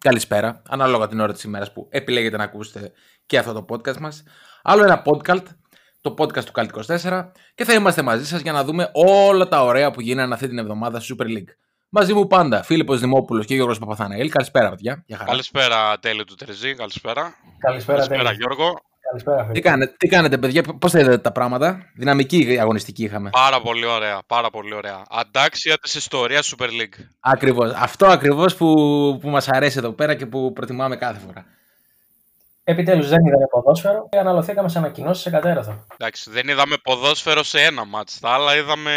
[0.00, 2.92] καλησπέρα, ανάλογα την ώρα της ημέρας που επιλέγετε να ακούσετε
[3.26, 4.22] και αυτό το podcast μας.
[4.62, 5.42] Άλλο ένα podcast,
[6.00, 9.64] το podcast του Cult 24 και θα είμαστε μαζί σας για να δούμε όλα τα
[9.64, 11.54] ωραία που γίνανε αυτή την εβδομάδα στη Super League.
[11.88, 14.30] Μαζί μου πάντα, Φίλιππος Δημόπουλος και Γιώργος Παπαθαναήλ.
[14.30, 15.02] Καλησπέρα, παιδιά.
[15.06, 15.30] Γεια χαρά.
[15.30, 16.74] Καλησπέρα, τέλη του Τερζή.
[16.74, 17.34] Καλησπέρα.
[17.58, 18.36] Καλησπέρα, Καλησπέρα, Τέλη.
[18.36, 18.89] Γιώργο.
[19.10, 19.60] Καλησπέρα, Τι φίλε.
[19.60, 23.30] κάνετε, τι κάνετε, παιδιά, πώς θα είδατε τα πράγματα; Δυναμική αγωνιστική είχαμε.
[23.30, 24.18] Πάρα πολύ ωραία.
[24.26, 25.02] Πάρα πολύ ωραία.
[25.10, 27.04] Αντάξια της ιστορίας Super League.
[27.20, 27.72] Ακριβώς.
[27.76, 28.66] Αυτό ακριβώς που,
[29.20, 31.44] που μας αρέσει εδώ πέρα και που προτιμάμε κάθε φορά.
[32.64, 35.84] Επιτέλους δεν είδαμε ποδόσφαιρο και αναλωθήκαμε σε ανακοινώσεις σε κατέρωθο.
[35.96, 38.18] Εντάξει, δεν είδαμε ποδόσφαιρο σε ένα μάτς.
[38.20, 38.90] Τα άλλα είδαμε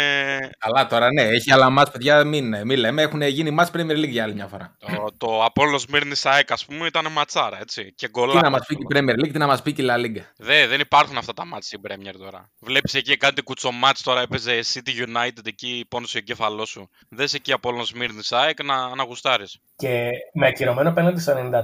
[0.58, 3.02] Καλά τώρα, ναι, έχει άλλα μάτς, παιδιά, μην, μην λέμε.
[3.02, 4.76] Έχουν γίνει μάτς Premier League για άλλη μια φορά.
[4.78, 7.92] το, το Apollo Σμύρνης ΑΕΚ, ας πούμε, ήταν ματσάρα, έτσι.
[7.94, 8.40] Και Τι γκολάρα.
[8.40, 10.22] να μας πει και η Premier League, τι να μας πει και η La Liga.
[10.36, 12.50] Δε, δεν υπάρχουν αυτά τα μάτς στην Premier τώρα.
[12.60, 16.88] Βλέπεις εκεί κάτι κουτσομάτς τώρα, έπαιζε City United εκεί πόνο στο εγκέφαλός σου.
[17.08, 19.58] Δες εκεί Apollo Σμύρνης ΑΕΚ να, να γουστάρεις.
[19.76, 21.62] Και με ακυρωμένο πέναντι στο 94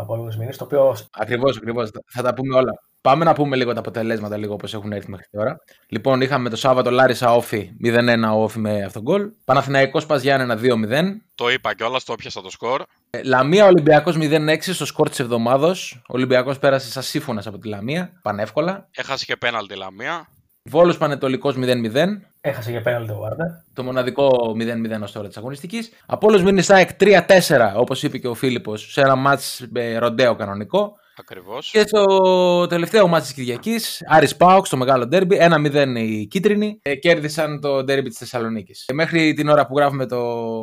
[0.00, 1.90] από όλου μήνε, το οποίο Ακριβώς, ακριβώς.
[2.06, 2.72] Θα τα πούμε όλα.
[3.02, 5.56] Πάμε να πούμε λίγο τα αποτελέσματα, λίγο όπω έχουν έρθει μέχρι τώρα.
[5.88, 9.30] Λοιπόν, είχαμε το Σάββατο Λάρισα Όφη 0-1 ο Όφη με αυτόν γκολ.
[9.44, 11.22] Παναθηναϊκός Πας Γιάννενα 2-0.
[11.34, 12.82] Το είπα κιόλας, το έπιασα το σκορ.
[13.10, 15.68] Ε, Λαμία Ολυμπιακός 0-6 στο σκορ της εβδομάδα.
[15.94, 18.88] Ο Ολυμπιακός πέρασε σαν σύμφωνας από τη Λαμία, πανεύκολα.
[18.90, 20.28] Έχασε και πέναλτι η Λαμία.
[20.62, 22.20] Βόλος Πανετολικός 0-0.
[22.40, 23.46] έχασε και πέναλτι ο Βάρντερ.
[23.72, 25.90] Το μοναδικό 0-0 ως τώρα της αγωνιστικής.
[26.06, 30.98] Απόλλως Μίνι ΑΕΚ 3-4, όπως είπε και ο Φίλιππος, σε ένα μάτς με ροντέο κανονικό.
[31.20, 31.70] Ακριβώς.
[31.70, 36.94] Και στο τελευταίο μάτς της Κυριακής, Άρης Πάοξ, το μεγάλο ντέρμπι, 1-0 οι κίτρινοι, ε,
[36.94, 38.84] κέρδισαν το ντέρμπι της Θεσσαλονίκης.
[38.86, 40.18] Ε, μέχρι την ώρα που γράφουμε το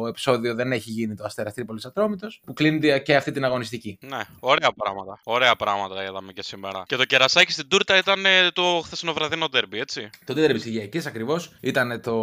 [0.07, 3.97] επεισόδιο δεν έχει γίνει το Αστέρας Τρίπολης Ατρόμητος, που κλείνει και αυτή την αγωνιστική.
[4.01, 5.19] Ναι, ωραία πράγματα.
[5.23, 6.83] Ωραία πράγματα είδαμε και σήμερα.
[6.87, 10.09] Και το κερασάκι στην τούρτα ήταν ε, το χθεσινό βραδινό ντέρμπι, έτσι.
[10.25, 12.17] Το ντέρμπι της Κυριακής ακριβώς ήταν το,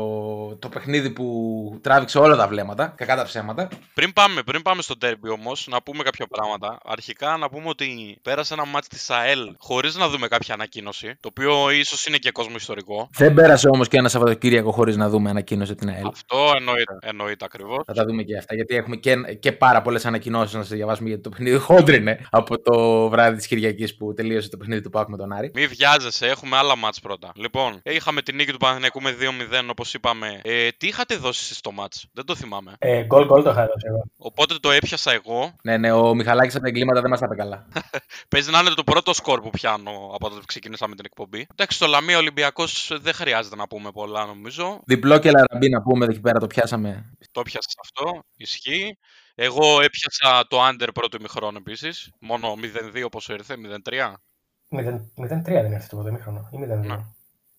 [0.56, 3.68] το παιχνίδι που τράβηξε όλα τα βλέμματα, κακά τα ψέματα.
[3.94, 6.78] Πριν πάμε, πριν πάμε στο ντέρμπι όμως, να πούμε κάποια πράγματα.
[6.84, 11.16] Αρχικά να πούμε ότι πέρασε ένα μάτι της ΑΕΛ χωρίς να δούμε κάποια ανακοίνωση.
[11.20, 13.08] Το οποίο ίσως είναι και κόσμο ιστορικό.
[13.12, 16.06] Δεν πέρασε όμως και ένα Σαββατοκύριακο χωρίς να δούμε ανακοίνωση από την ΑΕΛ.
[16.06, 17.82] Αυτό εννοείται, εννοείται ακριβώς.
[17.86, 21.08] Θα τα δούμε και αυτά, γιατί έχουμε και, και πάρα πολλές ανακοινώσεις να σας διαβάσουμε
[21.08, 25.10] γιατί το παιχνίδι χόντρινε από το βράδυ της Κυριακής που τελείωσε το παιχνίδι του Πάκου
[25.10, 25.50] με τον Άρη.
[25.54, 27.32] Μη βιάζεσαι, έχουμε άλλα μάτς πρώτα.
[27.34, 29.14] Λοιπόν, ε, είχαμε την νίκη του Παναθηναϊκού με
[29.60, 30.40] 2-0 όπως είπαμε.
[30.42, 32.72] Ε, τι είχατε δώσει εσείς στο μάτς, δεν το θυμάμαι.
[32.78, 34.04] Ε, γκολ γκολ το είχα δώσει εγώ.
[34.16, 35.52] Οπότε το έπιασα εγώ.
[35.62, 37.66] Ναι, ναι, ο Μιχαλάκης από τα εγκλήματα δεν μας τα είπε καλά.
[38.28, 41.46] Παίζει να είναι το πρώτο σκορ που πιάνω από τότε που ξεκινήσαμε την εκπομπή.
[41.50, 44.80] Εντάξει, το Λαμία Ολυμπιακός δεν χρειάζεται να πούμε πολλά νομίζω.
[44.86, 47.16] Διπλό και λαραμπή να πούμε εκεί πέρα το πιάσαμε.
[47.30, 48.98] Το πιάσα αυτό, ισχύει.
[49.34, 52.12] Εγώ έπιασα το under πρώτο ημιχρόνο επίσης.
[52.20, 52.54] Μόνο
[52.94, 54.22] 0-2 πόσο ήρθε, 0-3.
[54.68, 56.48] 0-3 δεν έρθει το ημίχρονο.
[56.52, 57.13] Ή 0-2.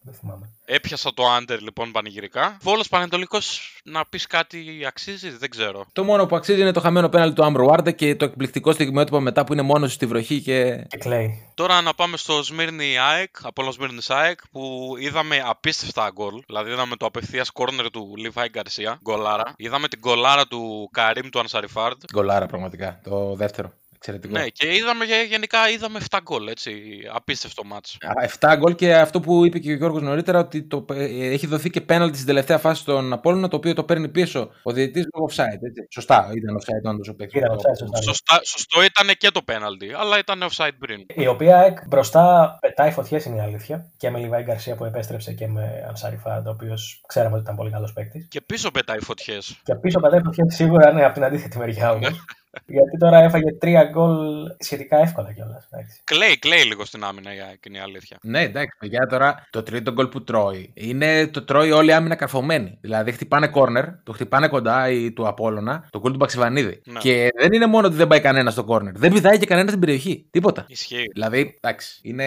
[0.06, 0.12] Ναι.
[0.12, 0.50] Δεν θυμάμαι.
[0.66, 2.58] Έπιασα το under λοιπόν πανηγυρικά.
[2.62, 5.86] Βόλος Πανετολικός να πεις κάτι αξίζει, δεν ξέρω.
[5.94, 9.20] Το μόνο που αξίζει είναι το χαμένο πέναλ του Άμπρο Βάρντε και το εκπληκτικό στιγμιότυπο
[9.20, 10.86] μετά που είναι μόνος στη βροχή και.
[10.88, 11.52] Και κλαίει.
[11.54, 16.44] Τώρα να πάμε στο Σμύρνη ΑΕΚ, από Σμύρνη ΑΕΚ, που είδαμε απίστευτα γκολ.
[16.46, 19.54] Δηλαδή είδαμε το απευθείας κόρνερ του Λιβάι Γκαρσία, γκολάρα.
[19.58, 22.04] Είδαμε την γκολάρα του Καρίμ του Ανσαριφάρντ.
[22.14, 23.00] Γκολάρα πραγματικά.
[23.04, 23.72] Το δεύτερο.
[24.08, 24.40] Εξαιρετικό.
[24.40, 26.72] Ναι, και είδαμε γε- γενικά είδαμε 7 γκολ, έτσι.
[27.14, 27.98] Απίστευτο μάτς.
[28.02, 31.48] Α, 7 γκολ και αυτό που είπε και ο Γιώργος νωρίτερα ότι το, ε, έχει
[31.48, 35.06] δοθεί και πέναλτι στην τελευταία φάση στον Απόλλωνα το οποίο το παίρνει πίσω ο διαιτητής
[35.14, 35.62] λόγω offside.
[35.68, 35.88] Έτσι.
[35.90, 37.42] Σωστά, ήταν offside όντως ο παίκτης.
[37.42, 38.02] Ήταν offside, σωστά.
[38.02, 41.06] Σωστά, σωστό ήταν και το πέναλτι, αλλά ήταν offside πριν.
[41.08, 43.92] Η οποία εκ μπροστά πετάει φωτιές είναι η αλήθεια.
[43.98, 46.76] Και με Λιβάη Γκαρσία που επέστρεψε και με Ανσαριφάντ, ο οποίο
[47.08, 48.28] ξέραμε ότι ήταν πολύ καλός παίκτης.
[48.30, 49.60] Και πίσω πετάει φωτιές.
[49.64, 52.10] Και πίσω πετάει φωτιές σίγουρα είναι από την αντίθετη μεριά όμως.
[52.66, 54.18] Γιατί τώρα έφαγε τρία γκολ
[54.60, 55.68] σχετικά εύκολα κιόλας.
[56.04, 58.18] Κλαίει, κλαίει λίγο στην άμυνα η ΑΕΚ, είναι η αλήθεια.
[58.22, 62.16] Ναι, εντάξει, παιδιά, τώρα το τρίτο γκολ που τρώει είναι το τρώει όλη η άμυνα
[62.16, 62.78] καρφωμένη.
[62.82, 66.82] Δηλαδή χτυπάνε κόρνερ, το χτυπάνε κοντά ή του Απόλλωνα, το γκολ του Μπαξιβανίδη.
[66.86, 67.00] Ναι.
[67.00, 69.82] Και δεν είναι μόνο ότι δεν πάει κανένας στο κόρνερ, δεν πηδάει και κανένας στην
[69.82, 70.28] περιοχή.
[70.32, 70.66] Τίποτα.
[70.68, 71.10] Ισχύει.
[71.14, 72.24] Δηλαδή, εντάξει, είναι...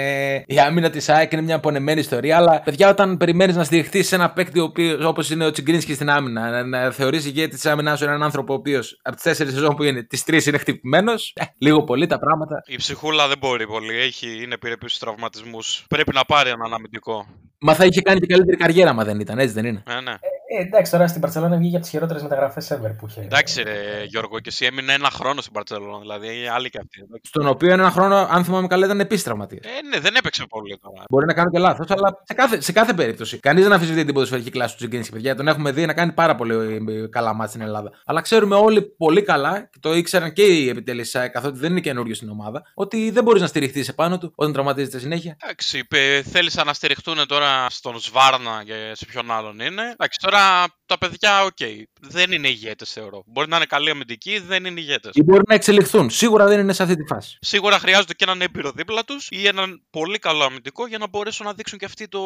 [0.47, 4.15] η άμυνα της ΑΕΚ είναι μια απονεμένη ιστορία, αλλά παιδιά, όταν περιμένεις να στηριχτείς σε
[4.15, 4.61] ένα παίκτη
[5.07, 8.53] όπως είναι ο Τσιγκρίνσκι στην άμυνα, να, να θεωρείς ηγέτη της άμυνα σου έναν άνθρωπο
[8.53, 12.07] ο οποίος από τις τέσσερις σεζόν που είναι, τις τρεις είναι χτυπημένος, ε, λίγο πολύ
[12.07, 12.63] τα πράγματα.
[12.67, 15.85] Η ψυχούλα δεν μπορεί πολύ, έχει, είναι επιρρεπής στους τραυματισμούς.
[15.89, 17.27] Πρέπει να πάρει έναν αμυντικό.
[17.61, 19.83] Μα θα είχε κάνει και καλύτερη καριέρα, μα δεν ήταν, έτσι δεν είναι.
[19.87, 20.15] Ναι, ναι.
[20.51, 23.21] Ε, εντάξει, τώρα στην Παρσελόνα βγήκε από τις χειρότερες μεταγραφές ever που είχε.
[23.21, 25.99] Εντάξει, ρε Γιώργο, και εσύ έμεινε ένα χρόνο στην Παρσελόνα.
[25.99, 27.01] Δηλαδή, άλλη και αυτή.
[27.01, 27.31] εντάξει.
[27.31, 29.61] Στον οποίο ένα χρόνο, αν θυμάμαι καλά, ήταν επίση τραυματία.
[29.63, 31.05] Ε, ναι, δεν έπαιξε πολύ τώρα.
[31.11, 33.39] Μπορεί να κάνω και λάθος, αλλά σε κάθε, σε κάθε περίπτωση.
[33.39, 35.35] Κανείς δεν αμφισβητεί την ποδοσφαιρική κλάση του Τζιγκίνσκι, παιδιά.
[35.35, 36.55] Τον έχουμε δει να κάνει πάρα πολύ
[36.89, 37.91] ε, καλά μάτια στην Ελλάδα.
[38.05, 41.81] Αλλά ξέρουμε όλοι πολύ καλά, και το ήξεραν και οι επιτελεί ΣΑΕ, καθότι δεν είναι
[41.81, 45.37] καινούριο στην ομάδα, ότι δεν μπορείς να στηριχθεί επάνω του όταν τραυματίζεται συνέχεια.
[45.43, 49.83] Εντάξει, είπε, θέλησαν να στηριχτούν τώρα στον Σβάρνα και σε ποιον άλλον είναι.
[49.83, 51.57] Εντάξει, τώρα καλά τα παιδιά, οκ.
[52.01, 53.23] Δεν είναι ηγέτες, θεωρώ.
[53.27, 55.11] Μπορεί να είναι καλοί αμυντικοί, δεν είναι ηγέτες.
[55.15, 56.11] Ή μπορεί να εξελιχθούν.
[56.11, 57.39] Σίγουρα δεν είναι σε αυτή τη φάση.
[57.41, 61.47] Σίγουρα χρειάζονται και έναν έμπειρο δίπλα τους ή έναν πολύ καλό αμυντικό για να μπορέσουν
[61.47, 62.21] να δείξουν και αυτοί το,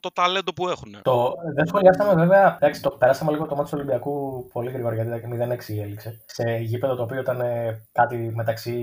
[0.00, 0.96] το ταλέντο που έχουν.
[1.02, 5.10] Το, δεν σχολιάσαμε βέβαια, εντάξει, το περάσαμε λίγο το ματς του Ολυμπιακού πολύ γρήγορα γιατί
[5.34, 6.22] ήταν 0-6 έληξε.
[6.26, 8.76] Σε γήπεδο το οποίο ήταν ε, κάτι μεταξύ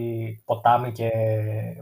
[0.46, 1.10] ποτάμι και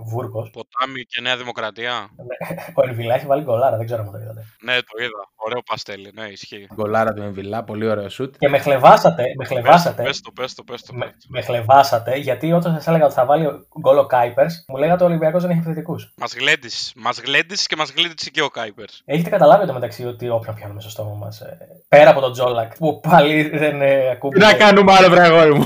[0.06, 0.50] βούρκος.
[0.50, 2.10] Ποτάμι και Νέα Δημοκρατία.
[2.78, 4.46] Ο Ελβιλά έχει βάλει γκολάρα, δεν ξέρω αν το είδατε.
[4.62, 5.30] Ναι, το είδα.
[5.36, 6.12] Ωραίο παστέλι.
[6.14, 6.68] Ναι, ισχύει.
[6.74, 8.36] Γκολάρα του Εμβιλά, πολύ ωραίο σουτ.
[8.38, 10.04] Και με χλεβάσατε, με χλεβάσατε.
[10.04, 10.94] Πες το, πες το, πες το.
[10.94, 13.48] Με, με χλεβάσατε, γιατί όταν σας έλεγα ότι θα βάλει
[13.80, 15.96] γκολ ο Κάιπερς, μου λέγατε ο Ολυμπιακός δεν έχει επιθετικού.
[16.18, 16.92] Μας γλέντισε.
[16.96, 19.02] Μας γλέντισε και μας γλέντισε και ο Κάιπερς.
[19.06, 21.42] Έχετε καταλάβει το μεταξύ ότι όποιον πιάνουμε στο στόμα μας.
[21.88, 24.46] πέρα από τον Τζόλακ, που πάλι δεν ε, Τι ακούμπησε.
[24.46, 25.66] να κάνουμε άλλο, βρε αγόρι μου.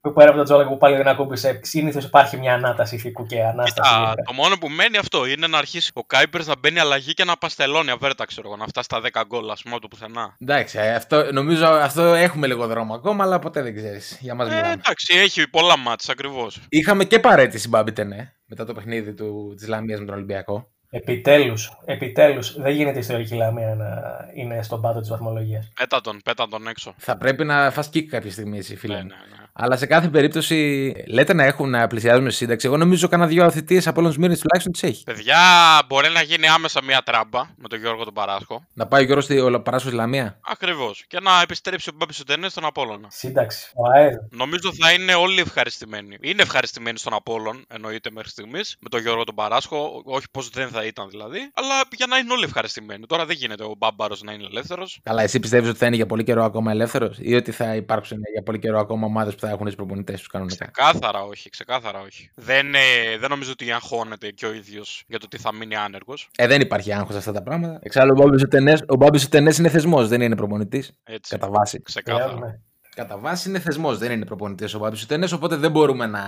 [0.00, 1.60] Που πέρα από τον Τζόλακ που πάλι δεν ακούμπησε.
[1.62, 3.90] Συνήθως υπάρχει μια ανάταση ηθικού και ανάσταση.
[3.90, 7.24] Κοίτα, το μόνο που μένει αυτό είναι να αρχίσει ο Κάιπερς να μπαίνει αλλαγή και
[7.24, 10.36] να παστελώνει αβέρτα, ξέρω εγώ, να φτάσει στα 10 γκολ, ας πούμε, από το πουθενά.
[10.38, 14.18] Εντάξει, ε, αυτό, νομίζω αυτό έχουμε λίγο δρόμο ακόμα, αλλά ποτέ δεν ξέρεις.
[14.20, 14.72] Για μας Ε, μιλάμε.
[14.72, 16.60] εντάξει, έχει πολλά μάτς ακριβώς.
[16.68, 20.70] Είχαμε και παρέτηση Μπάμπη Τενέ μετά το παιχνίδι του, της Λαμίας με τον Ολυμπιακό.
[20.90, 23.86] Επιτέλους, επιτέλους, δεν γίνεται η ιστορική λαμία να
[24.34, 25.68] είναι στον πάτο της βαθμολογίας.
[25.74, 26.94] Πέτα τον, πέτα τον έξω.
[26.98, 28.94] Θα πρέπει να φας κίκ κάποια στιγμή, εσύ φίλε.
[28.94, 29.08] Ναι, μου.
[29.08, 29.44] ναι, ναι.
[29.60, 32.66] Αλλά σε κάθε περίπτωση λέτε να έχουν να πλησιάζουμε σύνταξη.
[32.66, 35.02] Εγώ νομίζω κανένα δύο αθλητίες από όλους τους μήνες τουλάχιστον τις έχει.
[35.02, 35.38] Παιδιά,
[35.88, 38.64] μπορεί να γίνει άμεσα μια τράμπα με τον Γιώργο τον Παράσχο.
[38.72, 41.04] Να πάει ο Γιώργος στη Παράσχος στη Λαμία; Ακριβώς.
[41.08, 43.08] Και να επιστρέψει ο Μπάμπης Σουτενέ στον Απόλωνα.
[43.10, 44.12] Σύνταξη, ο ΑΕΔ.
[44.30, 46.16] Νομίζω θα είναι όλοι ευχαριστημένοι.
[46.20, 50.02] Είναι ευχαριστημένοι στον Απόλων, εννοείται μέχρι στιγμής, με τον Γιώργο τον Παράσχο.
[50.04, 53.06] Όχι πως δεν θα ήταν δηλαδή, αλλά για να είναι όλοι ευχαριστημένοι.
[53.06, 55.00] Τώρα δεν γίνεται ο Μπάμπαρος να είναι ελεύθερος.
[55.02, 58.18] Καλά, εσύ πιστεύεις ότι θα είναι για πολύ καιρό ακόμα ελεύθερος ή ότι θα υπάρξουν
[58.32, 60.70] για πολύ καιρό ακόμα ομάδες που θα έχουν του προπονητές τους κανονικά.
[60.70, 62.30] Ξεκάθαρα όχι, ξεκάθαρα όχι.
[62.34, 66.28] Δεν, ε, δεν νομίζω ότι αγχώνεται και ο ίδιος για το τι θα μείνει άνεργος.
[66.36, 67.78] Ε, δεν υπάρχει άγχος σε αυτά τα πράγματα.
[67.82, 70.92] Εξάλλου, ο Μπάμπης Τενές ο Μπάμπης Τενές είναι θεσμός, δεν είναι προπονητής.
[71.04, 71.30] Έτσι.
[71.34, 71.82] Κατά βάση.
[71.82, 72.60] Ξεκάθαρα.
[72.98, 73.08] Λέμε.
[73.08, 76.22] Κατά βάση είναι θεσμός, δεν είναι προπονητής ο Μπάμπη Τενέ, οπότε δεν μπορούμε να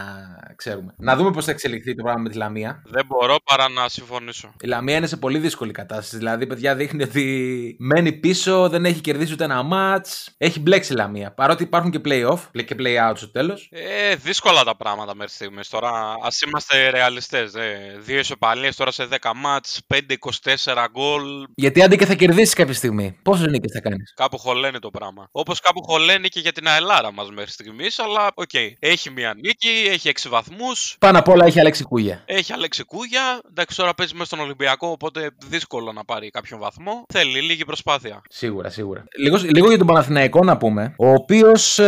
[0.57, 0.95] ξέρουμε.
[0.97, 2.83] Να δούμε πώς θα εξελιχθεί το πράγμα με τη Λαμία.
[2.85, 4.55] Δεν μπορώ παρά να συμφωνήσω.
[4.61, 6.17] Η Λαμία είναι σε πολύ δύσκολη κατάσταση.
[6.17, 10.07] Δηλαδή, παιδιά, δείχνει ότι μένει πίσω, δεν έχει κερδίσει ούτε ένα ματς.
[10.37, 11.33] Έχει μπλέξει η Λαμία.
[11.33, 13.69] Παρότι υπάρχουν και play-off και play-out στο τέλος.
[13.73, 15.69] Ε, δύσκολα τα πράγματα μέχρι στιγμής.
[15.69, 15.91] Τώρα,
[16.23, 17.55] ας είμαστε ρεαλιστές.
[17.55, 17.97] Ε.
[18.01, 21.23] Δύο ισοπαλίες τώρα σε 10 μάτς, 5-24 γκολ.
[21.55, 23.19] Γιατί άντε και θα κερδίσεις κάποια στιγμή.
[23.23, 25.29] Πόσες νίκες θα κάνεις; Κάπου χωλαίνει το πράγμα.
[25.33, 27.99] Όπως κάπου χωλαίνει και για την ΑΕΛάρα μας μέχρι στιγμής.
[27.99, 28.55] Αλλά οκ.
[28.79, 30.97] Έχει μία νίκη, έχει 6 βαθμούς.
[30.99, 32.23] Πάνω απ' όλα έχει Αλέξη Κούγια.
[32.27, 33.41] Έχει Αλέξη Κούγια.
[33.51, 37.05] Εντάξει, τώρα παίζει μέσα στον Ολυμπιακό, οπότε δύσκολο να πάρει κάποιον βαθμό.
[37.13, 38.23] Θέλει λίγη προσπάθεια.
[38.29, 39.05] Σίγουρα, σίγουρα.
[39.19, 40.95] Λίγο, λίγο για τον Παναθηναϊκό να πούμε.
[40.99, 41.81] Ο οποίος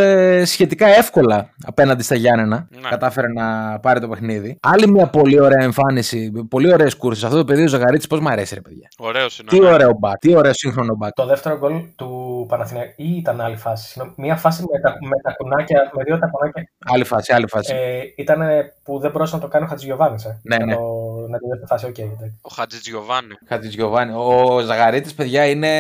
[0.45, 2.89] σχετικά εύκολα απέναντι στα Γιάννενα Ναι.
[2.89, 4.59] κατάφερε να πάρει το παιχνίδι.
[4.63, 6.31] Άλλη μια πολύ ωραία εμφάνιση.
[6.49, 7.25] Πολύ ωραίες κούρσες.
[7.25, 8.89] Αυτό το παιδί ο Ζαγαρίτη, πώς μου αρέσει, ρε παιδιά.
[8.99, 9.49] Ωραίος είναι.
[9.49, 9.69] Τι ναι.
[9.69, 10.19] ωραίο μπακ.
[10.19, 11.13] Τι ωραίο σύγχρονο μπακ.
[11.13, 13.89] Το δεύτερο γκολ του Παναθηναϊκού ή ήταν άλλη φάση.
[13.89, 14.37] Συγγνώμη, Μία
[14.71, 16.69] φάση με τα, με τα κουνάκια, με δύο τα κουνάκια.
[16.93, 17.75] Άλλη φάση, άλλη φάση.
[17.75, 18.41] Ε, ήταν
[18.83, 20.23] που δεν μπορούσε να το κάνει ο Χατζηγιοβάνη.
[20.27, 20.75] Ε, Ναι, να ναι.
[20.75, 20.81] Το,
[21.29, 21.99] να τη δεύτερη φάση, οκ.
[21.99, 22.39] εντάξει.
[22.43, 23.35] Ο Χατζη Τζιοβάνι.
[23.49, 24.13] Χατζη Γιωβάνι.
[24.15, 25.71] Ο Ζαγαρίτης, παιδιά, είναι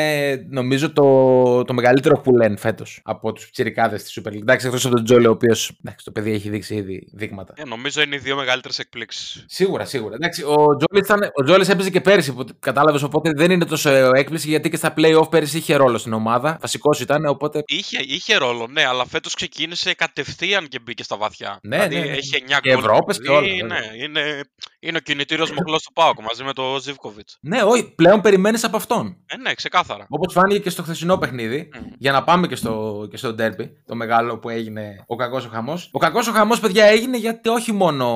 [0.50, 4.40] νομίζω το, το μεγαλύτερο πουλέν φέτος από τους πιτσιρικάδες της Super League.
[4.40, 7.52] Εντάξει, εκτός από τον Τζόλη, ο οποίος το παιδί έχει δείξει ήδη δείγματα.
[7.57, 9.45] Ε, νομίζω είναι οι δύο μεγαλύτερες εκπλήξεις.
[9.49, 10.14] Σίγουρα, σίγουρα.
[10.14, 13.90] Εντάξει, ο Τζόλης, ήταν, ο Τζόλης έπαιζε και πέρυσι, που κατάλαβες, οπότε δεν είναι τόσο
[13.90, 16.59] έκπληξη γιατί και στα playoff πέρυσι είχε ρόλο στην ομάδα.
[16.61, 17.62] Βασικός ήταν, οπότε.
[17.66, 21.59] Είχε, είχε ρόλο, ναι, αλλά φέτος ξεκίνησε κατευθείαν και μπήκε στα βαθιά.
[21.62, 22.17] Ναι, δηλαδή ναι, ναι.
[22.17, 22.79] έχει 9 Και γκολ.
[22.79, 23.81] Ευρώπες και όλα, βέβαια.
[23.81, 24.45] Ναι, είναι,
[24.83, 27.37] είναι ο κινητήριος μοχλό του Πάοκ μαζί με τον Ζivkovic.
[27.41, 29.17] Ναι, όχι, πλέον περιμένεις από αυτόν.
[29.27, 30.07] Ε, ναι, ξεκάθαρα.
[30.09, 31.87] Όπως φάνηκε και στο χθεσινό παιχνίδι, Μμ.
[31.99, 35.49] για να πάμε και στο, και στο derby, το μεγάλο που έγινε ο κακός ο
[35.49, 35.89] χαμός.
[35.93, 38.07] Ο κακός ο χαμός, παιδιά, έγινε γιατί όχι μόνο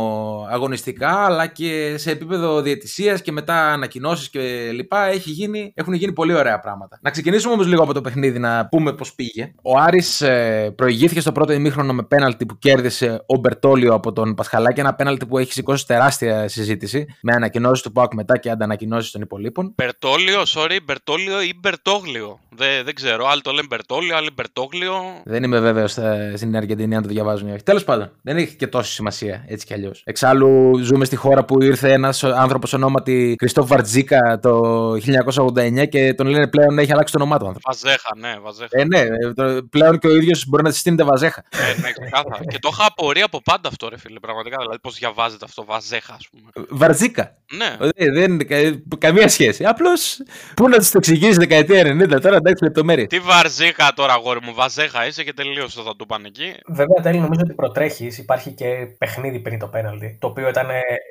[0.51, 6.13] αγωνιστικά, αλλά και σε επίπεδο διαιτησίας και μετά ανακοινώσεις και λοιπά έχει γίνει, έχουν γίνει
[6.13, 6.99] πολύ ωραία πράγματα.
[7.03, 9.53] Να ξεκινήσουμε όμως λίγο από το παιχνίδι να πούμε πώς πήγε.
[9.63, 14.35] Ο Άρης ε, προηγήθηκε στο πρώτο ημίχρονο με πέναλτι που κέρδισε ο Μπερτόλιο από τον
[14.35, 14.81] Πασχαλάκη.
[14.81, 19.21] Ένα πέναλτι που έχει σηκώσει τεράστια συζήτηση με ανακοινώσεις του Πάουκ μετά και αντανακοινώσεις των
[19.21, 19.73] υπολείπων.
[19.77, 22.41] Μπερτόλιο, sorry, Μπερτόλιο ή Μπερτόγλιο.
[22.57, 23.27] Δεν, δεν ξέρω.
[23.27, 24.95] Άλλοι το λένε Μπερτόλιο, άλλοι Μπερτόγλιο.
[25.25, 25.93] Δεν είμαι βέβαιος
[26.35, 27.63] στην Αργεντινή αν το διαβάζουν ή όχι.
[27.63, 30.03] Τέλος πάντων, δεν έχει και τόση σημασία έτσι κι αλλιώς.
[30.05, 34.61] Εξάλλου, ζούμε στη χώρα που ήρθε ένας άνθρωπος ονόματι Κριστόφ Βαρτζίκα το
[34.93, 37.81] 1989 και τον λένε πλέον έχει αλλάξει το όνομά του άνθρωπος.
[37.83, 38.69] Βαζέχα, ναι, βαζέχα.
[38.71, 41.45] Ε, ναι, ε, το- πλέον και ο ίδιος μπορεί να συστήνεται βαζέχα.
[41.51, 42.45] Ε, ναι, ξεκάθαρα.
[42.49, 44.19] και το είχα απορία από πάντα αυτό, ρε φίλε.
[44.19, 44.57] Πραγματικά.
[44.61, 46.67] Δηλαδή, πώς διαβάζεται αυτό, βαζέχα, ας πούμε.
[46.71, 47.37] Βαρτζίκα.
[47.57, 47.77] Ναι.
[47.97, 49.65] Ε, δεν είναι κα- καμία σχέση.
[49.65, 50.19] Απλώς
[50.57, 53.07] πού να τους το εξηγήσει δεκαετία 90 τώρα, εντάξει λεπτομέρειες.
[53.07, 54.55] Τι βαρζίχα τώρα, αγόρι μου.
[54.55, 56.55] Βαζέχα είσαι και τελείωσε θα του πάνε εκεί.
[56.67, 58.19] Βέβαια, τέλει νομίζω ότι προτρέχεις.
[58.19, 58.67] Υπάρχει και
[58.99, 60.67] παιχνίδι πριν το πέναλτι, το οποίο ήταν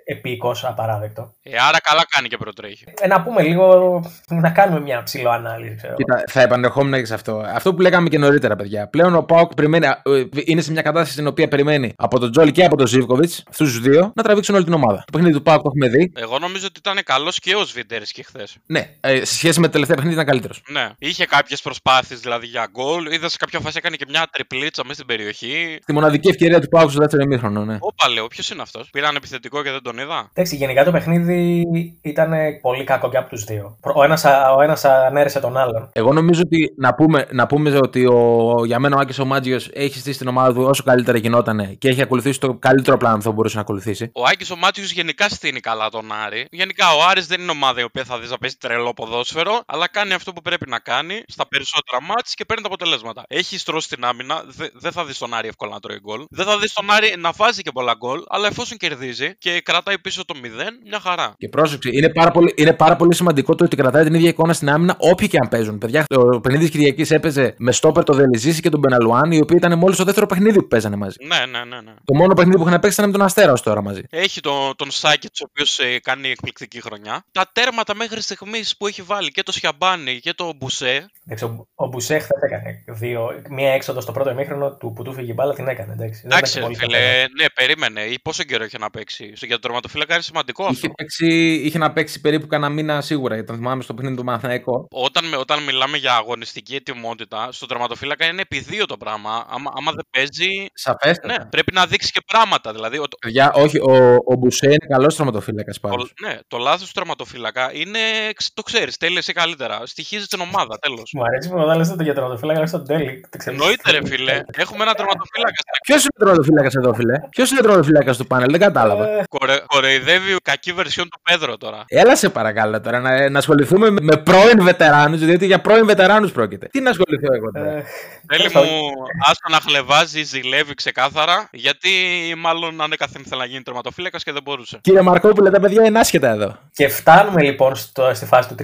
[0.06, 1.34] επίκος, απαράδεκτο.
[1.44, 2.84] Ε, άρα καλά κάνει και προτρέχει.
[3.02, 5.76] Ε, να πούμε λίγο, να κάνουμε μια ψηλοανάλυση.
[5.76, 5.94] Ξέρω.
[5.94, 7.44] Κοίτα, θα επανερχόμουν και σε αυτό.
[7.48, 8.88] Αυτό που λέγαμε και νωρίτερα, παιδιά.
[8.88, 12.32] Πλέον ο Πάοκ περιμένει, α, ε, είναι σε μια κατάσταση στην οποία περιμένει από τον
[12.32, 14.98] Τζόλι και από τον Ζήβκοβιτ, αυτούς τους δύο, να τραβήξουν όλη την ομάδα.
[14.98, 16.12] Το παιχνίδι του Πάοκ το έχουμε δει.
[16.16, 18.58] Εγώ νομίζω ότι ήταν καλός και ο Σβιντέρη και χθες.
[18.66, 20.64] Ναι, ε, σε σχέση με το τελευταίο παιχνίδι ήταν καλύτερος.
[20.68, 20.90] Ναι.
[20.98, 23.12] Είχε κάποιες προσπάθειες δηλαδή για γκολ.
[23.12, 25.80] Είδα σε κάποια φάση έκανε και μια τριπλίτσα μέσα στην περιοχή.
[25.86, 27.78] Τη μοναδική ευκαιρία του Πάοκ στο δεύτερο ημίχρονο, ναι.
[27.80, 31.64] Όπα λέω, ποιος είναι αυτός; Πήραν επιθετικό και δεν τον είδα; Εντάξει, γενικά το παιχνίδι
[32.02, 33.78] ήταν πολύ κακό και από τους δύο.
[33.96, 34.24] Ο ένας
[34.58, 35.90] ο ένας ανέρεσε τον άλλον.
[35.94, 39.60] Εγώ νομίζω ότι να πούμε, να πούμε ότι ο, για μένα ο Άκης ο Μάτζιο
[39.74, 43.24] έχει στήσει την ομάδα του όσο καλύτερα γινόταν και έχει ακολουθήσει το καλύτερο πλάνο που
[43.24, 44.10] θα μπορούσε να ακολουθήσει.
[44.14, 46.48] Ο Άκης ο Μάτιου γενικά στείνει καλά τον Άρη.
[46.52, 49.88] Γενικά ο Άρης δεν είναι ομάδα η οποία θα δεις να παίζει τρελό ποδόσφαιρο, αλλά
[49.88, 53.24] κάνει αυτό που πρέπει να κάνει στα περισσότερα μάτς και παίρνει τα αποτελέσματα.
[53.28, 56.26] Έχει στρώσει την άμυνα, δε- δεν θα δεις τον Άρη εύκολα να τρώει γκολ.
[56.30, 60.00] Δεν θα δεις τον Άρη να βάζει και πολλά γκολ, αλλά εφόσον κερδίζει και κρατάει
[60.00, 60.48] πίσω το 0,
[60.86, 61.34] μια χαρά.
[61.38, 64.54] Και πρόσεξε, είναι πάρα, πολύ, είναι πάρα πολύ σημαντικό το ότι κρατάει την ίδια εικόνα
[64.54, 65.78] στην άμυνα όποιοι και αν παίζουν.
[65.78, 69.58] Παιδιά, το παιχνίδι τη Κυριακής έπαιζε με στόπερ το Δελιζήση και τον Μπεναλουάν, οι οποίοι
[69.60, 71.16] ήταν μόλις το δεύτερο παιχνίδι που παίζανε μαζί.
[71.26, 71.82] Ναι, ναι, ναι.
[71.82, 71.94] ναι.
[72.06, 74.02] Το μόνο παιχνίδι που είχαν παίξει ήταν με τον Αστέρας ω τώρα μαζί.
[74.10, 77.24] Έχει τον, τον Σάκετ, ο οποίος κάνει εκπληκτική χρονιά.
[77.32, 81.05] Τα τέρματα μέχρι στιγμής που έχει βάλει και το Σιαμπάνι και το Μπουσέ.
[81.26, 83.42] Εντάξει, ο, ο Μπουσέ χθες έκανε δύο.
[83.50, 85.94] Μία έξοδο στο πρώτο ημίχρονο του που του φύγει η μπάλα την έκανε.
[85.94, 87.28] Εντάξει, Δεν Εντάξει, ήταν και πολύ φίλε, καλό.
[87.40, 88.02] ναι, περίμενε.
[88.02, 90.76] Ή πόσο καιρό είχε να παίξει; Στο- Για τον τερματοφύλακα είναι σημαντικό αυτό.
[90.78, 94.24] Είχε, παίξει, είχε να παίξει περίπου κανένα μήνα σίγουρα, γιατί τον θυμάμαι στο παιχνίδι του
[94.24, 94.88] Μαθηναϊκό.
[94.92, 99.46] Όταν, με- όταν μιλάμε για αγωνιστική ετοιμότητα, στον τερματοφύλακα είναι επί δύο το πράγμα.
[99.50, 100.48] Άμα, άμα δεν παίζει.
[100.74, 101.34] Σαφέστατα.
[101.38, 102.74] Ναι, πρέπει να δείξει και πράγματα.
[102.74, 106.14] Δηλαδή, ο, Παιδιά, όχι, ο, ο Μπουσέ είναι καλός τραυματοφύλακα πάντως.
[106.16, 108.00] το, ναι, το λάθος του τερματοφύλακα είναι.
[108.36, 109.86] ξ- Το ξέρεις, τέλειωσε καλύτερα.
[109.86, 111.08] Στοιχίζει την ομάδα, τέλος.
[111.16, 113.26] Μου αρέσει που όταν λες το για τερματοφύλακα, λες τον τέλει.
[113.30, 113.56] Το ξέρω.
[113.56, 114.36] Εννοείται, ρε φίλε.
[114.64, 115.60] Έχουμε ένα τερματοφύλακα.
[115.64, 119.04] στην Ποιος είναι ο τραυματοφύλακα εδώ, φίλε; Ποιος είναι ο τραυματοφύλακα του πάνελ, δεν κατάλαβα.
[119.10, 121.80] Ε, Κορε, κοροϊδεύει η κακή βερσιόν του Πέδρο τώρα.
[121.88, 126.32] Έλα σε παρακαλώ τώρα να, να ασχοληθούμε με, με πρώην βετεράνους, διότι για πρώην βετεράνους
[126.32, 126.68] πρόκειται.
[126.72, 127.84] Τι να ασχοληθώ εγώ τώρα; ε,
[128.28, 128.90] Θέλει τέλος μου,
[129.30, 131.90] άστο να χλεβάζει, ζηλεύει ξεκάθαρα, γιατί
[132.38, 134.80] μάλλον ανέκαθεν ήθελε να γίνει τερματοφύλακας και δεν μπορούσε.
[134.82, 136.58] Κύριε Μαρκόπουλε, τα παιδιά είναι άσχετα εδώ.
[136.72, 138.56] Και φτάνουμε λοιπόν στο, στη φάση του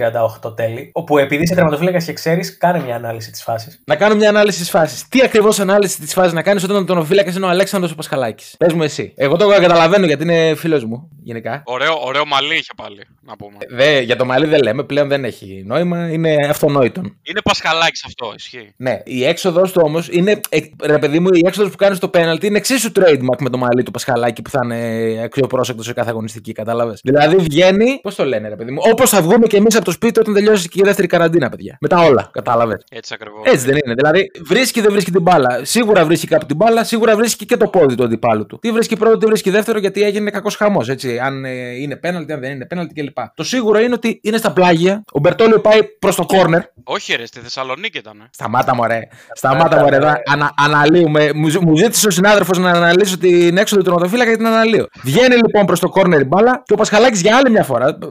[0.44, 3.80] 38 τέλη, όπου επειδή είσαι τερματοφύλακας και ξέρεις, κάνε μια ανάλυση της φάσης.
[3.84, 5.08] Να κάνω μια ανάλυση της φάσης.
[5.08, 8.72] Τι ακριβώς ανάλυση της φάσης να κάνεις όταν ο τερματοφύλακα είναι ο Αλέξανδρος Πασχαλάκης; Πες
[8.72, 9.12] μου εσύ.
[9.16, 11.62] Εγώ το καταλαβαίνω γιατί είναι φίλος μου γενικά.
[11.64, 13.56] Ωραίο, ωραίο μαλλί είχε πάλι, να πούμε.
[13.68, 17.16] Δε, για το μαλλί δεν λέμε, πλέον δεν έχει νόημα, είναι αυτονόητον.
[17.22, 18.72] Είναι Πασχαλάκης αυτό, ισχύει.
[18.76, 20.40] Ναι, η έξοδος του όμως είναι.
[20.48, 23.58] ε, Ρε παιδί μου, η έξοδος που κάνεις στο πέναλτι είναι εξίσου trademark με το
[23.58, 27.98] μαλλί του Πασχαλάκη που θα είναι αξιοπρόσεκτος σε κάθε αγωνιστική, κατάλαβες; Δηλαδή βγαίνει.
[28.02, 28.80] Πώς το λένε, ρε παιδί μου.
[28.92, 31.76] Όπως θα βγούμε και εμείς από το σπίτι όταν τελειώσει και η δεύτερη καραντίνα, παιδιά.
[31.80, 33.46] Μετά όλα, κατάλαβες; Έτσι ακριβώς.
[33.46, 33.94] Έτσι δεν είναι.
[33.94, 35.60] Δηλαδή βρίσκει δεν βρίσκει την μπάλα.
[35.64, 38.58] Σίγουρα βρίσκει κάπου την μπάλα, σίγουρα βρίσκει και το πόδι του αντιπάλου του.
[38.58, 40.88] Τι βρίσκει πρώτο, τι βρίσκει δεύτερο, γιατί έγινε κακός χαμός.
[40.88, 41.50] Έτσι, αν ε,
[41.80, 43.16] είναι πέναλτι, αν δεν είναι πέναλτι κλπ.
[43.34, 45.04] Το σίγουρο είναι ότι είναι στα πλάγια.
[45.12, 46.60] Ο Μπερτόλιο πάει προς το κόρνερ.
[46.84, 48.28] Όχι, ρε, στη Θεσσαλονίκη ήταν.
[48.30, 49.00] Σταμάτα μωρέ.
[49.32, 49.96] Σταμάτα μωρέ.
[49.96, 51.32] Εδώ ανα, αναλύουμε.
[51.34, 54.86] Μου, ζη- μου ζήτησε ο συνάδελφος να αναλύσω την έξοδο του τερματοφύλακα και την αναλύω.
[55.02, 57.98] Βγαίνει λοιπόν προς το κόρνερ η μπάλα και ο Πασχαλάκης για άλλη μια φορά.
[57.98, 58.10] Το,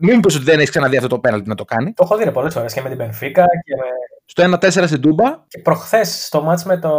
[0.00, 1.92] μην πεις ότι δεν έχεις ξαναδεί αυτό το πέναλτι να το κάνει.
[1.92, 3.84] Το έχω δει πολλές φορές και με την Πενφύκα και, με...
[4.24, 5.24] Στο 1-4 στην Τούμπα.
[5.48, 6.90] και προχθές στο μάτς με το.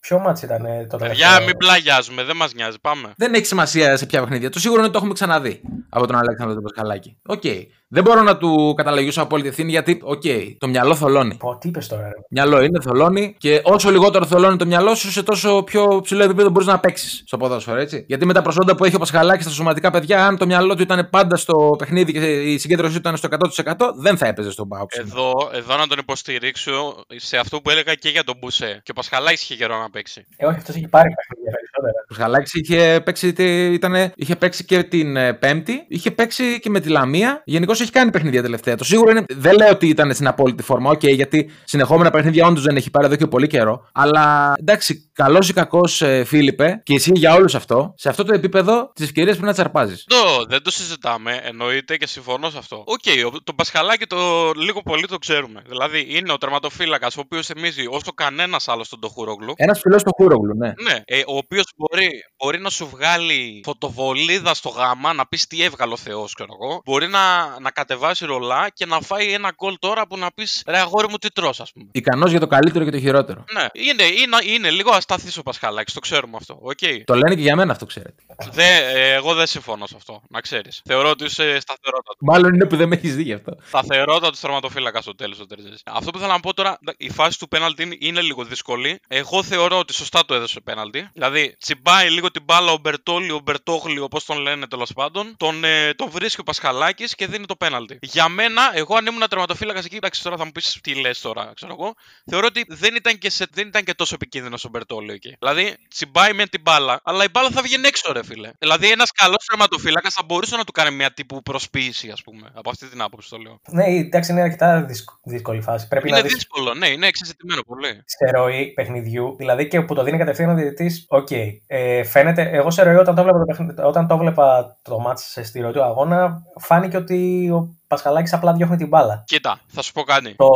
[0.00, 2.76] Ποιο μάτς ήταν ε, το Παιδιά, τελευταίο; μην πλαγιάζουμε, δεν μας νοιάζει.
[2.80, 3.12] Πάμε.
[3.16, 4.50] Δεν έχει σημασία σε ποια παιχνίδια.
[4.50, 7.18] Το σίγουρο είναι ότι το έχουμε ξαναδεί από τον Αλέξανδρο τον Πασχαλάκη.
[7.26, 7.42] Οκ.
[7.90, 10.22] Δεν μπορώ να του καταλογίσω απόλυτη ευθύνη γιατί, οκ,
[10.58, 11.34] το μυαλό θολώνει.
[11.36, 12.08] Πω, τι είπες τώρα, ρε.
[12.30, 16.50] Μυαλό είναι, θολώνει και όσο λιγότερο θολώνει το μυαλό σου, σε τόσο πιο ψηλό επίπεδο
[16.50, 18.04] μπορείς να παίξεις στο ποδόσφαιρο, έτσι.
[18.08, 20.82] Γιατί με τα προσόντα που έχει ο Πασχαλάκη στα σωματικά παιδιά, αν το μυαλό του
[20.82, 23.28] ήταν πάντα στο παιχνίδι και η συγκέντρωσή του ήταν στο
[23.64, 24.96] 100%, δεν θα έπαιζε στον ΠΑΟΚ.
[24.98, 28.80] Εδώ, εδώ να τον υποστηρίξω σε αυτό που έλεγα και για τον Μπουσέ.
[28.82, 30.26] Και ο Πασχαλάκης είχε καιρό να παίξει.
[30.36, 31.92] Ε, όχι, αυτός έχει πάρει παιχνίδια περισσότερα.
[32.04, 35.84] Ο Πασχαλάκης είχε παίξει, τε- ήτανε- είχε παίξει και την ε, Πέμπτη εκεί.
[35.88, 37.42] Είχε παίξει και με τη Λαμία.
[37.44, 38.76] Γενικώς έχει κάνει παιχνίδια τελευταία.
[38.76, 39.24] Το σίγουρο είναι.
[39.28, 40.90] Δεν λέω ότι ήταν στην απόλυτη φόρμα.
[40.90, 43.88] Οκ, γιατί συνεχόμενα παιχνίδια όντως δεν έχει πάρει εδώ και πολύ καιρό.
[43.92, 47.94] Αλλά εντάξει, καλός ή κακός Φίλιππε, και ισχύει για όλους αυτό.
[47.96, 49.94] Σε αυτό το επίπεδο τις ευκαιρίες πρέπει να τις αρπάζεις.
[50.06, 52.84] Το, δεν το συζητάμε, εννοείται και συμφωνώ σε αυτό.
[52.86, 55.62] OK, okay, τον Πασχαλάκη τον λίγο πολύ το ξέρουμε.
[55.68, 59.52] Δηλαδή είναι ο τερματοφύλακας ο οποίος θυμίζει όσο κανένας άλλος τον Τοχούρογλου.
[59.56, 60.66] Ένας ψηλός Τοχούρογλου, ναι.
[60.66, 65.62] Ναι, ε, ο οποίος μπορεί, μπορεί να σου βγάλει φωτοβολίδα στο γάμα, να πεις τι
[65.62, 66.80] έβγαλε ο Θεός, ξέρω εγώ.
[66.84, 67.20] Μπορεί να,
[67.68, 71.16] να κατεβάσει ρολά και να φάει ένα γκολ τώρα που να πεις ρε αγόρι μου
[71.16, 71.86] τι τρως, ας πούμε.
[71.92, 73.44] Ικανός για το καλύτερο και το χειρότερο.
[73.52, 76.60] Ναι, είναι, είναι, είναι λίγο ασταθής ο Πασχαλάκης, το ξέρουμε αυτό.
[76.64, 77.00] Okay.
[77.04, 78.22] Το λένε και για μένα αυτό, ξέρετε.
[78.50, 80.82] Δε, ε, εγώ δεν συμφωνώ σε αυτό, να ξέρεις.
[80.84, 82.16] Θεωρώ ότι είσαι σταθερότατος.
[82.18, 83.56] Μάλλον είναι που δεν με έχεις δει γι' αυτό.
[83.66, 85.68] Σταθερότατος τερματοφύλακας στο τέλος του Τερζή.
[85.84, 89.00] Αυτό που θέλω να πω τώρα, η φάση του πέναλτι είναι λίγο δύσκολη.
[89.08, 91.08] Εγώ θεωρώ ότι σωστά το έδωσε πέναλτι.
[91.12, 95.34] Δηλαδή, τσιμπάει λίγο την μπάλα ο Μπερτόλι, ο Μπερτόγλι, όπως τον λένε τέλος πάντων.
[95.36, 97.98] Τον, ε, τον βρίσκει ο Πασχαλάκης και δίνει το πέναλτι.
[98.02, 101.52] Για μένα, εγώ αν ήμουν τερματοφύλακας εκεί, εντάξει τώρα θα μου πεις τι λες τώρα,
[101.54, 101.94] ξέρω εγώ.
[102.30, 105.36] Θεωρώ ότι δεν ήταν και, σε, δεν ήταν και τόσο επικίνδυνος ο Μπερτόλιο εκεί.
[105.38, 108.50] Δηλαδή, τσιμπάει με την μπάλα, αλλά η μπάλα θα βγει έξω, ρε φίλε.
[108.58, 112.50] Δηλαδή, ένας καλός τερματοφύλακας θα μπορούσε να του κάνει μια τύπου προσποίηση, ας πούμε.
[112.54, 113.60] Από αυτή την άποψη το λέω.
[113.68, 114.86] Ναι, εντάξει, είναι αρκετά
[115.22, 115.88] δύσκολη φάση.
[115.88, 118.02] Πρέπει είναι να δεις δύσκολο, ναι, είναι εξεζητημένο πολύ.
[118.04, 121.04] σε ροή παιχνιδιού, δηλαδή και που το δίνει κατευθείαν ο διαιτητής.
[121.08, 121.28] Οκ.
[121.66, 125.38] Ε, φαίνεται, εγώ σε ροή όταν το βλέπα το, παιχνίδι, όταν το, βλέπα το μάτς
[125.42, 129.22] στη ροή του αγώνα, φάνηκε ότι ο Πασχαλάκης απλά διώχνει την μπάλα.
[129.26, 130.34] Κοίτα, θα σου πω κάτι.
[130.36, 130.50] Το,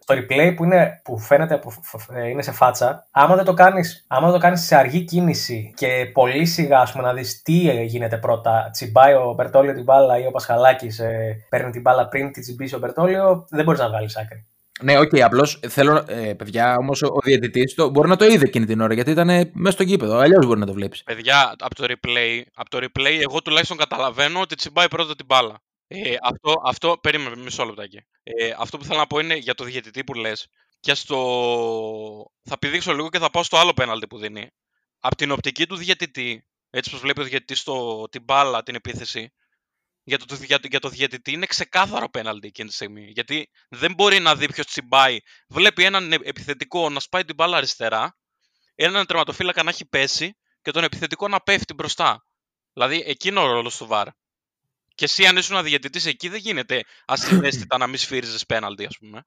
[0.00, 1.72] στο replay που, είναι, που φαίνεται που
[2.14, 5.72] ε, είναι σε φάτσα, άμα δεν το κάνεις, άμα δεν το κάνεις σε αργή κίνηση
[5.76, 10.18] και πολύ σιγά ας πούμε, να δεις τι γίνεται πρώτα, τσιμπάει ο Μπερτόλιο την μπάλα
[10.18, 13.88] ή ο Πασχαλάκης ε, παίρνει την μπάλα πριν τη τσιμπήσει ο Μπερτόλιο, δεν μπορείς να
[13.88, 14.46] βγάλεις άκρη.
[14.82, 18.66] Ναι, OK, okay, απλώς θέλω, ε, παιδιά, όμως ο διαιτητής μπορεί να το είδε εκείνη
[18.66, 20.16] την ώρα γιατί ήταν μέσα στο γήπεδο.
[20.16, 21.02] Αλλιώς μπορεί να το βλέπεις.
[21.02, 25.60] Παιδιά, από το, replay, από το replay, εγώ τουλάχιστον καταλαβαίνω ότι τσιμπάει πρώτα την μπάλα.
[25.90, 28.00] Ε, αυτό, αυτό, περίμενε μισό λεπτάκι.
[28.22, 30.48] Ε, αυτό που θέλω να πω είναι για το διαιτητή που λες.
[30.80, 32.30] Και στο.
[32.42, 34.48] Θα πηδήξω λίγο και θα πάω στο άλλο πέναλτι που δίνει.
[35.00, 39.32] Από την οπτική του διαιτητή, έτσι πως βλέπει ο διαιτητής στο, την μπάλα, την επίθεση,
[40.02, 43.10] για το, για, για το διαιτητή είναι ξεκάθαρο πέναλτι εκείνη τη στιγμή.
[43.14, 45.18] Γιατί δεν μπορεί να δει ποιος τσιμπάει.
[45.48, 48.16] Βλέπει έναν επιθετικό να σπάει την μπάλα αριστερά,
[48.74, 52.26] έναν τερματοφύλακα να έχει πέσει και τον επιθετικό να πέφτει μπροστά.
[52.72, 54.08] Δηλαδή εκείνο ο ρόλος του βαρ.
[54.98, 59.22] Και εσύ, αν ήσουν διαιτητή εκεί, δεν γίνεται ασυναίσθητα να μην σφύριζες πέναλτι, ας πούμε.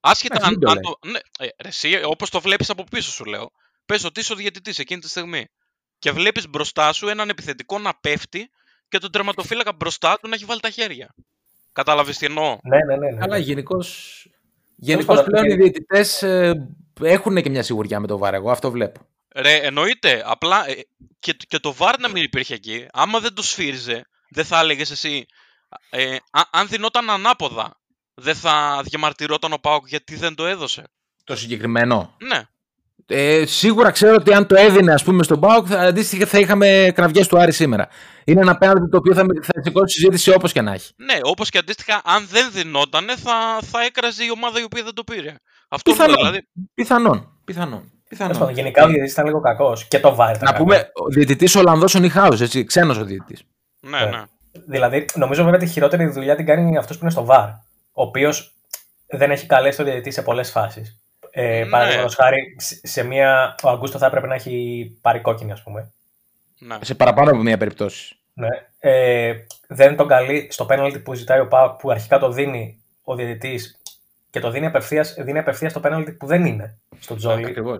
[0.00, 0.98] Άσχετα αν, αν το.
[1.06, 3.50] Ναι, ε, εσύ, όπως το βλέπεις από πίσω σου, λέω.
[3.86, 5.46] Πες ότι είσαι ο διαιτητή εκείνη τη στιγμή.
[5.98, 8.50] Και βλέπεις μπροστά σου έναν επιθετικό να πέφτει
[8.88, 11.14] και τον τερματοφύλακα μπροστά του να έχει βάλει τα χέρια.
[11.72, 13.10] Κατάλαβε τι εννοώ; Ναι, ναι, ναι.
[13.10, 13.18] ναι.
[13.22, 14.26] Αλλά γενικώς.
[14.76, 16.68] Γενικώς πλέον οι διαιτητές ε,
[17.00, 18.34] έχουν και μια σιγουριά με το βάρ.
[18.34, 19.00] Εγώ αυτό βλέπω.
[19.34, 20.22] Ρε, εννοείται.
[20.24, 20.74] Απλά ε,
[21.18, 24.90] και, και το βάρ να μην υπήρχε εκεί, άμα δεν το σφύριζε, δεν θα έλεγες
[24.90, 25.26] εσύ.
[25.90, 27.80] Ε, α, αν δινόταν ανάποδα,
[28.14, 30.84] δεν θα διαμαρτυρόταν ο Πάοκ γιατί δεν το έδωσε;
[31.24, 32.42] Το συγκεκριμένο; Ναι.
[33.10, 37.28] Ε, σίγουρα ξέρω ότι αν το έδινε ας πούμε στον Πάοκ, αντίστοιχα θα είχαμε κραυγές
[37.28, 37.88] του Άρη σήμερα.
[38.24, 40.92] Είναι ένα πέναλτι το οποίο θα, θα σηκώσει συζήτηση όπως και να έχει.
[40.96, 44.94] Ναι, όπως και αντίστοιχα, αν δεν δινόταν, θα, θα έκραζε η ομάδα η οποία δεν
[44.94, 45.34] το πήρε.
[45.68, 46.16] Αυτό πιθανόν.
[46.16, 46.48] δηλαδή.
[46.74, 47.40] Πιθανόν.
[47.44, 47.92] πιθανόν.
[48.08, 48.50] πιθανόν.
[48.50, 49.88] Γενικά ο διαιτητής ήταν λίγο κακός.
[49.88, 50.42] Και το βάρ.
[50.42, 53.42] Να πούμε, ο διαιτητής Ολλανδός ο Νιχάου, έτσι, ξένος ο διαιτητής.
[53.80, 54.22] Ναι, ναι.
[54.66, 57.48] Δηλαδή, νομίζω βέβαια τη χειρότερη δουλειά την κάνει αυτός που είναι στο βαρ.
[57.92, 58.54] Ο οποίος
[59.06, 61.00] δεν έχει καλέσει τον διαιτητή σε πολλές φάσεις.
[61.30, 61.70] Ε, Ναι.
[61.70, 63.54] Παραδείγματος χάρη, σε μία.
[63.62, 65.92] Ο Αγκούστο θα έπρεπε να έχει πάρει κόκκινη, ας πούμε.
[66.58, 66.76] ναι.
[66.80, 68.16] Σε παραπάνω από μία περίπτωση.
[68.32, 68.48] Ναι.
[68.78, 69.34] Ε,
[69.68, 73.80] δεν τον καλεί στο πέναλτι που ζητάει ο Πάοκ που αρχικά το δίνει ο διαιτητής
[74.30, 77.46] και το δίνει απευθείας δίνει απευθείας το πέναλτι που δεν είναι στο Τζόλι.
[77.46, 77.78] Ακριβώς.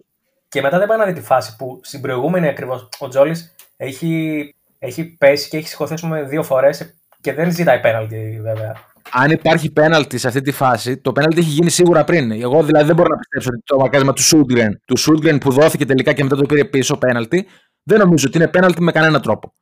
[0.49, 4.55] Και μετά δεν πάει να δει τη φάση που στην προηγούμενη ακριβώς ο Τζόλις έχει,
[4.79, 8.77] έχει πέσει και έχει σηκωθεί ας πούμε, δύο φορές και δεν ζητάει πέναλτι βέβαια.
[9.11, 12.31] Αν υπάρχει πέναλτι σε αυτή τη φάση, το πέναλτι έχει γίνει σίγουρα πριν.
[12.31, 15.85] Εγώ δηλαδή δεν μπορώ να πιστέψω ότι το μακάρισμα του Σούντγκρεν, του Σούντγκρεν που δόθηκε
[15.85, 17.47] τελικά και μετά το πήρε πίσω πέναλτι,
[17.83, 19.53] δεν νομίζω ότι είναι πέναλτι με κανένα τρόπο.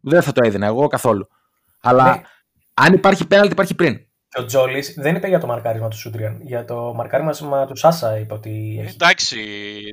[0.00, 1.28] Δεν θα το έδινα εγώ καθόλου.
[1.80, 2.22] Αλλά Ναι.
[2.74, 3.96] αν υπάρχει πέναλτι, υπάρχει πριν.
[4.28, 6.40] Και ο Τζόλις δεν είπε για το μαρκάρισμα του Σούντριαν.
[6.42, 8.92] Για το μαρκάρισμα του Σάσα είπε ότι έχει.
[8.94, 9.36] Εντάξει,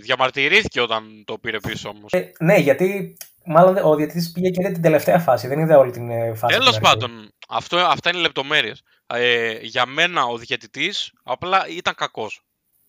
[0.01, 2.11] διαμαρτυρήθηκε όταν το πήρε πίσω όμως.
[2.11, 3.17] Ε, ναι, γιατί
[3.49, 5.47] μάλλον ο διαιτητής πήγε και είδε την τελευταία φάση.
[5.47, 6.57] Δεν είδε όλη την ε, φάση.
[6.57, 6.97] Τέλος στην αρχή.
[6.97, 8.83] πάντων, αυτό, αυτά είναι λεπτομέρειες.
[9.07, 12.41] Ε, για μένα ο διαιτητής απλά ήταν κακός.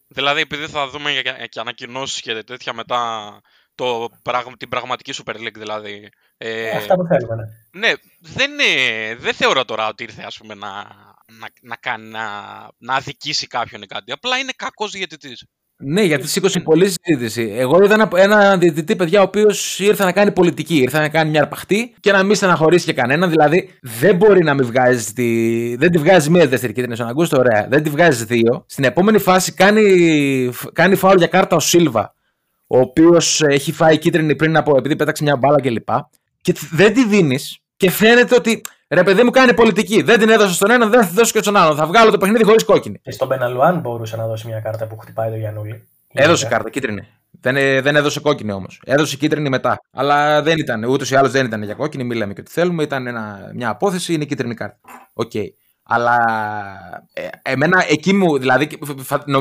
[0.08, 3.40] Δηλαδή, επειδή θα δούμε και, και ανακοινώσεις και τέτοια μετά
[3.74, 6.08] το, πραγ- την πραγματική Super League, δηλαδή.
[6.36, 7.88] Ε, Αυτά που θέλουμε, ναι.
[7.88, 10.72] ναι, δεν, είναι, δεν θεωρώ τώρα ότι ήρθε ας πούμε, να,
[11.26, 12.24] να, να, κάνει, να,
[12.78, 14.12] να αδικήσει κάποιον ή κάτι.
[14.12, 15.44] Απλά είναι κακός διαιτητής.
[15.82, 17.52] Ναι, γιατί σήκωσε πολλή συζήτηση.
[17.56, 20.76] Εγώ είδα ένα, ένα διαιτητή, παιδιά, ο οποίος ήρθε να κάνει πολιτική.
[20.76, 23.30] Ήρθε να κάνει μια αρπαχτή και να μην στεναχωρήσει και κανέναν.
[23.30, 25.76] Δηλαδή, δεν μπορεί να μην βγάζει τη.
[25.76, 27.66] Δεν τη βγάζει μία δεύτερη κίτρινη στον Αγκούστο, ωραία.
[27.70, 28.64] Δεν τη βγάζει δύο.
[28.66, 29.82] Στην επόμενη φάση κάνει,
[30.72, 32.14] κάνει φάουλ για κάρτα ο Σίλβα,
[32.66, 35.88] ο οποίος έχει φάει κίτρινη πριν από επειδή πέταξε μια μπάλα κλπ.
[36.42, 40.02] Και, και δεν τη δίνεις και φαίνεται ότι ρε παιδί μου κάνει πολιτική.
[40.02, 41.74] Δεν την έδωσε στον ένα, δεν θα τη δώσω και στον άλλο.
[41.74, 42.98] Θα βγάλω το παιχνίδι χωρίς κόκκινη.
[43.02, 45.88] Και στον Μπεναλουάν μπορούσε να δώσει μια κάρτα που χτυπάει το Γιανούλη.
[46.12, 47.06] Έδωσε κάρτα, κίτρινη.
[47.30, 48.80] Δεν, ε, δεν έδωσε κόκκινη όμως.
[48.84, 49.80] Έδωσε κίτρινη μετά.
[49.90, 52.82] Αλλά δεν ήταν, ούτως ή άλλως δεν ήταν για κόκκινη, μιλάμε και ό,τι θέλουμε.
[52.82, 54.78] Ήταν ένα, μια απώθηση, είναι κίτρινη κάρτα.
[55.12, 55.30] OK.
[55.34, 55.46] Okay.
[55.82, 56.16] Αλλά
[57.12, 58.68] ε, εμένα εκεί μου, δηλαδή,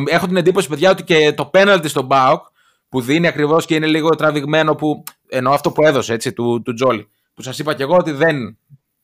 [0.05, 2.45] έχω την εντύπωση, παιδιά, ότι και το πέναλτι στον Μπάουκ
[2.89, 5.03] που δίνει ακριβώς και είναι λίγο τραβηγμένο που.
[5.29, 7.09] Εννοώ αυτό που έδωσε έτσι, του, του Τζόλι.
[7.33, 8.57] Που σας είπα και εγώ ότι δεν,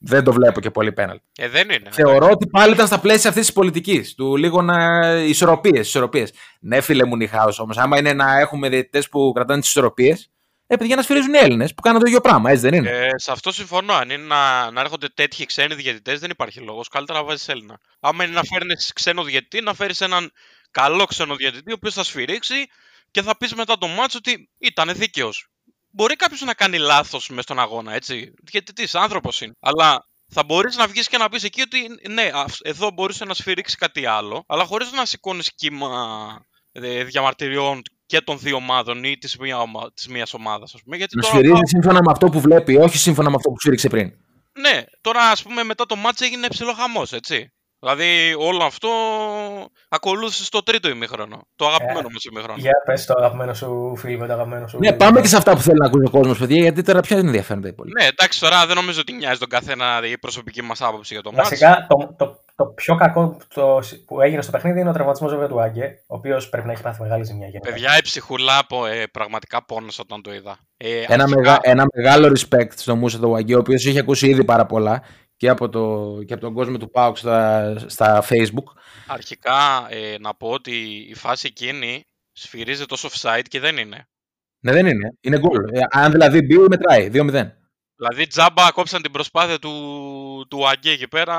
[0.08, 1.20] δεν το βλέπω και πολύ πέναλ.
[1.38, 1.90] Ε, δεν είναι.
[1.92, 4.16] Θεωρώ ότι πάλι ήταν στα πλαίσια αυτής της πολιτικής.
[4.16, 5.06] Του λίγο να.
[5.12, 5.88] ισορροπίες.
[5.88, 6.34] Ισορροπίες.
[6.60, 7.78] Ναι, φίλε μου, Νιχάου όμως.
[7.78, 10.30] Άμα είναι να έχουμε διαιτητές που κρατάνε τις ισορροπίες,
[10.68, 13.10] ε, για να σφυρίζουν οι Έλληνες που κάνουν το ίδιο πράγμα, έτσι δεν είναι; Ε,
[13.16, 13.94] σε αυτό συμφωνώ.
[13.94, 16.88] Αν είναι να, να έρχονται τέτοιοι ξένοι διαιτητές, δεν υπάρχει λόγος.
[16.88, 17.80] Καλύτερα να βάζεις Έλληνα.
[18.00, 20.32] Άμα είναι να φέρνεις ξένο διαιτητή, να φέρεις έναν
[20.72, 22.56] καλό ξένο διαιτητή, ο οποίος θα σφυρίξει
[23.12, 25.50] και θα πεις μετά το μάτσο ότι ήταν δίκαιος
[25.96, 28.34] μπορεί κάποιος να κάνει λάθος μες στον αγώνα, έτσι.
[28.50, 29.54] Γιατί τι, άνθρωπος είναι.
[29.60, 31.78] Αλλά θα μπορείς να βγεις και να πεις εκεί ότι
[32.10, 32.30] ναι,
[32.64, 35.90] εδώ μπορούσε να σφυρίξει κάτι άλλο, αλλά χωρίς να σηκώνεις κύμα
[36.72, 39.58] ε, διαμαρτυριών και των δύο ομάδων ή της μία,
[39.94, 40.98] της μίας ομάδας, ας πούμε.
[40.98, 44.14] Γιατί να σφυρίζει σύμφωνα με αυτό που βλέπει, όχι σύμφωνα με αυτό που σφύριξε πριν.
[44.60, 47.54] Ναι, τώρα ας πούμε μετά το μάτς έγινε ψηλό χαμός, έτσι.
[47.86, 48.90] Δηλαδή όλο αυτό
[49.90, 51.48] ακολούθησε στο τρίτο ημίχρονο.
[51.56, 52.58] Το αγαπημένο ε, μου ημίχρονο.
[52.60, 54.78] Για πες το αγαπημένο σου φίλο, το αγαπημένο σου.
[54.80, 57.16] Ναι, πάμε και σε αυτά που θέλει να ακούσει ο κόσμος, παιδιά, γιατί τώρα πια
[57.16, 57.92] δεν ενδιαφέρονται πολύ.
[58.00, 61.32] Ναι, εντάξει, τώρα δεν νομίζω ότι νοιάζει τον καθένα η προσωπική μας άποψη για το
[61.32, 61.44] μάτι.
[61.44, 65.48] Βασικά, το, το, το πιο κακό το, που έγινε στο παιχνίδι είναι ο τραυματισμός βέβαια
[65.48, 67.48] του Άγκε, ο οποίος πρέπει να έχει πάθει μεγάλη ζημιά.
[67.48, 67.70] Γενικά.
[67.70, 70.58] Παιδιά, η ψυχουλά ε, πραγματικά πόνος όταν το είδα.
[70.78, 71.40] Ε, ένα, αρχικά...
[71.40, 75.04] μεγα, ένα μεγάλο respect στο Μούσα του Άγκε, ο οποίος είχε ακούσει ήδη πάρα πολλά
[75.38, 78.74] και από, το, και από τον κόσμο του ΠΑΟΚ στα, στα Facebook.
[79.08, 84.08] Αρχικά ε, να πω ότι η φάση εκείνη σφυρίζεται ως offside και δεν είναι.
[84.60, 85.18] Ναι, δεν είναι.
[85.22, 85.64] Είναι γκολ.
[85.72, 87.10] Ε, αν δηλαδή μπει, μετράει.
[87.14, 87.52] 2-0.
[87.96, 91.38] Δηλαδή τζάμπα κόψαν την προσπάθεια του, του Αγκέ εκεί πέρα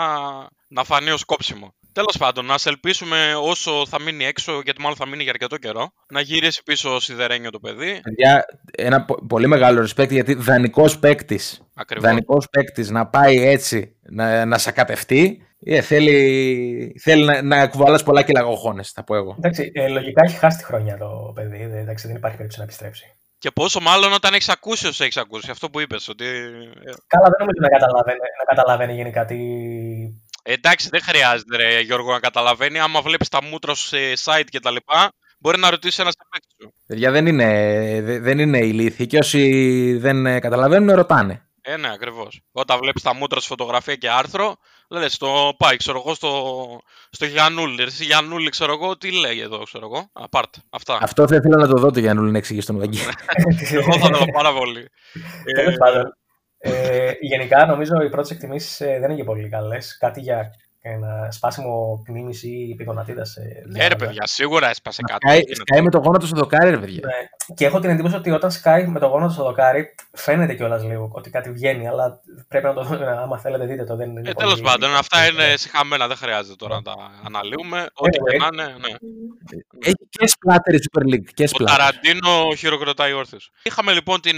[0.68, 1.74] να φανεί ως κόψιμο.
[1.96, 5.56] Τέλος πάντων, να σε ελπίσουμε όσο θα μείνει έξω, γιατί μάλλον θα μείνει για αρκετό
[5.56, 8.00] καιρό, να γυρίσει πίσω σιδερένιο το παιδί.
[8.16, 8.44] Για
[8.76, 11.62] ένα πολύ μεγάλο respect γιατί δανεικός παίκτης.
[11.98, 15.46] Δανεικός παίκτης να πάει έτσι να, να σακατευτεί.
[15.60, 19.34] Ε, θέλει, θέλει να, να κουβαλάς πολλά κιλαγωγόνε, θα πω εγώ.
[19.38, 21.60] Εντάξει, ε, λογικά έχει χάσει τη χρονιά το παιδί.
[21.72, 23.16] Εντάξει, δεν υπάρχει περίπτωση να επιστρέψει.
[23.38, 25.50] Και πόσο μάλλον όταν έχεις ακούσει όσο έχεις ακούσει.
[25.50, 26.08] Αυτό που είπες.
[26.08, 26.24] Ότι...
[26.24, 29.36] Ε, Καλά, δεν νομίζω να καταλαβαίνει, να καταλαβαίνει γενικά τι,
[30.46, 32.78] εντάξει, δεν χρειάζεται, ρε, Γιώργο, να καταλαβαίνει.
[32.78, 36.72] Άμα βλέπεις τα μούτρα σε site και τα λοιπά, μπορεί να ρωτήσει ένας παίκτη σου.
[36.86, 41.40] Παιδιά, δεν είναι, δεν είναι ηλίθιοι και όσοι δεν ε, καταλαβαίνουν, ρωτάνε.
[41.68, 42.40] Ε, ναι, ακριβώς.
[42.52, 44.56] Όταν βλέπεις τα μούτρα σε φωτογραφία και άρθρο,
[44.88, 46.30] λες το πάει, ξέρω εγώ, στο,
[47.10, 47.82] στο Γιαννούλη.
[47.82, 50.08] Εσύ Γιαννούλη, ξέρω εγώ, τι λέει εδώ, ξέρω εγώ.
[50.12, 50.58] Απάρτε.
[50.70, 50.98] Αυτά.
[51.00, 53.12] Αυτό θα ήθελα να το δω το Γιαννούλη να εξηγήσει τον Βαγγέλη.
[53.80, 54.88] εγώ θα το δω πάρα πολύ.
[55.54, 56.16] Τέλος πάντων.
[56.66, 59.96] Ε, γενικά νομίζω οι πρώτες εκτιμήσεις ε, δεν είναι και πολύ καλές.
[59.98, 60.54] Κάτι για
[60.92, 63.22] ένα σπάσιμο κνήμη ή πηγονατίδα.
[63.68, 65.54] Ναι, ρε παιδιά, σίγουρα έσπασε κάτι.
[65.54, 67.00] Σκάει με το γόνατο στο δοκάρι, ρε παιδιά.
[67.04, 67.54] Ναι.
[67.54, 71.10] Και έχω την εντύπωση ότι όταν σκάει με το γόνατο στο δοκάρι, φαίνεται κιόλας λίγο
[71.12, 73.06] ότι κάτι βγαίνει, αλλά πρέπει να το δούμε.
[73.06, 73.96] Άμα θέλετε, δείτε το.
[73.96, 76.94] Δεν είναι ε, Τέλος πάντων, αυτά είναι συχαμένα, δεν χρειάζεται τώρα να τα
[77.24, 77.86] αναλύουμε.
[77.94, 78.94] Ό,τι και να είναι, ναι.
[79.84, 81.28] Έχει και σπλάτερ η Super League.
[81.34, 83.50] Και Ο Ταραντίνο χειροκροτάει όρθιος.
[83.62, 84.36] Είχαμε λοιπόν την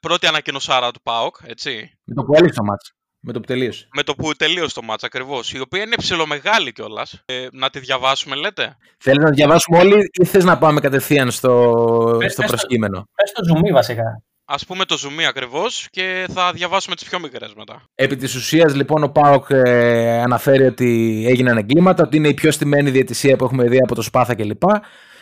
[0.00, 1.98] πρώτη ανακοινωσάρα του ΠΑΟΚ, έτσι.
[2.04, 2.92] Με το που έλειξε το μάτσο.
[3.20, 3.88] Με το που τελείωσε.
[3.94, 5.52] Με το που τελείωσε το μάτσα ακριβώς.
[5.52, 7.22] Η οποία είναι ψιλομεγάλη κιόλας.
[7.24, 11.30] Ε, να τη διαβάσουμε, λέτε; Θέλεις να τη διαβάσουμε όλοι ή θες να πάμε κατευθείαν
[11.30, 14.22] στο, πες, στο προσκύμενο; Πες το ζουμί βασικά.
[14.44, 17.82] Ας πούμε το ζουμί ακριβώς και θα διαβάσουμε τις πιο μικρές μετά.
[17.94, 22.50] Επί της ουσίας, λοιπόν, ο Πάοκ ε, αναφέρει ότι έγιναν εγκλήματα, ότι είναι η πιο
[22.50, 24.62] στημένη διαιτησία που έχουμε δει από το Σπάθα κλπ.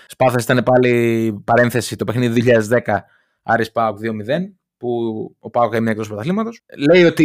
[0.07, 2.99] Σπάθα ήταν πάλι παρένθεση το παιχνίδι 2010,
[3.43, 4.09] Άρης Πάοκ 2-0
[4.79, 4.89] που
[5.39, 6.61] ο Πάοκ έμεινε εκτός πρωταθλήματος.
[6.91, 7.25] Λέει ότι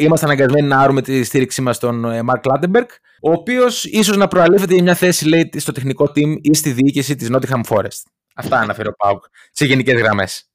[0.00, 2.86] είμαστε αναγκασμένοι να άρουμε τη στήριξή μας στον Μαρκ Κλάτενμπεργκ,
[3.20, 7.16] ο οποίος ίσως να προαλείφεται για μια θέση λέει, στο τεχνικό team ή στη διοίκηση
[7.16, 8.02] της Nottingham Forest.
[8.34, 10.50] Αυτά αναφέρει ο Πάοκ σε γενικές γραμμές.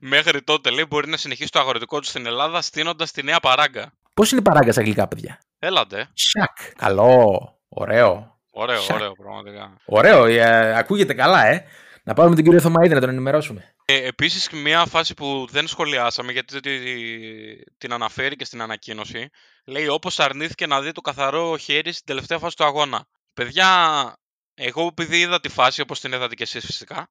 [0.00, 3.92] Μέχρι τότε λέει μπορεί να συνεχίσει το αγροτικό του στην Ελλάδα στείνοντας τη νέα παράγκα.
[4.14, 6.08] Πώς είναι η παράγκα στα αγγλικά, παιδιά; Έλατε.
[6.12, 6.74] Σακ.
[6.76, 7.52] Καλό.
[7.68, 8.38] Ωραίο.
[8.50, 9.76] Ωραίο, ωραίο, πραγματικά.
[9.84, 11.64] Ωραίο, ε, ακούγεται καλά, ε.
[12.06, 13.74] Να πάρουμε τον κύριο Θωμαίδη να τον ενημερώσουμε.
[13.84, 16.60] Ε, επίσης, μια φάση που δεν σχολιάσαμε, γιατί
[17.78, 19.28] την αναφέρει και στην ανακοίνωση,
[19.64, 23.06] λέει όπως αρνήθηκε να δει το καθαρό χέρι στην τελευταία φάση του αγώνα.
[23.34, 23.68] Παιδιά,
[24.54, 27.08] Εγώ επειδή είδα τη φάση όπως την είδατε κι εσείς φυσικά,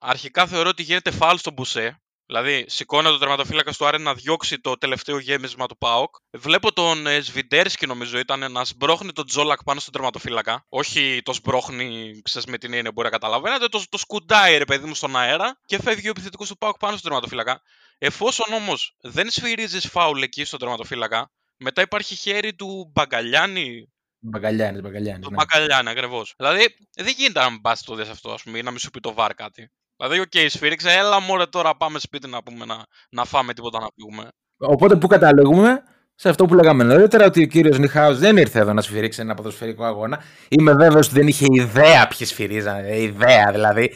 [0.00, 2.00] αρχικά θεωρώ ότι γίνεται φάλ στον Μπουσέ.
[2.32, 6.14] Δηλαδή, σηκώνει το τερματοφύλακα του Άρη να διώξει το τελευταίο γέμισμα του Πάοκ.
[6.30, 10.64] Βλέπω τον ε, Σβιντέρσκι, νομίζω, ήταν να σμπρώχνει τον Τζόλακ πάνω στον τερματοφύλακα.
[10.68, 14.86] Όχι το σμπρώχνει, ξέρεις με την έννοια μπορεί να καταλαβαίνετε, το, το σκουντάει ρε παιδί
[14.86, 17.62] μου στον αέρα και φεύγει ο επιθετικός του Πάοκ πάνω στον τερματοφύλακα.
[17.98, 23.92] Εφόσον όμως δεν σφυρίζεις φάουλ εκεί στον τερματοφύλακα, μετά υπάρχει χέρι του Μπαγκαλιάνη,
[24.24, 25.20] Μπαγκαλιάνη, Μπαγκαλιάνη.
[25.20, 25.36] το Ναι.
[25.36, 26.34] Μπαγκαλιάνη, ακριβώς.
[26.36, 28.90] Δηλαδή, δεν γίνεται να μην πα το δει αυτό, ας πούμε, ή να μην σου
[28.90, 29.70] πει το βαρ κάτι.
[30.02, 32.76] Δηλαδή, οκ, okay, σφύριξε, έλα μωρέ τώρα πάμε σπίτι να πούμε να,
[33.10, 34.28] να φάμε τίποτα να πήγουμε.
[34.58, 35.82] Οπότε πού καταλήγουμε
[36.14, 39.34] σε αυτό που λέγαμε νωρίτερα, ότι ο κύριος Νιχάου δεν ήρθε εδώ να σφυρίξει ένα
[39.34, 40.22] ποδοσφαιρικό αγώνα.
[40.48, 42.88] Είμαι βέβαιος ότι δεν είχε ιδέα ποιοι σφυρίζανε.
[42.88, 43.92] ε, Ιδέα δηλαδή.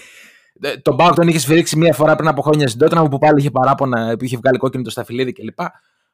[0.61, 3.39] Ε, Τον Μπάουκ τον είχε σφυρίξει μία φορά πριν από χρόνια στην Τότνα που πάλι
[3.39, 5.59] είχε παράπονα που είχε βγάλει κόκκινο το σταφυλίδι κλπ.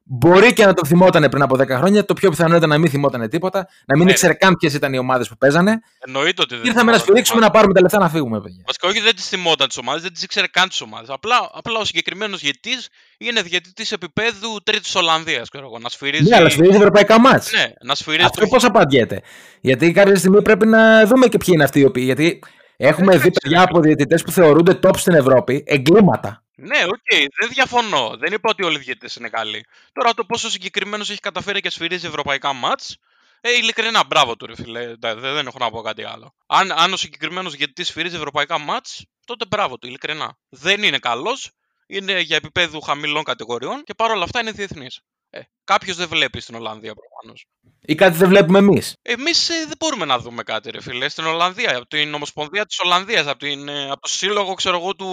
[0.04, 2.04] Μπορεί και να το θυμότανε πριν από 10 χρόνια.
[2.04, 4.10] Το πιο πιθανό ήταν να μην θυμότανε τίποτα, να μην Ναι.
[4.10, 5.80] ήξερε καν ποιες ήταν οι ομάδες που παίζανε.
[6.06, 8.62] Εννοείται ότι δεν Ήρθαμε να θυμόταν σφυρίξουμε, τις να πάρουμε τα λεφτά να φύγουμε, παιδιά.
[8.66, 11.08] Βασικά, όχι δεν τις θυμόταν τις ομάδες, δεν τις ήξερε καν τις ομάδες.
[11.08, 12.70] Απλά, απλά ο συγκεκριμένος διαιτητή
[13.18, 15.78] είναι διαιτητής επίπεδου τρίτης Ολλανδίας, ξέρω εγώ.
[15.78, 16.28] Να σφυρίζει.
[16.28, 17.52] Ναι, αλλά σφυρίζει ευρωπαϊκά μάτς.
[17.52, 18.24] Ναι, να σφυρίζει.
[18.24, 19.20] Αυτό πώς απαντιέται;
[19.60, 22.02] Γιατί κάποια στιγμή πρέπει να δούμε και ποιοι είναι αυτοί οι οποίοι.
[22.06, 22.42] Γιατί
[22.76, 26.42] έχουμε δει παιδιά από διαιτητές που θεωρούνται top στην Ευρώπη εγκλήματα.
[26.64, 28.16] Ναι, οκ, δεν διαφωνώ.
[28.16, 29.66] Δεν είπα ότι όλοι οι διαιτητές είναι καλοί.
[29.92, 32.96] Τώρα το πόσο συγκεκριμένος έχει καταφέρει και σφυρίζει ευρωπαϊκά μάτς.
[33.40, 34.94] Ε, ειλικρινά, μπράβο του, ρε φίλε.
[34.98, 36.35] Δεν, δεν έχω να πω κάτι άλλο.
[36.46, 40.38] Αν, αν ο συγκεκριμένος διαιτητής σφυρίζει ευρωπαϊκά μάτς, τότε μπράβο του, ειλικρινά.
[40.48, 41.51] Δεν είναι καλός,
[41.87, 45.01] είναι για επίπεδου χαμηλών κατηγοριών και παρόλα αυτά είναι διεθνής.
[45.35, 47.47] Ε, Κάποιος δεν βλέπει στην Ολλανδία προφανώς.
[47.81, 48.97] Ή κάτι δεν βλέπουμε εμείς.
[49.03, 53.27] Εμείς δεν μπορούμε να δούμε κάτι, ρε φίλε, στην Ολλανδία, από την Ομοσπονδία της Ολλανδίας,
[53.27, 55.09] από, την, ε, από το σύλλογο, ξέρω εγώ, του,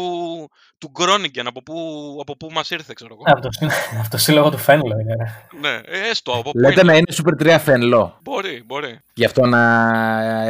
[0.78, 1.76] του Γκρόνιγκεν, από πού,
[2.22, 3.24] από πού μας ήρθε, ξέρω εγώ.
[3.26, 5.16] Από το, σύ- από το σύλλογο του Φένλο είναι.
[5.16, 5.48] ρε.
[5.60, 6.92] ναι, ε, έστω, από πού Λέτε είναι.
[6.92, 8.20] να είναι Super 3 Φένλο.
[8.22, 9.00] Μπορεί, μπορεί.
[9.14, 9.62] Γι' αυτό να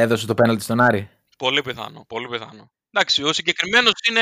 [0.00, 1.08] έδωσε το πέναλτι στον Άρη.
[1.38, 2.70] Πολύ πιθανό, πολύ πιθανό.
[2.92, 4.20] Εντάξει, ο συγκεκριμένος είναι,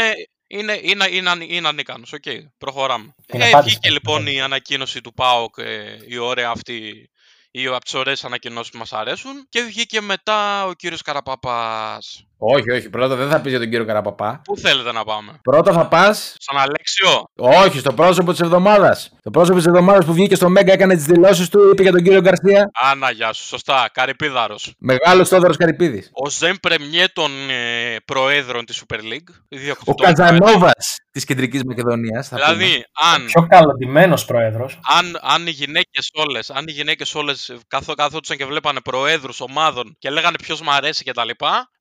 [0.48, 2.12] είναι, είναι, είναι, είναι, είναι ανίκανος.
[2.12, 2.22] Οκ,
[2.58, 3.14] προχωράμε.
[3.32, 4.10] Είναι Ε, απάντηση βγήκε αυτό.
[4.12, 7.10] λοιπόν η ανακοίνωση του ΠΑΟΚ, ε, η ωραία αυτή,
[7.50, 9.46] ή από τις ωραίες ανακοινώσεις που μας αρέσουν.
[9.48, 12.22] Και βγήκε μετά ο κύριος Καραπαπάς.
[12.40, 12.88] Όχι, όχι.
[12.90, 14.40] Πρώτα δεν θα πεις για τον κύριο Καραπαπά.
[14.44, 16.34] Πού θέλετε να πάμε, Πρώτα θα πας.
[16.38, 19.10] Στον Αλέξιο; Όχι, στο πρόσωπο της εβδομάδας.
[19.22, 22.02] Το πρόσωπο της εβδομάδας που βγήκε στο Μέγκα, έκανε τις δηλώσεις του, είπε για τον
[22.02, 22.70] κύριο Γκαρσία.
[22.74, 23.90] Άνα, γεια σου, σωστά.
[23.92, 24.74] Καρυπίδαρος.
[24.78, 26.10] Μεγάλος Θόδωρο Καρυπίδης.
[26.12, 29.30] Ο Ζεν Πρεμιέ των ε, προέδρων της Super League.
[29.30, 32.28] Ο ιδιοκτητών Καζανόβας της Κεντρικής Μακεδονίας.
[32.28, 32.84] Δηλαδή,
[33.14, 34.70] αν, Πιο καλοντημένο πρόεδρο.
[34.98, 39.96] αν, αν οι γυναίκες όλες, αν οι γυναίκες όλες καθό, καθόντουσαν και βλέπανε προέδρους ομάδων
[39.98, 41.28] και λέγανε ποιος μου αρέσει κτλ.,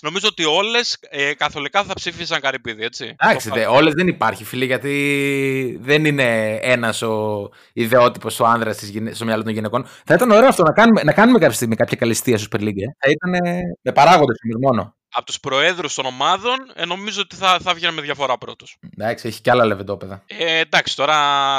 [0.01, 3.15] νομίζω ότι όλες ε, καθολικά θα ψήφισαν Καρυπίδη, έτσι.
[3.19, 8.91] Εντάξει, Το δε, όλες δεν υπάρχει, φίλε, γιατί δεν είναι ένας ο ιδεότυπος ο άνδρας
[9.11, 9.85] στο μυαλό των γυναικών.
[10.05, 12.81] Θα ήταν ωραίο αυτό να κάνουμε, να κάνουμε κάποια στιγμή κάποια καλυστία στο Super League.
[12.81, 12.95] ε.
[12.99, 14.95] Θα ήταν ε, με παράγοντες μόνο.
[15.17, 18.77] Από τους προέδρους των ομάδων, ε, νομίζω ότι θα, θα βγαίνει με διαφορά πρώτος.
[18.97, 20.23] Εντάξει, έχει κι άλλα λεβεντόπεδα.
[20.27, 21.15] Ε, εντάξει, τώρα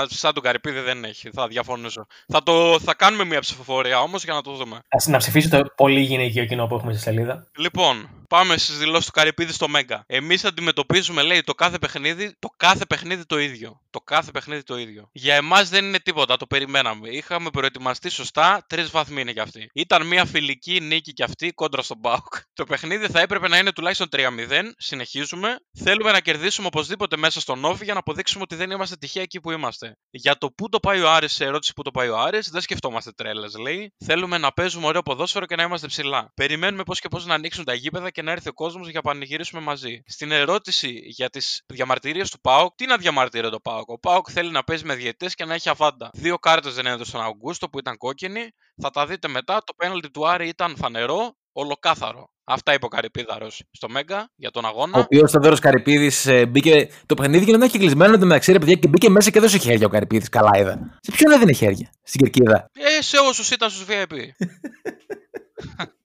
[0.09, 1.31] σαν τον Καρυπίδη δεν έχει.
[1.31, 2.07] Θα διαφωνήσω.
[2.29, 4.81] Θα, το, θα κάνουμε μια ψηφοφορία όμως για να το δούμε.
[5.07, 7.47] Να ψηφίσει το πολύ γυναικείο κοινό που έχουμε στη σελίδα.
[7.57, 10.05] Λοιπόν, πάμε στις δηλώσεις του Καρυπίδη στο Μέγκα.
[10.07, 13.81] Εμείς αντιμετωπίζουμε, λέει, το κάθε παιχνίδι, το κάθε παιχνίδι το ίδιο.
[13.90, 15.09] Το κάθε παιχνίδι το ίδιο.
[15.12, 17.09] Για εμάς δεν είναι τίποτα, το περιμέναμε.
[17.09, 19.71] Είχαμε προετοιμαστεί σωστά, τρεις βαθμοί είναι κι αυτοί.
[19.73, 22.35] Ήταν μια φιλική νίκη κι αυτή κόντρα στον Μπάουκ.
[22.55, 24.62] Το παιχνίδι θα έπρεπε να είναι τουλάχιστον 3-0.
[24.76, 25.56] Συνεχίζουμε.
[25.78, 29.40] Θέλουμε να κερδίσουμε οπωσδήποτε μέσα στον Όφη για να αποδείξουμε ότι δεν είμαστε τυχαία εκεί
[29.40, 29.96] που είμαστε.
[30.11, 32.61] Για το πού το πάει ο Άρης, σε ερώτηση πού το πάει ο Άρης, δεν
[32.61, 33.92] σκεφτόμαστε τρέλες, λέει.
[34.04, 36.32] Θέλουμε να παίζουμε ωραίο ποδόσφαιρο και να είμαστε ψηλά.
[36.34, 39.11] Περιμένουμε πώς και πώς να ανοίξουν τα γήπεδα και να έρθει ο κόσμος για να
[39.11, 40.02] πανηγυρίσουμε μαζί.
[40.06, 44.50] Στην ερώτηση για τις διαμαρτυρίες του ΠΑΟΚ, τι να διαμαρτύρει το ΠΑΟΚ; Ο ΠΑΟΚ θέλει
[44.50, 46.11] να παίζει με διαιτέ και να έχει αβάντα.
[46.12, 48.50] Δύο κάρτες δεν έδωσε τον Αυγούστο που ήταν κόκκινη.
[48.82, 49.62] Θα τα δείτε μετά.
[49.64, 52.29] Το πέναλτι του Άρη ήταν φανερό, ολοκάθαρο.
[52.44, 54.99] Αυτά είπε ο Καρυπίδαρος στο Μέγκα για τον Ο αγώνα.
[54.99, 56.88] οποίος ο Θόδωρο Καρυπίδης μπήκε.
[57.07, 59.88] Το παιχνίδι γινόταν και κλεισμένο εντωμεταξύ, ρε παιδιά, και μπήκε μέσα και έδωσε χέρια ο
[59.88, 60.29] Καρυπίδης.
[60.29, 60.97] Καλά είδα.
[61.01, 64.12] Σε ποιον έδινε χέρια, στην κερκίδα; Ε, σε όσους ήταν στους VIP.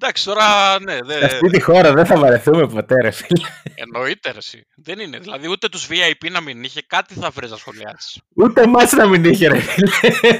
[0.00, 0.44] Εντάξει, τώρα
[0.80, 1.24] ναι, Σε δεν.
[1.24, 3.46] αυτή τη χώρα δεν θα βαρεθούμε ποτέ, ρε φίλε.
[3.74, 4.66] Εννοείται ρε, εσύ.
[4.76, 5.18] Δεν είναι.
[5.18, 8.20] Δηλαδή ούτε τους VIP να μην είχε, κάτι θα βρει να σχολιάσεις.
[8.34, 9.90] Ούτε εμάς να μην είχε, ρε φίλε.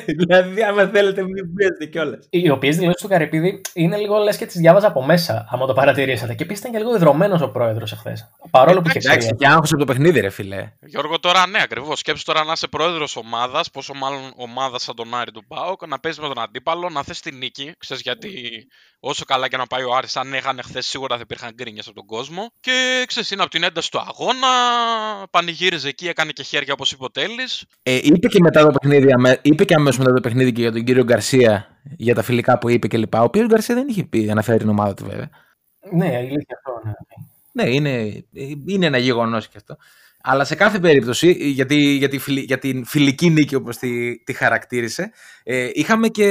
[0.06, 2.26] δηλαδή, άμα θέλετε, μην πιέζετε κιόλας.
[2.30, 5.72] Οι οποίες δηλώσεις του Καρυπίδη είναι λίγο λες και τις διάβαζα από μέσα, άμα το
[5.72, 6.34] παρατηρήσατε.
[6.34, 8.30] Και επίσης ήταν και λίγο ιδρωμένο ο πρόεδρος εχθές.
[8.50, 9.36] Παρόλο που είχε Εντάξει, ξέρει.
[9.36, 10.72] και άγχος από το παιχνίδι, ρε φίλε.
[10.80, 11.98] Γιώργο, τώρα ναι, ακριβώς.
[11.98, 15.98] Σκέψου τώρα να είσαι πρόεδρος ομάδας, πόσο μάλλον ομάδας σαν τον Άρη του Μπάουκ, να
[16.00, 17.72] παίζεις με τον αντίπαλο, να θες τη νίκη.
[17.78, 18.30] Ξέρεις γιατί
[19.08, 21.96] όσο καλά και να πάει ο Άρης, αν έχανε χθες σίγουρα θα υπήρχαν γκρίνιες από
[21.96, 22.52] τον κόσμο.
[22.60, 24.46] Και ξέρεις, είναι από την ένταση του αγώνα,
[25.30, 27.64] πανηγύριζε εκεί, έκανε και χέρια όπως είπε ο Τέλης.
[27.82, 30.72] Ε, είπε και μετά το παιχνίδι, αμέ- είπε και αμέσως μετά το παιχνίδι και για
[30.72, 33.14] τον κύριο Γκαρσία για τα φιλικά που είπε κλπ.
[33.14, 35.30] Ο οποίος Γκαρσία δεν είχε πει, αναφέρει την ομάδα του βέβαια.
[35.92, 36.80] Ναι, ηλίθεια αυτό.
[36.84, 36.92] Ναι.
[37.52, 38.24] Ναι, είναι,
[38.66, 39.76] είναι ένα γεγονός και αυτό.
[40.28, 44.32] Αλλά σε κάθε περίπτωση, γιατί, για, τη, φιλ- για την φιλική νίκη όπως τη, τη
[44.32, 45.10] χαρακτήρισε,
[45.44, 46.24] ε, είχαμε και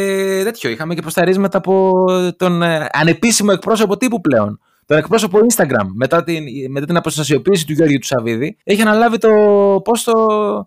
[0.44, 1.92] τέτοιο, είχαμε και προσταρίσματα από
[2.38, 4.60] τον ε, ανεπίσημο εκπρόσωπο τύπου πλέον.
[4.86, 9.32] Τον εκπρόσωπο Instagram, μετά την, μετά την αποστασιοποίηση του Γιώργου του Σαββίδη, έχει αναλάβει το
[9.84, 10.14] πόστο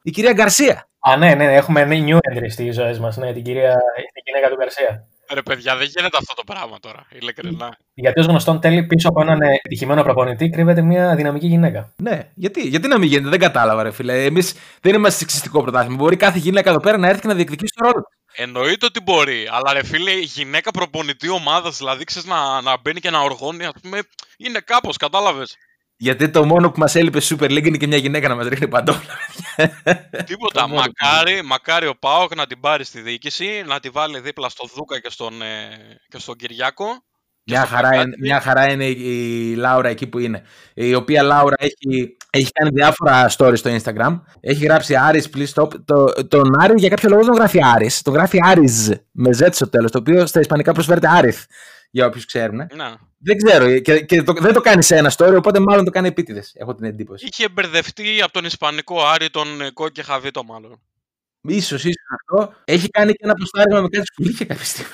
[0.03, 0.89] η κυρία Γκαρσία.
[0.99, 3.17] Α, ναι, ναι, έχουμε new entry στις ζωές μας.
[3.17, 3.75] Ναι, την, κυρία,
[4.13, 5.07] την γυναίκα του Γκαρσία.
[5.33, 7.77] Ρε παιδιά, δεν γίνεται αυτό το πράγμα τώρα, ειλικρινά.
[7.95, 11.93] Γιατί ω γνωστόν τέλει πίσω από έναν ε, επιτυχημένο προπονητή κρύβεται μια δυναμική γυναίκα.
[11.97, 14.25] Ναι, γιατί, γιατί να μην γίνεται, δεν κατάλαβα, ρε φίλε.
[14.25, 15.97] Εμείς δεν είμαστε σεξιστικό πρωτάθλημα.
[15.97, 18.17] Μπορεί κάθε γυναίκα εδώ πέρα να έρθει και να διεκδικήσει το ρόλο της.
[18.33, 23.01] Εννοείται ότι μπορεί, αλλά ρε φίλε, η γυναίκα προπονητή ομάδας, δηλαδή ξέρεις να, να μπαίνει
[23.01, 23.99] και να οργώνει, ας πούμε,
[24.37, 25.57] είναι κάπως, κατάλαβες.
[26.01, 28.47] Γιατί το μόνο που μας έλειπε στη Super League είναι και μια γυναίκα να μας
[28.47, 29.15] ρίχνει παντόφλα.
[30.27, 30.61] Τίποτα.
[30.63, 34.21] Το μόνο που μακάρι, μακάρι ο Πάοκ να την πάρει στη διοίκηση, να τη βάλει
[34.21, 35.47] δίπλα στον Δούκα και στον, ε,
[36.09, 36.87] και στον Κυριάκο.
[37.45, 38.21] και Μια στον χαρά, είναι, Κακάτη.
[38.21, 40.43] μια χαρά είναι η η Λάουρα εκεί που είναι.
[40.75, 44.21] Η οποία Λάουρα έχει, έχει κάνει διάφορα stories στο Instagram.
[44.41, 45.69] Έχει γράψει Άρης, please stop.
[45.85, 48.03] Το, τον Άρη για κάποιο λόγο δεν τον γράφει Άρης.
[48.03, 49.91] Τον γράφει Άρης με Z στο τέλος.
[49.91, 51.45] Το οποίο στα Ισπανικά προσφέρεται Άριθ.
[51.91, 52.57] Για όποιους ξέρουν.
[52.57, 52.95] Ναι.
[53.19, 53.79] Δεν ξέρω.
[53.79, 56.53] Και, και το, δεν το κάνει σε ένα story, οπότε μάλλον το κάνει επίτηδες.
[56.55, 57.27] Έχω την εντύπωση.
[57.31, 60.81] Είχε μπερδευτεί από τον Ισπανικό Άρη τον ε, Κόκκι Χαβίτο, μάλλον.
[61.41, 62.55] Ίσως, ίσως αυτό.
[62.65, 64.93] Έχει κάνει και ένα προστάρισμα με κάτι σκουλίκια κάποια στιγμή.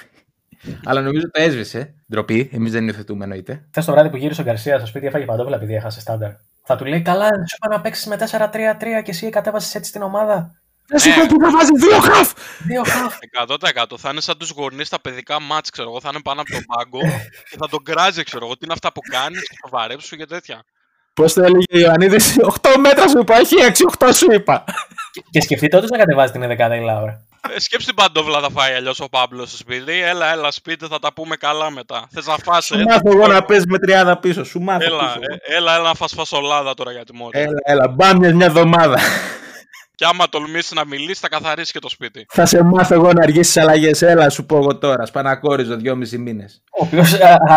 [0.84, 1.94] Αλλά νομίζω το έσβησε.
[2.10, 2.50] Ντροπή.
[2.52, 3.66] Εμείς δεν υιοθετούμε εννοείται.
[3.70, 6.30] Χθες το βράδυ που γύρισε ο Γκαρσίας στο σπίτι έφαγε παντόφλα επειδή έχασε στάνταρ.
[6.62, 10.02] Θα του λέει: Καλά, σου είπα να παίξεις με 4-3-3 και εσύ κατέβασες έτσι την
[10.02, 10.60] ομάδα.
[10.86, 11.14] Δεν σου Ναι.
[11.14, 12.32] είπα που θα βάζεις δύο χαφ!
[12.58, 13.14] Δύο χαφ.
[13.46, 16.00] 100% θα είναι σαν τους γονείς στα παιδικά μάτς, ξέρω εγώ.
[16.00, 17.00] Θα είναι πάνω από τον πάγκο
[17.50, 18.52] και θα τον κράζει, ξέρω εγώ.
[18.56, 20.62] Τι είναι αυτά που κάνεις, και θα βαρέψου και τέτοια.
[21.14, 23.54] Πώς το έλεγε ο Ιωαννίδης, 8 μέτρα σου είπα, όχι
[23.98, 24.64] 6, 8 σου είπα.
[25.30, 27.26] και σκεφτείτε όντω να κατεβάζει την 11η Λάουρα.
[27.54, 30.00] Ε, σκέψου την παντόβλα θα φάει αλλιώς ο Πάμπλος στο σπίτι.
[30.00, 32.08] Έλα, έλα, σπίτι, θα τα πούμε καλά μετά.
[32.12, 33.78] Θες να φας, Σου ε, μάθω εγώ να παίζει με
[34.12, 34.44] 30 πίσω.
[34.44, 34.84] Σου μάθω.
[34.84, 35.18] Έλα, πίσω.
[35.48, 37.40] ε, έλα, έλα να φας φασολάδα τώρα για τη μόρια.
[37.40, 38.98] Έλα, έλα, μπάμια μια εβδομάδα.
[39.94, 42.26] Και άμα τολμήσεις να μιλήσεις, θα καθαρίσεις και το σπίτι.
[42.28, 44.02] Θα σε μάθω εγώ να αργήσεις αλλαγές.
[44.02, 45.06] Έλα, σου πω εγώ τώρα.
[45.06, 46.62] Σπανακόριζο δυόμιση μήνες.
[46.70, 47.14] Ο οποίος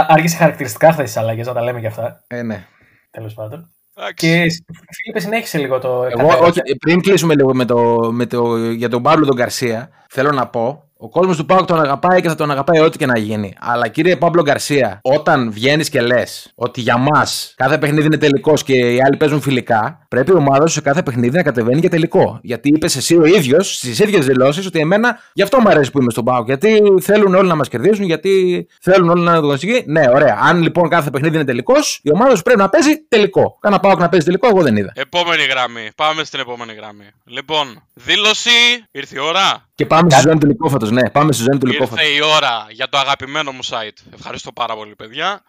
[0.08, 2.24] άργησε χαρακτηριστικά χθε τις αλλαγές, να τα λέμε και αυτά.
[2.28, 2.66] Ε, ναι.
[3.12, 3.72] Τέλος πάντων.
[4.00, 4.28] Εντάξει.
[4.28, 5.88] Και Φίλιππε, συνέχισε λίγο το.
[5.88, 6.44] Εγώ, κατέβασε.
[6.44, 10.48] όχι, πριν κλείσουμε λίγο με το, με το, για τον Παύλο τον Γκαρσία, θέλω να
[10.48, 10.82] πω.
[11.00, 13.54] Ο κόσμος του Πάουκ τον αγαπάει και θα τον αγαπάει ό,τι και να γίνει.
[13.60, 18.64] Αλλά κύριε Παύλο Γκαρσία, όταν βγαίνεις και λες ότι για μας κάθε παιχνίδι είναι τελικός
[18.64, 21.90] και οι άλλοι παίζουν φιλικά, πρέπει η ομάδα σου σε κάθε παιχνίδι να κατεβαίνει για
[21.90, 22.40] τελικό.
[22.42, 26.02] Γιατί είπες εσύ ο ίδιος στις ίδιες δηλώσεις ότι εμένα γι' αυτό μου αρέσει που
[26.02, 26.46] είμαι στον Πάουκ.
[26.46, 30.40] Γιατί θέλουν όλοι να μας κερδίσουν, γιατί θέλουν όλοι να είναι το Ναι, ωραία.
[30.42, 33.58] Αν λοιπόν κάθε παιχνίδι είναι τελικός, η ομάδα σου πρέπει να παίζει τελικό.
[33.62, 34.92] Κάνα Πάουκ να παίζει τελικό, εγώ δεν είδα.
[34.96, 35.90] Επόμενη γραμμή.
[35.96, 37.10] Πάμε στην επόμενη γραμμή.
[37.26, 38.50] Λοιπόν, δήλωση.
[38.92, 39.66] Ήρθε η ώρα.
[39.76, 40.92] Και πάμε στη ζώνη του Λικόφατο.
[40.92, 42.02] Ναι, πάμε στη ζώνη του Λικόφατο.
[42.02, 43.98] Ήρθε η ώρα για το αγαπημένο μου site.
[44.14, 45.42] Ευχαριστώ πάρα πολύ, παιδιά.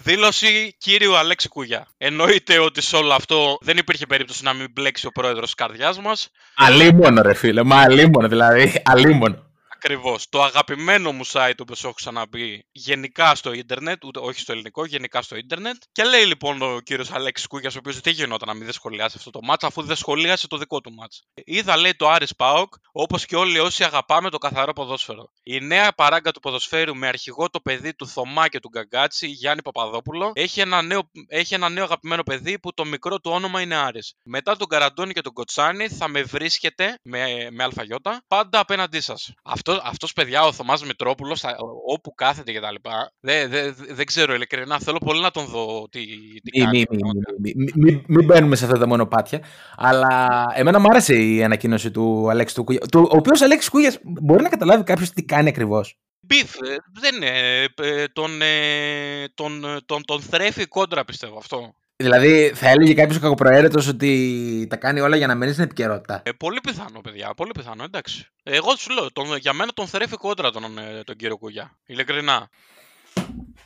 [0.00, 1.86] Δήλωση κύριου Αλέξη Κούγια.
[1.98, 6.00] Εννοείται ότι σε όλο αυτό δεν υπήρχε περίπτωση να μην μπλέξει ο πρόεδρος της καρδιάς
[6.00, 6.28] μας.
[6.54, 7.62] Αλίμονο, ρε φίλε.
[7.62, 8.82] Μα αλίμονο, δηλαδή.
[8.84, 9.51] Αλίμονο.
[9.84, 10.28] Ακριβώς.
[10.28, 15.22] Το αγαπημένο μου site, όπως έχω ξαναπεί, γενικά στο ίντερνετ, ούτε όχι στο ελληνικό, γενικά
[15.22, 15.76] στο ίντερνετ.
[15.92, 19.14] Και λέει λοιπόν ο κύριος Αλέξης Κούγιας, ο οποίος δεν γινόταν να μην δεν σχολιάσει
[19.18, 21.22] αυτό το μάτς, αφού δεν σχολίασε το δικό του μάτς.
[21.34, 25.30] Είδα, λέει, το Άρης Πάοκ, όπως και όλοι όσοι αγαπάμε το καθαρό ποδόσφαιρο.
[25.42, 29.62] Η νέα παράγκα του ποδοσφαίρου με αρχηγό το παιδί του Θωμά και του Γκαγκάτσι, Γιάννη
[29.62, 33.74] Παπαδόπουλο, έχει ένα νέο, έχει ένα νέο αγαπημένο παιδί που το μικρό του όνομα είναι
[33.74, 34.14] Άρης.
[34.24, 39.32] Μετά τον Καραντώνη και τον Κοτσάνη θα με βρίσκετε με, με αλφαγιώτα πάντα απέναντί σας.
[39.42, 41.56] Αυτό αυτός, παιδιά, ο Θωμάς Μητρόπουλος, θα-
[41.86, 45.44] όπου κάθεται και τα λοιπά, δεν δε, δε- δεν ξέρω ειλικρινά, θέλω πολύ να τον
[45.46, 46.00] δω τι,
[46.40, 46.84] τι Μην κάνει.
[46.90, 49.42] μη, μη, μη, μη, μη, μη- μην μπαίνουμε σε αυτά τα μονοπάτια.
[49.76, 52.88] Αλλά εμένα μου άρεσε η ανακοίνωση του Αλέξη του Κούγιας.
[52.88, 55.96] του- Ο οποίος Αλέξης Κούγιας μπορεί να καταλάβει κάποιος τι κάνει ακριβώς.
[56.26, 61.74] Μπιφ, ε, δεν είναι, ε, τον, ε, τον, ε, τον, τον θρέφει κόντρα πιστεύω αυτό.
[62.02, 66.22] Δηλαδή, θα έλεγε κάποιος κακοπροαίρετος ότι τα κάνει όλα για να μένει στην επικαιρότητα.
[66.24, 68.26] Ε, πολύ πιθανό, παιδιά, πολύ πιθανό, εντάξει.
[68.42, 72.48] Εγώ σου λέω, τον, για μένα τον θρέφει κόντρα τον, ε, τον κύριο Κουγιά, ειλικρινά.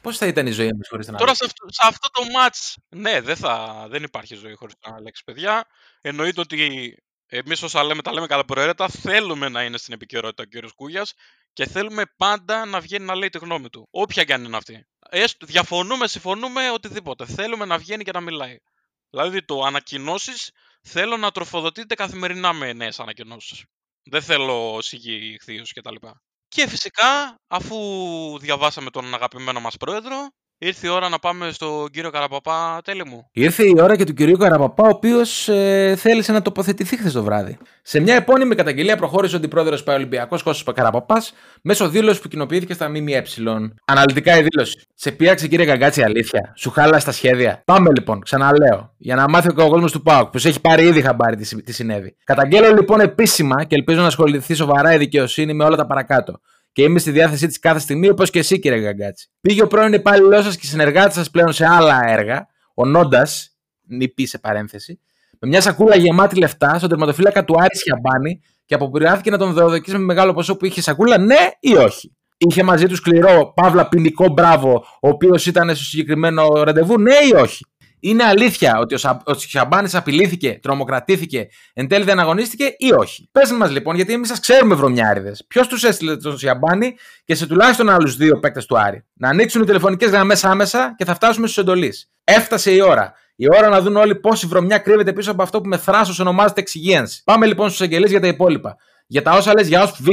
[0.01, 1.45] Πώς θα ήταν η ζωή μας χωρίς τον Τώρα Αλέξη.
[1.45, 5.25] σε αυτό, σε αυτό το match, ναι, δεν, θα, δεν υπάρχει ζωή χωρίς τον Αλέξη,
[5.25, 5.65] παιδιά.
[6.01, 6.95] Εννοείται ότι
[7.29, 11.13] εμείς όσα λέμε, τα λέμε κατά προαίρετα, θέλουμε να είναι στην επικαιρότητα ο κύριος Κούγιας
[11.53, 13.89] και θέλουμε πάντα να βγαίνει να λέει τη γνώμη του.
[13.91, 14.87] Όποια και αν είναι αυτή.
[15.11, 17.27] Έστω, διαφωνούμε, συμφωνούμε, οτιδήποτε.
[17.27, 18.59] Θέλουμε να βγαίνει και να μιλάει.
[19.11, 20.51] Δηλαδή το ανακοινώσεις
[20.83, 23.65] θέλω να τροφοδοτείτε καθημερινά με νέες ανακοινώσεις.
[24.03, 25.37] Δεν θέλω σιγή
[25.75, 25.95] κτλ.
[26.49, 27.77] Και φυσικά, αφού
[28.39, 33.29] διαβάσαμε τον αγαπημένο μας πρόεδρο, Ήρθε η ώρα να πάμε στον κύριο Καραπαπά, τέλει μου.
[33.33, 37.23] Ήρθε η ώρα και του κυρίου Καραπαπά, ο οποίος ε, θέλησε να τοποθετηθεί χθες το
[37.23, 37.59] βράδυ.
[37.83, 42.89] Σε μια επώνυμη καταγγελία προχώρησε ο αντιπρόεδρος Παολυμπιακό Κώστας Καραπαπάς μέσω δήλωσης που κοινοποιήθηκε στα
[42.89, 43.23] ΜΜΕ.
[43.85, 44.87] Αναλυτικά η δήλωση.
[44.95, 46.53] Σε πείραξε κύριε Καγκάτση αλήθεια.
[46.57, 47.63] Σου χάλα στα σχέδια.
[47.65, 51.37] Πάμε λοιπόν, ξαναλέω, για να μάθει ο κόσμο του ΠΑΟΚ, που έχει πάρει ήδη χαμπάρι
[51.37, 52.17] τι, τι συνέβη.
[52.25, 56.41] Καταγγέλλω λοιπόν επίσημα και ελπίζω να ασχοληθεί σοβαρά η δικαιοσύνη με όλα τα παρακάτω
[56.77, 59.31] και είμαι στη διάθεσή της κάθε στιγμή, όπως και εσύ, κύριε Γκαγκάτση.
[59.41, 63.57] Πήγε ο πρώην υπάλληλός σας και συνεργάτης σας πλέον σε άλλα έργα, ο Νόντας,
[63.89, 65.01] νηπή σε παρένθεση,
[65.41, 69.97] με μια σακούλα γεμάτη λεφτά στον τερματοφύλακα του Άρης Χιαμπάνη και αποπειράθηκε να τον δεοδοκίσει
[69.97, 72.17] με μεγάλο ποσό που είχε σακούλα, ναι ή όχι.
[72.37, 77.35] Είχε μαζί του σκληρό, παύλα ποινικό μπράβο, ο οποίος ήταν στο συγκεκριμένο ραντεβού, ναι ή
[77.37, 77.67] όχι.
[78.01, 79.11] Είναι αλήθεια ότι ο, Σα...
[79.11, 84.29] ο Σιαμπάνης απειλήθηκε, τρομοκρατήθηκε, εν τέλει δεν αγωνίστηκε ή όχι; Πες μας λοιπόν, γιατί εμείς
[84.29, 85.45] σας ξέρουμε βρωμιάριδες.
[85.49, 89.63] Ποιος τους έστειλε τον Σιαμπάνη και σε τουλάχιστον άλλους δύο παίκτες του Άρη; Να ανοίξουν
[89.63, 92.11] οι τηλεφωνικές γραμμές άμεσα και θα φτάσουμε στους εντολείς.
[92.25, 93.13] Έφτασε η ώρα.
[93.37, 96.61] Η ώρα να δουν όλοι πόση βρωμιά κρύβεται πίσω από αυτό που με θράσος ονομάζεται
[96.61, 97.23] εξυγίανση.
[97.25, 98.77] Πάμε λοιπόν στους εγγελείς για τα υπόλοιπα.
[99.07, 100.09] Για τα όσα λες για ω Β,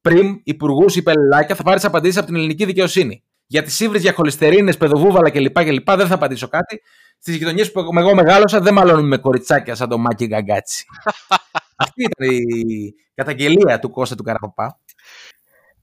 [0.00, 3.22] πριμ, υπουργούς ή πελελάκια θα πάρεις απαντήσεις από την ελληνική δικαιοσύνη.
[3.46, 5.90] Για τις ύβρις για χολυστερίνες, παιδοβούβαλα κλπ.
[5.90, 6.80] δεν θα απαντήσω κάτι
[7.20, 10.84] στις γειτονιές που εγώ μεγάλωσα δεν μαλώνουμε με κοριτσάκια σαν το Μάκη Γκαγκάτσι.
[11.82, 14.80] Αυτή ήταν η καταγγελία του Κώστα του Καραπαπά.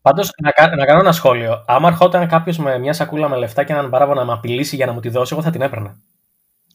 [0.01, 1.63] Πάντως, να, να κάνω ένα σχόλιο.
[1.67, 4.85] Άμα ερχόταν κάποιος με μια σακούλα με λεφτά και έναν παράβο να με απειλήσει για
[4.85, 5.97] να μου τη δώσει, εγώ θα την έπαιρνα.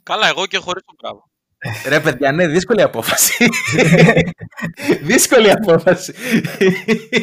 [0.02, 1.24] Καλά, εγώ και χωρίς τον μπράβο.
[1.88, 3.48] Ρε παιδιά, ναι, δύσκολη απόφαση.
[5.10, 6.14] δύσκολη απόφαση.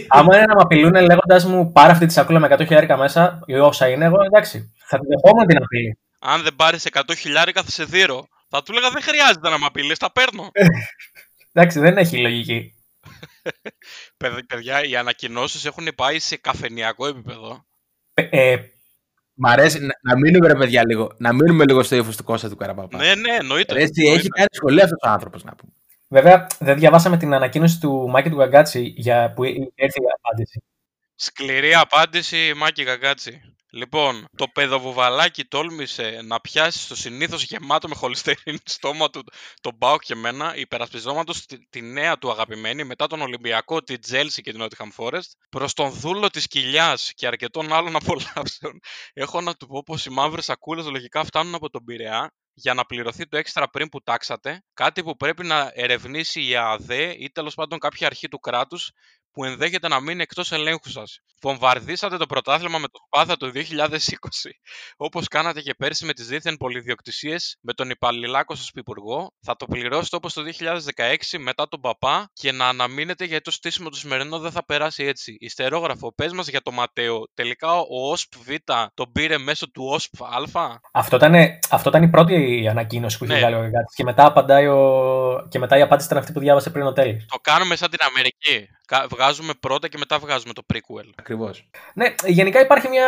[0.07, 3.39] Άμα είναι να με απειλούν λέγοντας μου πάρε αυτή τη σακούλα με 100 χιλιάρικα μέσα,
[3.45, 4.73] ή όσα είναι, εγώ εντάξει.
[4.87, 8.27] Θα την δεχόμουν την απειλή αν δεν πάρεις 100 χιλιάρικα θα σε δίρω.
[8.49, 10.51] Θα του έλεγα δεν χρειάζεται να με απειλείς, τα παίρνω.
[11.53, 12.73] Εντάξει, δεν έχει λογική.
[14.47, 17.65] Παιδιά, οι ανακοινώσεις έχουν πάει σε καφενιακό επίπεδο.
[18.13, 18.57] Ε,
[19.39, 21.11] Μ' αρέσει να, να μείνουμε, ρε παιδιά, λίγο.
[21.17, 22.97] Να μείνουμε λίγο στο ύφος του Κώστα του Καραπαπά.
[22.97, 23.73] Ναι, ναι, εννοείται.
[23.73, 25.71] Ρε, έχει κάνει σχολεία αυτός ο άνθρωπος, να πούμε.
[26.07, 29.43] Βέβαια, δεν διαβάσαμε την ανακοίνωση του Μάκη του Γκαγκάτσι για που
[29.75, 30.63] έρθει η απάντηση.
[31.15, 33.41] Σκληρή απάντηση, Μάκη Γκαγκάτσι.
[33.77, 39.23] Λοιπόν, το παιδοβουβαλάκι τόλμησε να πιάσει στο συνήθως γεμάτο με χολυστερίνη στόμα του
[39.61, 44.41] τον Μπάουκ και εμένα, υπερασπιζόματο τη, τη, νέα του αγαπημένη μετά τον Ολυμπιακό, τη Τζέλσι
[44.41, 48.79] και την Nottingham Forest, προς τον δούλο της κοιλιάς και αρκετών άλλων απολαύσεων.
[49.13, 52.85] Έχω να του πω πως οι μαύρες σακούλες λογικά φτάνουν από τον Πειραιά για να
[52.85, 57.53] πληρωθεί το έξτρα πριν που τάξατε, κάτι που πρέπει να ερευνήσει η ΑΔΕ ή τέλος
[57.53, 58.91] πάντων κάποια αρχή του κράτους
[59.37, 61.19] που ενδέχεται να μείνει εκτός ελέγχου σας.
[61.41, 64.49] Βομβαρδίσατε το πρωτάθλημα με το Σπάθα το 2020,
[64.97, 69.31] όπως κάνατε και πέρσι με τις δίθεν πολυδιοκτησίες με τον υπαλληλάκο σας υπουργό.
[69.41, 73.89] Θα το πληρώσετε όπως το 2016 μετά τον παπά και να αναμείνετε γιατί το στήσιμο
[73.89, 75.37] του σημερινό δεν θα περάσει έτσι.
[75.39, 77.23] Ιστερόγραφο, πες μας για το Ματέο.
[77.33, 78.49] Τελικά ο ΟΣΠ Β
[78.93, 80.79] τον πήρε μέσω του ΟΣΠ Α.
[80.93, 81.35] Αυτό ήταν,
[81.69, 83.39] αυτό ήταν η πρώτη ανακοίνωση που είχε ναι.
[83.39, 83.95] βγάλει ο Γάτη.
[83.95, 85.47] Και μετά, απαντάει ο...
[85.49, 87.25] και μετά η απάντηση ήταν αυτή που διάβασε πριν ο Τέλη.
[87.29, 88.67] Το κάνουμε σαν την Αμερική.
[89.09, 91.09] Βγάζουμε πρώτα και μετά βγάζουμε το prequel.
[91.15, 91.69] Ακριβώς.
[91.93, 93.07] Ναι, γενικά υπάρχει μια.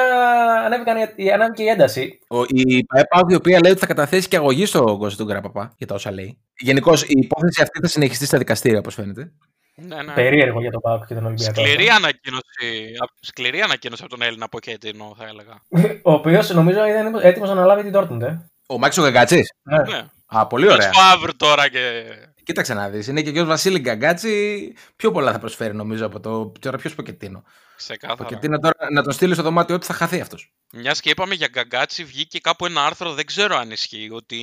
[1.34, 2.20] Ανέβηκε η ένταση.
[2.28, 5.74] Ο, η ΠαΕΠΑΒ η οποία λέει ότι θα καταθέσει και αγωγή στο Κώστα του Γκραπαπά
[5.78, 6.40] για τα όσα λέει.
[6.58, 9.32] Γενικώς η υπόθεση αυτή θα συνεχιστεί στα δικαστήρια, όπως φαίνεται.
[9.76, 10.14] Ναι, ναι.
[10.14, 11.62] Περίεργο για το ΠΑΟΚ και τον Ολυμπιακό.
[11.62, 15.62] Σκληρή ανακοίνωση, σκληρή ανακοίνωση από τον Έλληνα Ποκέτινο, θα έλεγα.
[16.04, 18.22] Ο οποίος νομίζω ήταν έτοιμος να αναλάβει την Dortmund.
[18.22, 18.38] Ε.
[18.68, 19.44] Ο Μάξο Γαγκάτσι.
[19.62, 19.78] Ναι.
[19.78, 20.06] ναι.
[20.26, 20.92] Α, πολύ ωραία.
[20.92, 22.04] Φαβρ τώρα και.
[22.50, 23.08] Κοίταξε να δεις.
[23.08, 24.74] Είναι και ο Βασίλη Γκαγκάτσι.
[24.96, 26.52] Πιο πολλά θα προσφέρει νομίζω από το.
[26.60, 27.44] Τώρα ποιος Ποκετίνο.
[27.80, 28.24] Ξεκάθαρα.
[28.24, 30.52] Ποκετίνο τώρα να τον στείλει στο δωμάτιο ότι θα χαθεί αυτός.
[30.74, 34.40] Μιας και είπαμε για Γκαγκάτσι, βγήκε κάπου ένα άρθρο, δεν ξέρω αν ισχύει, ότι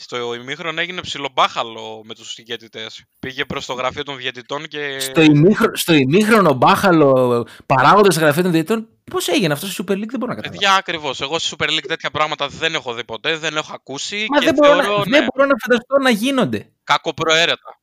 [0.00, 2.86] στο ημίχρονο έγινε ψιλομπάχαλο με τους διαιτητέ.
[3.18, 4.98] Πήγε προς το γραφείο των διαιτητών και.
[5.00, 9.92] Στο, ημίχρο, στο ημίχρονο μπάχαλο παράγοντας στο γραφείο των διαιτητών, πώς έγινε αυτός στη Super
[9.92, 10.58] League, δεν μπορώ να καταλάβω.
[10.58, 11.20] Παιδιά, ακριβώς.
[11.20, 14.26] Εγώ στη Super League τέτοια πράγματα δεν έχω δει ποτέ, δεν έχω ακούσει.
[14.30, 16.70] Μα και δεν, θεωρώ, μπορώ, ναι, δεν μπορώ να φανταστώ να γίνονται.
[16.84, 17.80] Κακοπροαίρετα.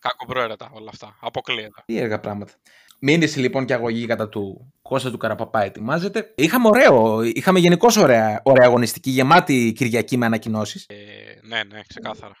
[0.00, 1.16] Κακοπροαίρετα όλα αυτά.
[1.20, 1.82] Αποκλείεται.
[1.86, 2.52] Τι έργα πράγματα.
[3.02, 6.32] Μήνυση λοιπόν και αγωγή κατά του Κώστα του Καραπαπά ετοιμάζεται.
[6.34, 10.86] Είχαμε ωραίο, είχαμε γενικώς ωραία, ωραία αγωνιστική, γεμάτη Κυριακή με ανακοινώσεις.
[10.88, 10.94] Ε,
[11.42, 12.34] ναι, ναι, ξεκάθαρα.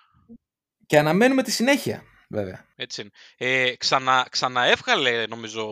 [0.86, 2.64] Και αναμένουμε τη συνέχεια, βέβαια.
[2.76, 3.10] Έτσι είναι.
[3.36, 5.68] Ε, ξανα, ξαναέβγαλε, νομίζω,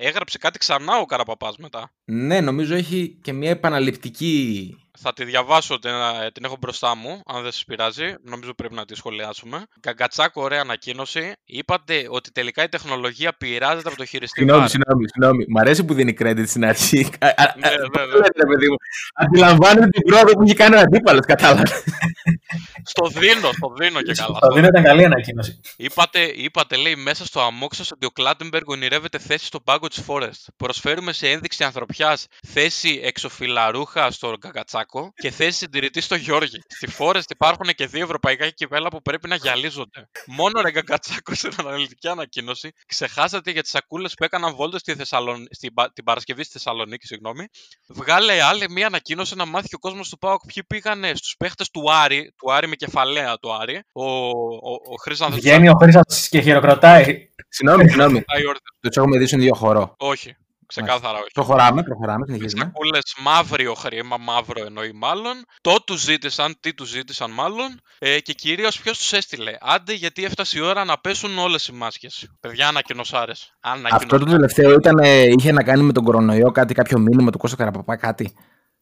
[0.00, 1.90] έγραψε κάτι ξανά ο Καραπαπάς μετά.
[2.04, 5.90] Ναι, νομίζω έχει και μια επαναληπτική θα τη διαβάσω, την,
[6.32, 8.14] την έχω μπροστά μου, αν δεν σας πειράζει.
[8.22, 9.64] Νομίζω πρέπει να τη σχολιάσουμε.
[9.80, 11.32] Καγκατσάκο, ωραία ανακοίνωση.
[11.44, 14.40] Είπατε ότι τελικά η τεχνολογία πειράζεται από το χειριστή.
[14.40, 15.44] Συγγνώμη, συγγνώμη, συγγνώμη.
[15.48, 17.08] Μ' αρέσει που δίνει credit στην αρχή.
[17.20, 17.76] ναι, ναι,
[18.16, 18.66] ναι.
[19.14, 21.84] Αντιλαμβάνεται την πρόοδο που έχει κάνει ο αντίπαλος, κατάλαβες.
[22.84, 24.38] Στο δίνω, στο δίνω και καλά.
[24.38, 25.60] Το δίνω ήταν καλή ανακοίνωση.
[25.76, 30.02] Είπατε, είπατε, λέει, μέσα στο αμόξ σας ότι ο Κλάτεμπεργκ ονειρεύεται θέση στον πάγκο της
[30.06, 30.44] Forest.
[30.56, 36.58] Προσφέρουμε σε ένδειξη ανθρωπιάς θέση εξοφυλαρούχα στο Γκαγκατσάκο και θέση συντηρητή στο Γιώργη.
[36.68, 40.08] Στη Forest υπάρχουν και δύο ευρωπαϊκά κυπέλα που πρέπει να γυαλίζονται.
[40.26, 45.46] Μόνο ρε Γκαγκατσάκο στην αναλυτική ανακοίνωση ξεχάσατε για τις σακούλες που έκαναν βόλτες στη Θεσσαλον...
[45.50, 47.06] στην Πα- την Παρασκευή στη Θεσσαλονίκη.
[47.06, 47.46] Συγγνώμη.
[47.88, 51.92] Βγάλε άλλη μία ανακοίνωση να μάθει ο κόσμος του Πάοκ ποιοι πήγανε στους παίχτες του
[51.92, 53.82] Άρη, του Άρη με κεφαλαία του Άρη.
[53.92, 57.28] Ο, ο, ο Χρήστανθος Βγαίνει ο Χρήστας και χειροκροτάει.
[57.48, 58.20] Συγγνώμη, συγγνώμη.
[58.24, 58.78] Τσακ- όρθιος.
[58.80, 59.94] Τους έχουμε δει στον ίδιο χώρο.
[59.98, 60.36] Όχι,
[60.66, 61.30] ξεκάθαρα όχι.
[61.34, 62.62] Προχωράμε, προχωράμε, συνεχίζουμε.
[62.64, 65.32] Σακούλε μαύριο χρήμα, μαύρο εννοεί μάλλον.
[65.60, 67.80] Το του ζήτησαν, τι του ζήτησαν μάλλον.
[67.98, 69.52] Ε, και κυρίως ποιος τους έστειλε.
[69.60, 72.28] Άντε γιατί έφτασε η ώρα να πέσουν όλες οι μάσκες.
[72.40, 73.52] Παιδιά, ανακοινωσάρες.
[73.90, 77.38] Αυτό το τελευταίο ήταν, ε, είχε να κάνει με τον κορονοϊό, κάτι, κάποιο μήνυμα του
[77.38, 78.34] Κώστα Καραπαπά, κάτι.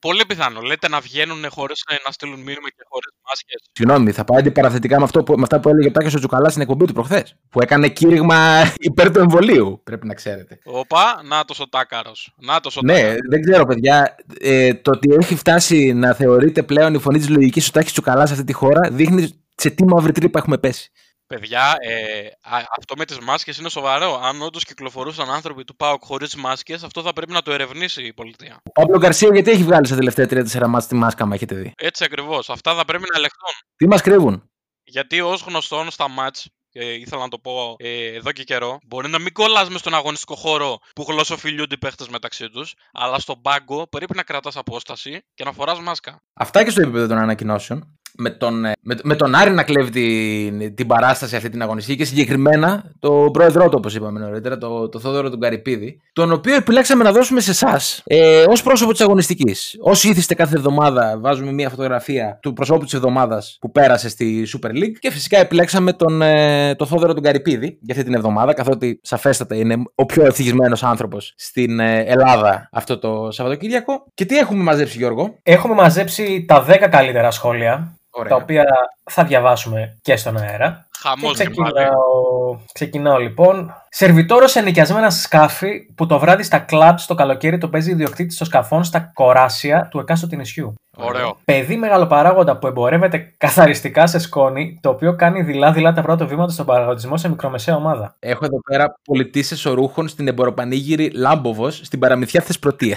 [0.06, 0.60] Πολύ πιθανό.
[0.60, 3.60] Λέτε να βγαίνουν χωρίς να στείλουν μήνυμα και χωρίς μάσκες.
[3.72, 6.48] Συγγνώμη, θα πάει αντιπαραθετικά με, αυτό που, με αυτά που έλεγε ο Τάκης ο Τσουκαλά
[6.48, 7.36] στην εκπομπή του προχθές.
[7.50, 10.58] Που έκανε κήρυγμα υπέρ του εμβολίου, πρέπει να ξέρετε.
[10.64, 12.12] Οπα, να το ο τάκαρο.
[12.36, 13.18] Να το ο Ναι, τάκαρος.
[13.30, 14.14] δεν ξέρω, παιδιά.
[14.40, 18.26] Ε, το ότι έχει φτάσει να θεωρείται πλέον η φωνή της λογικής ο Τάκης Τσουκαλά
[18.26, 20.90] σε αυτή τη χώρα δείχνει σε τι μαύρη τρύπα έχουμε πέσει.
[21.26, 24.20] Παιδιά, ε, α, αυτό με τις μάσκες είναι σοβαρό.
[24.22, 28.12] Αν όντως κυκλοφορούσαν άνθρωποι του ΠΑΟΚ χωρίς μάσκες, αυτό θα πρέπει να το ερευνήσει η
[28.12, 28.60] πολιτεία.
[28.64, 31.72] Ο Παύλο Γκαρσία, γιατί έχει βγάλει στα τελευταία 3-4 μάτια τη μάσκα, μα έχετε δει;
[31.76, 32.50] Έτσι ακριβώς.
[32.50, 33.50] Αυτά θα πρέπει να ελεγχθούν.
[33.76, 34.50] Τι μας κρύβουν;
[34.84, 39.08] Γιατί ως γνωστόν στα μάτς, ε, ήθελα να το πω ε, εδώ και καιρό, μπορεί
[39.08, 43.40] να μην κολλάς μες στον αγωνιστικό χώρο που γλωσσοφιλούνται οι παίχτες μεταξύ τους, αλλά στον
[43.40, 46.22] πάγκο πρέπει να κρατάς απόσταση και να φοράς μάσκα.
[46.34, 47.95] Αυτά και στο επίπεδο των ανακοινώσεων.
[48.18, 51.96] Με τον, ε, με, με τον Άρη να κλέβει την, την παράσταση αυτή την αγωνιστική
[51.96, 56.54] και συγκεκριμένα τον πρόεδρό του, όπως είπαμε νωρίτερα, το, το Θόδωρο του Καρυπίδη, τον οποίο
[56.54, 59.76] επιλέξαμε να δώσουμε σε εσάς ε, ως πρόσωπο της αγωνιστικής.
[59.80, 64.70] Όσοι ήθιστε κάθε εβδομάδα, βάζουμε μια φωτογραφία του προσώπου της εβδομάδας που πέρασε στη Super
[64.70, 69.00] League και φυσικά επιλέξαμε τον, ε, τον Θόδωρο του Καρυπίδη για αυτή την εβδομάδα, καθότι
[69.02, 74.04] σαφέστατα είναι ο πιο ευτυχισμένο άνθρωπος στην ε, Ελλάδα αυτό το Σαββατοκύριακο.
[74.14, 78.30] Και τι έχουμε μαζέψει, Γιώργο; Έχουμε μαζέψει τα 10 καλύτερα σχόλια, Ωραία.
[78.30, 78.64] τα οποία
[79.10, 80.86] θα διαβάσουμε και στον αέρα.
[80.90, 81.72] Και Χαμός και πάλι.
[81.72, 83.74] ξεκινάω, ξεκινάω λοιπόν.
[83.88, 88.46] Σερβιτόρος σε νοικιασμένα σκάφη που το βράδυ στα κλαμπ στο καλοκαίρι το παίζει ιδιοκτήτη των
[88.46, 90.74] σκαφών στα κοράσια του εκάστοτε νησιού.
[90.96, 91.36] Ωραίο.
[91.44, 96.66] Παιδί μεγαλοπαράγοντα που εμπορεύεται καθαριστικά σε σκόνη, το οποίο κάνει δειλά-δειλά τα πρώτα βήματα στον
[96.66, 98.14] παραγωγισμό σε μικρομεσαία ομάδα.
[98.18, 102.96] Έχω εδώ πέρα πολιτή ορούχων στην εμποροπανήγυρη Λάμποβος στην παραμυθιά Θεσπρωτεία.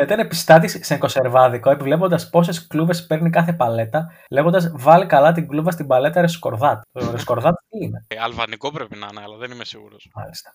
[0.00, 5.48] Θα ήταν επιστάτης σε κονσερβάδικο, επιβλέποντας πόσες κλούβες παίρνει κάθε παλέτα, λέγοντας Βάλει καλά την
[5.48, 6.82] κλούβα στην παλέτα ρεσκορδάτ.
[6.92, 10.10] Το ρεσκορδάτ τι είναι, Ε, αλβανικό πρέπει να είναι, αλλά δεν είμαι σίγουρος.
[10.14, 10.54] μάλιστα.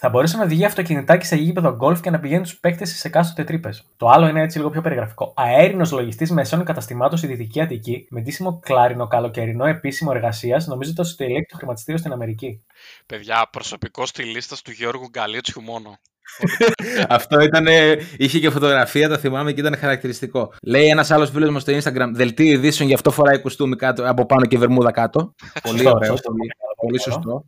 [0.00, 3.44] Θα μπορούσε να οδηγεί αυτοκινητάκι σε γήπεδο γκολφ και να πηγαίνει τους παίκτες σε εκάστοτε
[3.44, 3.84] τρύπες.
[3.96, 5.32] Το άλλο είναι έτσι λίγο πιο περιγραφικό.
[5.36, 11.24] Αέρινος λογιστής μεσών καταστημάτων στη Δυτική Αττική, με ντύσιμο κλάρινο καλοκαιρινό επίσημο εργασίας, νομίζοντα ότι
[11.24, 12.64] ελέγχει το χρηματιστήριο στην Αμερική.
[13.06, 15.98] Παιδιά, προσωπικό στη λίστα του Γιώργου Γκαλίτσιου μόνο.
[17.08, 17.66] Αυτό ήταν.
[18.16, 20.52] Είχε και φωτογραφία, το θυμάμαι και ήταν χαρακτηριστικό.
[20.62, 24.26] Λέει ένας άλλος φίλος μου στο Instagram: Δελτίο ειδήσεων, γι' αυτό φοράει κουστούμι κάτω, από
[24.26, 25.34] πάνω και βερμούδα κάτω.
[25.62, 26.10] πολύ Σωστό, ωραίο.
[26.10, 26.30] σωστό.
[26.30, 27.44] Πολύ, πολύ σωστό.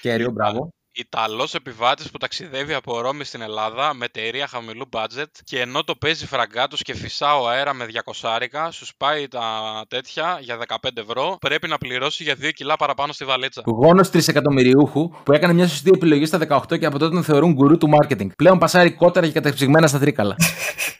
[0.00, 0.72] Κέριο, μπράβο.
[0.96, 5.94] Ιταλός επιβάτης που ταξιδεύει από Ρώμη στην Ελλάδα με εταιρεία χαμηλού budget και ενώ το
[5.94, 9.42] παίζει φραγκάτος και φυσά ο αέρα με 200 άρικα, σου σπάει τα
[9.88, 13.62] τέτοια για 15 ευρώ, πρέπει να πληρώσει για 2 κιλά παραπάνω στη βαλίτσα.
[13.64, 17.78] Γόνος τρισεκατομμυριούχου που έκανε μια σωστή επιλογή στα 18 και από τότε τον θεωρούν γκουρού
[17.78, 18.28] του marketing.
[18.36, 20.36] Πλέον πασάρει κότερα και κατεψυγμένα στα τρίκαλα.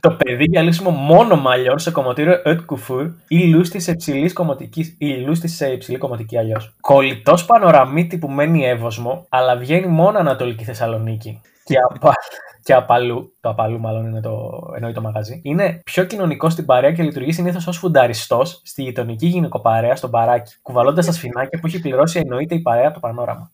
[0.00, 4.96] Το παιδί για λύσιμο μόνο μαλλιών σε κομμωτήριο Haute Couture ή λούστη σε υψηλής κομμωτική,
[4.98, 6.74] ή λούστη σε υψηλή κομμωτική αλλιώς.
[6.80, 11.40] Κολλητός πανοραμίτη που μένει εύωσμο, αλλά βγαίνει μόνο Ανατολική Θεσσαλονίκη.
[11.64, 12.12] Και, απα...
[12.62, 16.92] και απαλού, το απαλού μάλλον είναι το, εννοεί το μαγαζί, είναι πιο κοινωνικό στην παρέα
[16.92, 21.80] και λειτουργεί συνήθως ως φουνταριστός στη γειτονική γυναικοπαρέα στον παράκι, κουβαλώντας τα σφινάκια που έχει
[21.80, 23.52] πληρώσει εννοείται η παρέα από το πανόραμα.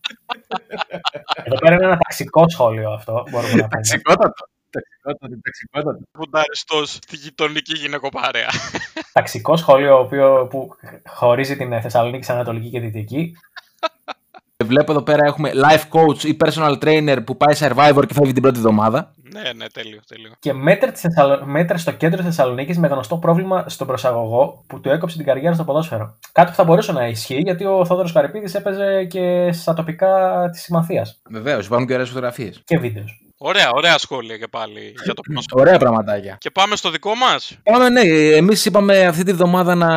[1.45, 3.67] Εδώ πέρα είναι ένα ταξικό σχόλιο αυτό, μπορούμε να πούμε.
[3.67, 4.45] Ταξικότατο.
[4.73, 5.99] Ταξικότατο, ταξικότατο.
[6.17, 8.49] Φουνταριστός στη γειτονική γυναικοπαρέα.
[9.13, 10.69] ταξικό σχόλιο οποίο, που
[11.05, 13.33] χωρίζει την Θεσσαλονίκη σε Ανατολική και Δυτική.
[14.65, 18.41] Βλέπω εδώ πέρα έχουμε life coach ή personal trainer που πάει survivor και φεύγει την
[18.41, 19.13] πρώτη εβδομάδα.
[19.33, 20.31] ναι, ναι, τέλειο, τέλειο.
[20.39, 21.45] Και μέτρα, της Θεσσαλο...
[21.45, 25.55] μέτρα στο κέντρο της Θεσσαλονίκης με γνωστό πρόβλημα στον προσαγωγό που του έκοψε την καριέρα
[25.55, 26.17] στο ποδόσφαιρο.
[26.31, 30.61] Κάτι που θα μπορούσε να ισχύει γιατί ο Θόδωρος Καρυπίδης έπαιζε και στα τοπικά της
[30.61, 32.61] Συμμαθίας Βεβαίως, υπάρχουν και ωραίες φωτογραφίες.
[32.65, 33.22] και βίντεος.
[33.45, 35.59] Ωραία, ωραία σχόλια και πάλι για το πρόσωπο.
[35.59, 36.37] Ωραία πραγματάκια.
[36.39, 37.57] και πάμε στο δικό μας.
[37.63, 38.01] Πάμε, ναι,
[38.35, 39.89] εμείς είπαμε αυτή τη βδομάδα να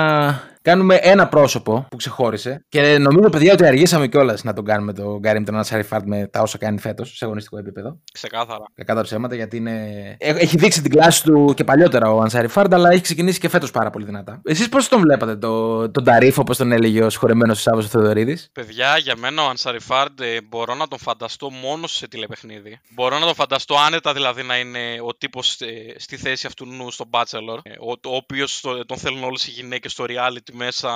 [0.66, 5.18] Κάνουμε ένα πρόσωπο που ξεχώρισε και νομίζω, παιδιά, ότι αργήσαμε κιόλας να τον κάνουμε τον
[5.18, 7.98] Γκάρι με τον Ανσάρι Φάρτ με τα όσα κάνει φέτος σε αγωνιστικό επίπεδο.
[8.12, 8.64] Ξεκάθαρα.
[8.74, 9.72] Κακά τα ψέματα γιατί είναι.
[10.20, 13.48] Έ- Έχει δείξει την κλάση του και παλιότερα ο Ανσάρι Φάρντ, αλλά έχει ξεκινήσει και
[13.48, 14.40] φέτος πάρα πολύ δυνατά.
[14.44, 18.98] Εσείς πώς τον βλέπατε, το, τον Ταρίφ, όπως τον έλεγε ο συγχωρεμένο Σάββος Θεοδωρίδης; Παιδιά,
[18.98, 22.80] για μένα ο Ανσαριφάρντ ε, μπορώ να τον φανταστώ μόνο σε τηλεπαιχνίδι.
[22.94, 25.58] Μπορώ να τον φανταστώ άνετα δηλαδή να είναι ο τύπος
[25.96, 27.58] στη θέση αυτού νου στο Bachelor.
[27.62, 30.90] ε, Ο, ο οποίος τον θέλουν όλες οι γυναίκες στο reality μέσα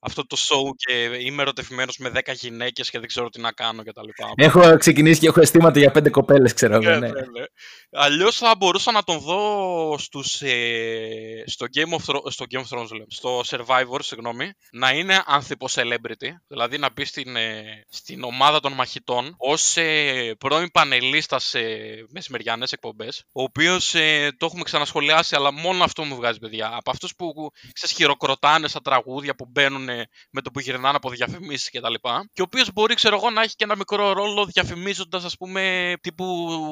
[0.00, 3.82] αυτό το show και είμαι ερωτευμένος με 10 γυναίκες και δεν ξέρω τι να κάνω
[3.82, 4.08] κτλ.
[4.34, 6.82] Έχω ξεκινήσει και έχω αισθήματα για πέντε κοπέλες, ξέρω εγώ.
[6.82, 7.08] Ναι, ναι.
[7.08, 7.44] ναι, ναι.
[7.90, 12.78] Αλλιώς θα μπορούσα να τον δω στους, ε, στο, Game of Thro- στο Game of
[12.78, 18.24] Thrones, λέω, στο Survivor, συγγνώμη, να είναι άνθρωπο celebrity, δηλαδή να μπει στην, ε, στην
[18.24, 21.60] ομάδα των μαχητών ως ε, πρώην πανελίστα σε
[22.08, 26.70] μεσημεριανές εκπομπές, ο οποίος ε, το έχουμε ξανασχολιάσει, αλλά μόνο αυτό μου βγάζει παιδιά.
[26.72, 31.10] Από αυτούς που ξέρεις, χειροκροτάνε στα τραγούδια που μπαίνουν ε, με το που γυρνάνε από
[31.10, 31.94] διαφημίσεις κτλ.
[32.32, 35.92] Και ο οποίος μπορεί, ξέρω εγώ, να έχει και ένα μικρό ρόλο διαφημίζοντας, ας πούμε,
[36.00, 36.26] τύπου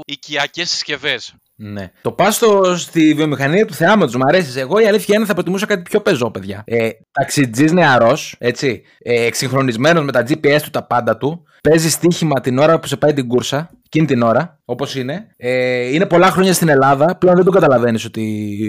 [0.07, 1.35] οικιακές συσκευές.
[1.55, 1.91] Ναι.
[2.03, 2.31] Το πα
[2.77, 4.59] στη βιομηχανία του θεάματος, μου αρέσει.
[4.59, 6.63] Εγώ η αλήθεια είναι θα προτιμούσα κάτι πιο πεζό, παιδιά.
[6.67, 8.83] Ε, Ταξιτζής νεαρός, έτσι.
[8.99, 11.45] Ε, Εξυγχρονισμένος με τα GPS του, τα πάντα του.
[11.69, 13.71] Παίζει στοίχημα την ώρα που σε πάει την κούρσα.
[13.87, 15.27] Εκείνη την ώρα, όπως είναι.
[15.37, 17.17] Ε, είναι πολλά χρόνια στην Ελλάδα.
[17.17, 18.23] Πλέον δεν το καταλαβαίνεις ότι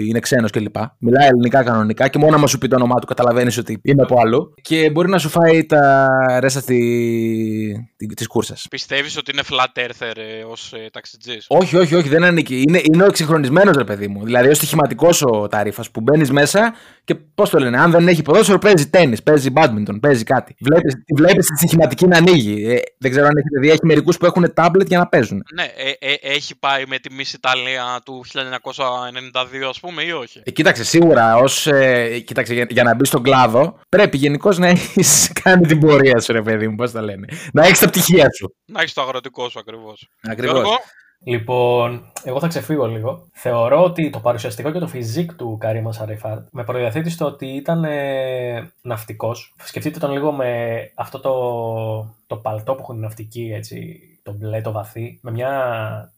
[0.08, 0.76] είναι ξένος κλπ.
[0.98, 4.20] Μιλάει ελληνικά κανονικά και μόνο άμα σου πει το όνομά του καταλαβαίνεις ότι είναι από
[4.20, 4.54] αλλού.
[4.62, 6.08] Και μπορεί να σου φάει τα
[6.40, 6.78] ρέστα τη
[8.14, 8.66] της κούρσας.
[8.70, 12.64] Πιστεύεις ότι είναι flat earther ε, ως ε, ταξιτζής; Όχι, όχι, όχι, δεν ανήκει.
[12.68, 14.24] Είναι, είναι ο εξυγχρονισμένος, ρε παιδί μου.
[14.24, 16.74] Δηλαδή, ο στοιχηματικός ο ταρήφα που μπαίνεις μέσα
[17.04, 20.54] και πώς το λένε, αν δεν έχει ποδόσφαιρο, παίζει τέννη, παίζει μπάντμιντον, παίζει κάτι.
[20.60, 22.70] Βλέπεις βλέπεις τη στοιχηματική να ανοίγει.
[22.70, 25.44] Ε, δεν ξέρω αν έχετε δει, έχει μερικούς που έχουν τάμπλετ για να παίζουν.
[25.54, 30.42] Ναι, ε, ε, έχει πάει με τη Miss Ιταλία του 1992, ας πούμε, ή όχι;
[30.44, 34.66] Ε, κοίταξε, σίγουρα, ως, ε, κοίταξε, για, για να μπει στον κλάδο, πρέπει γενικώς να
[34.66, 37.26] έχεις κάνει την πορεία σου, ρε παιδί μου, πώς τα λένε.
[37.52, 38.54] Να έχεις τα πτυχία σου.
[38.64, 40.08] Να έχεις το αγροτικό σου ακριβώς.
[40.22, 40.66] Ακριβώς.
[41.24, 43.28] Λοιπόν, εγώ θα ξεφύγω λίγο.
[43.32, 47.84] Θεωρώ ότι το παρουσιαστικό και το φιζίκ του Καρύμα Σαριφάρτ με προδιαθέτει στο ότι ήταν
[47.84, 49.54] ε, ναυτικός.
[49.64, 51.34] Σκεφτείτε τον λίγο με αυτό το,
[52.26, 55.52] το παλτό που έχουν οι ναυτικοί, έτσι, το μπλε, το βαθύ, με, μια,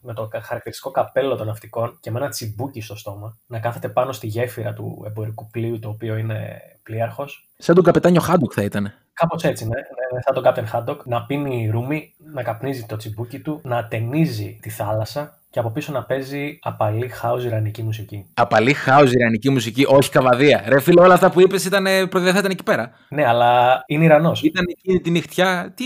[0.00, 4.12] με το χαρακτηριστικό καπέλο των ναυτικών και με ένα τσιμπούκι στο στόμα, να κάθεται πάνω
[4.12, 7.48] στη γέφυρα του εμπορικού πλοίου, το οποίο είναι πλοίαρχος.
[7.56, 8.92] Σαν τον καπετάνιο Χάντουκ θα ήταν.
[9.20, 9.74] Κάπως έτσι, ναι.
[9.74, 10.20] ναι.
[10.20, 14.70] Σαν τον Captain Haddock, να πίνει ρούμι, να καπνίζει το τσιμπούκι του, να ατενίζει τη
[14.70, 18.26] θάλασσα και από πίσω να παίζει απαλή house ιρανική μουσική.
[18.34, 20.64] Απαλή house ιρανική μουσική, όχι καβαδία.
[20.68, 22.90] Ρε φίλε, όλα αυτά που είπες ήταν ε, προδιαθέταν εκεί πέρα.
[23.08, 24.42] Ναι, αλλά είναι Ιρανός.
[24.42, 25.72] Ήταν εκείνη τη νυχτιά.
[25.76, 25.84] Τι;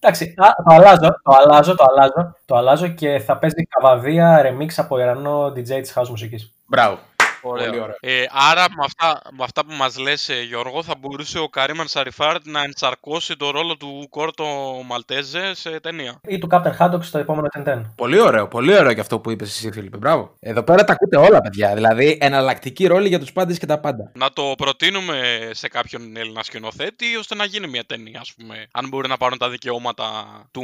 [0.00, 4.68] Εντάξει, α, το αλλάζω, το αλλάζω, το αλλάζω, το αλλάζω και θα παίζει καβαδία remix
[4.76, 6.54] από Ιρανό DJ της house μουσικής.
[6.66, 6.98] Μπράβο.
[7.42, 7.66] Ωραίο.
[7.66, 7.96] Πολύ ωραίο.
[8.00, 11.88] Ε, άρα με αυτά, με αυτά που μας λες ε, Γιώργο θα μπορούσε ο Καρίμαν
[11.88, 14.44] Σαριφάρτ να ενσαρκώσει το ρόλο του Κόρτο
[14.86, 19.00] Μαλτέζε σε ταινία; Ή του Captain Haddock στο επόμενο Ten Πολύ ωραίο, πολύ ωραίο και
[19.00, 19.96] αυτό που είπες εσύ, Φίλιππε.
[19.96, 20.34] Μπράβο.
[20.40, 21.74] Εδώ πέρα τα ακούτε όλα, παιδιά.
[21.74, 24.10] Δηλαδή, εναλλακτική ρόλη για τους πάντες και τα πάντα.
[24.14, 28.66] Να το προτείνουμε σε κάποιον Έλληνα σκηνοθέτη ώστε να γίνει μια ταινία, ας πούμε.
[28.70, 30.04] Αν μπορεί να πάρουν τα δικαιώματα
[30.50, 30.62] του,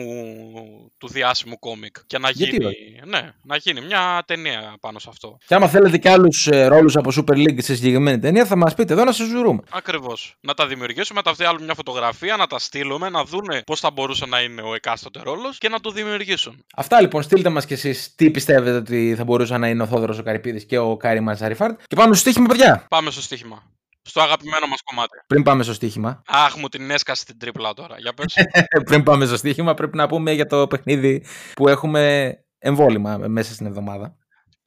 [0.99, 1.97] του διάσημου κόμικ.
[2.07, 5.39] Και να Γιατί γίνει, ναι, να γίνει μια ταινία πάνω σε αυτό.
[5.47, 8.93] Και άμα θέλετε κι άλλους ρόλους από Super League σε συγκεκριμένη ταινία, θα μας πείτε
[8.93, 9.61] εδώ να σα ζουρούμε.
[9.71, 10.35] Ακριβώς.
[10.41, 13.91] Να τα δημιουργήσουμε, να τα βγάλουμε μια φωτογραφία, να τα στείλουμε, να δούνε πώς θα
[13.91, 16.65] μπορούσε να είναι ο εκάστοτε ρόλος και να το δημιουργήσουν.
[16.77, 20.19] Αυτά λοιπόν, στείλτε μας κι εσείς τι πιστεύετε ότι θα μπορούσαν να είναι ο Θόδωρος
[20.19, 21.81] ο Καρυπίδης και ο Καρίμ Ανσαριφάρντ.
[21.87, 22.87] Και πάμε στο στοίχημα, παιδιά.
[22.89, 23.63] Πάμε στο στοίχημα.
[24.03, 25.19] Στο αγαπημένο μας κομμάτι.
[25.27, 27.95] Πριν πάμε στο στοίχημα, Αχ, μου την έσκασε την τρίπλα τώρα.
[27.99, 28.35] Για πες.
[28.89, 33.67] πριν πάμε στο στοίχημα, πρέπει να πούμε για το παιχνίδι που έχουμε εμβόλυμα μέσα στην
[33.67, 34.17] εβδομάδα.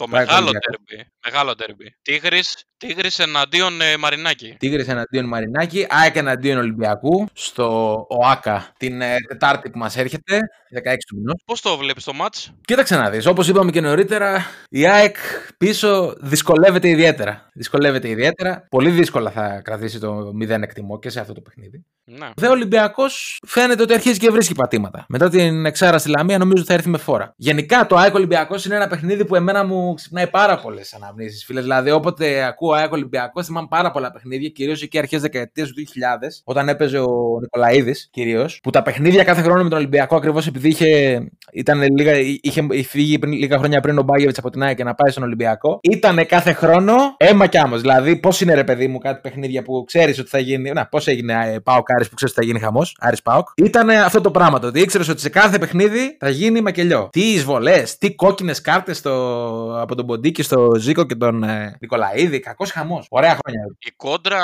[0.01, 0.83] Το Πάει μεγάλο Ολυμπιακό.
[0.87, 1.09] τέρμπι.
[1.25, 1.95] Μεγάλο τέρμπι.
[2.01, 4.55] Τίγρης, Τίγρης εναντίον ε, Μαρινάκη.
[4.59, 10.39] Τίγρης εναντίον Μαρινάκη, ΑΕΚ εναντίον Ολυμπιακού, στο ΟΑΚΑ την ε, Τετάρτη που μας έρχεται,
[10.83, 11.35] 16 του μηνός.
[11.45, 15.15] Πώς το βλέπεις το μάτς; Κοίταξε να δεις, όπως είπαμε και νωρίτερα, η ΑΕΚ
[15.57, 17.49] πίσω δυσκολεύεται ιδιαίτερα.
[17.53, 18.67] Δυσκολεύεται ιδιαίτερα.
[18.69, 21.85] Πολύ δύσκολα θα κρατήσει το 0 εκτιμώ και σε αυτό το παιχνίδι.
[22.03, 22.29] Ναι.
[22.35, 25.05] Δε ο Ολυμπιακός φαίνεται ότι αρχίζει και βρίσκει πατήματα.
[25.09, 27.33] Μετά την εξάρα στη Λαμία, νομίζω θα έρθει με φόρα.
[27.37, 31.63] Γενικά, το ΑΕΚ Ολυμπιακός είναι ένα παιχνίδι που εμένα μου ξυπνάει πάρα πολλές αναμνήσεις, φίλες.
[31.63, 36.41] Δηλαδή, όποτε ακούω ΑΕΚ Ολυμπιακό, θυμάμαι πάρα πολλά παιχνίδια, κυρίως εκεί αρχές δεκαετίας του 2000,
[36.43, 38.59] όταν έπαιζε ο Νικολαίδης, κυρίως.
[38.63, 41.19] Που τα παιχνίδια κάθε χρόνο με τον Ολυμπιακό, ακριβώς επειδή είχε,
[41.53, 44.95] ήταν λίγα, είχε φύγει πριν, λίγα χρόνια πριν ο Μπάγεβιτς από την ΑΕΚ και να
[44.95, 47.81] πάει στον Ολυμπιακό, ήταν κάθε χρόνο αίμα κι άμμος.
[47.81, 50.71] Δηλαδή, πώς είναι ρε παιδί μου κάτι παιχνίδια που ξέρεις ότι θα γίνει.
[50.71, 53.47] Να, πώς έγινε ε, Πάοκ Άρης που ξέρεις ότι θα γίνει χαμός, Άρης Πάοκ.
[53.55, 54.59] Ήταν αυτό το πράγμα.
[54.59, 57.09] Το ότι ήξερες ότι σε κάθε παιχνίδι θα γίνει μακελιό.
[57.11, 62.39] Τι εισβολές, τι κόκκινες κάρτες στο από τον Ποντίκη στο Ζήκο και τον ε, Νικολαίδη.
[62.39, 63.05] Κακός χαμός.
[63.09, 63.75] Ωραία χρόνια.
[63.79, 64.41] Η κόντρα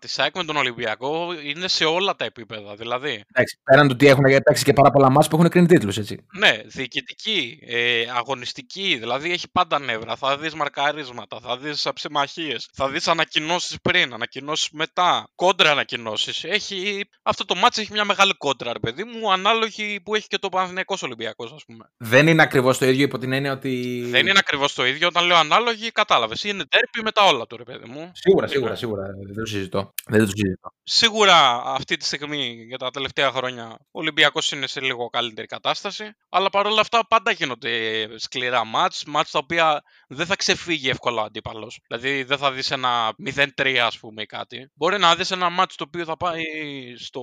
[0.00, 2.74] της ΑΕΚ με τον Ολυμπιακό είναι σε όλα τα επίπεδα.
[2.74, 5.98] Δηλαδή, Εντάξει, πέραν του ότι έχουν παίξει και πάρα πολλά μάτς που έχουν κρίνει τίτλους,
[5.98, 6.26] έτσι.
[6.38, 10.16] ναι, διοικητική, ε, αγωνιστική, δηλαδή έχει πάντα νεύρα.
[10.16, 16.44] Θα δεις μαρκαρίσματα, θα δεις αψημαχίες, θα δεις ανακοινώσεις πριν, ανακοινώσεις μετά, κόντρα ανακοινώσεις.
[16.44, 17.04] Έχει...
[17.22, 20.48] Αυτό το μάτς έχει μια μεγάλη κόντρα, ρε παιδί μου, ανάλογη που έχει και το
[20.48, 21.90] Παναθηναϊκός Ολυμπιακός, ας πούμε.
[21.96, 24.04] Δεν είναι ακριβώς το ίδιο υπό την έννοια ότι.
[24.10, 25.06] Δεν είναι ακριβώς το ίδιο.
[25.08, 26.44] Όταν λέω ανάλογη, κατάλαβες.
[26.44, 28.10] Είναι τέρπι με τα όλα του, ρε παιδί μου.
[28.14, 29.02] Σίγουρα, σίγουρα, σίγουρα.
[29.26, 29.92] Δεν το συζητώ.
[30.06, 30.68] Δεν το συζητώ.
[30.82, 36.10] Σίγουρα αυτή τη στιγμή για τα τελευταία χρόνια ο Ολυμπιακός είναι σε λίγο καλύτερη κατάσταση.
[36.28, 37.70] Αλλά παρόλα αυτά πάντα γίνονται
[38.16, 41.80] σκληρά μάτς, μάτς τα οποία δεν θα ξεφύγει εύκολα ο αντίπαλος.
[41.88, 43.12] Δηλαδή δεν θα δεις ένα
[43.56, 44.70] 0-3 ας πούμε ή κάτι.
[44.74, 46.42] Μπορεί να δεις ένα μάτς το οποίο θα πάει
[46.98, 47.22] στο,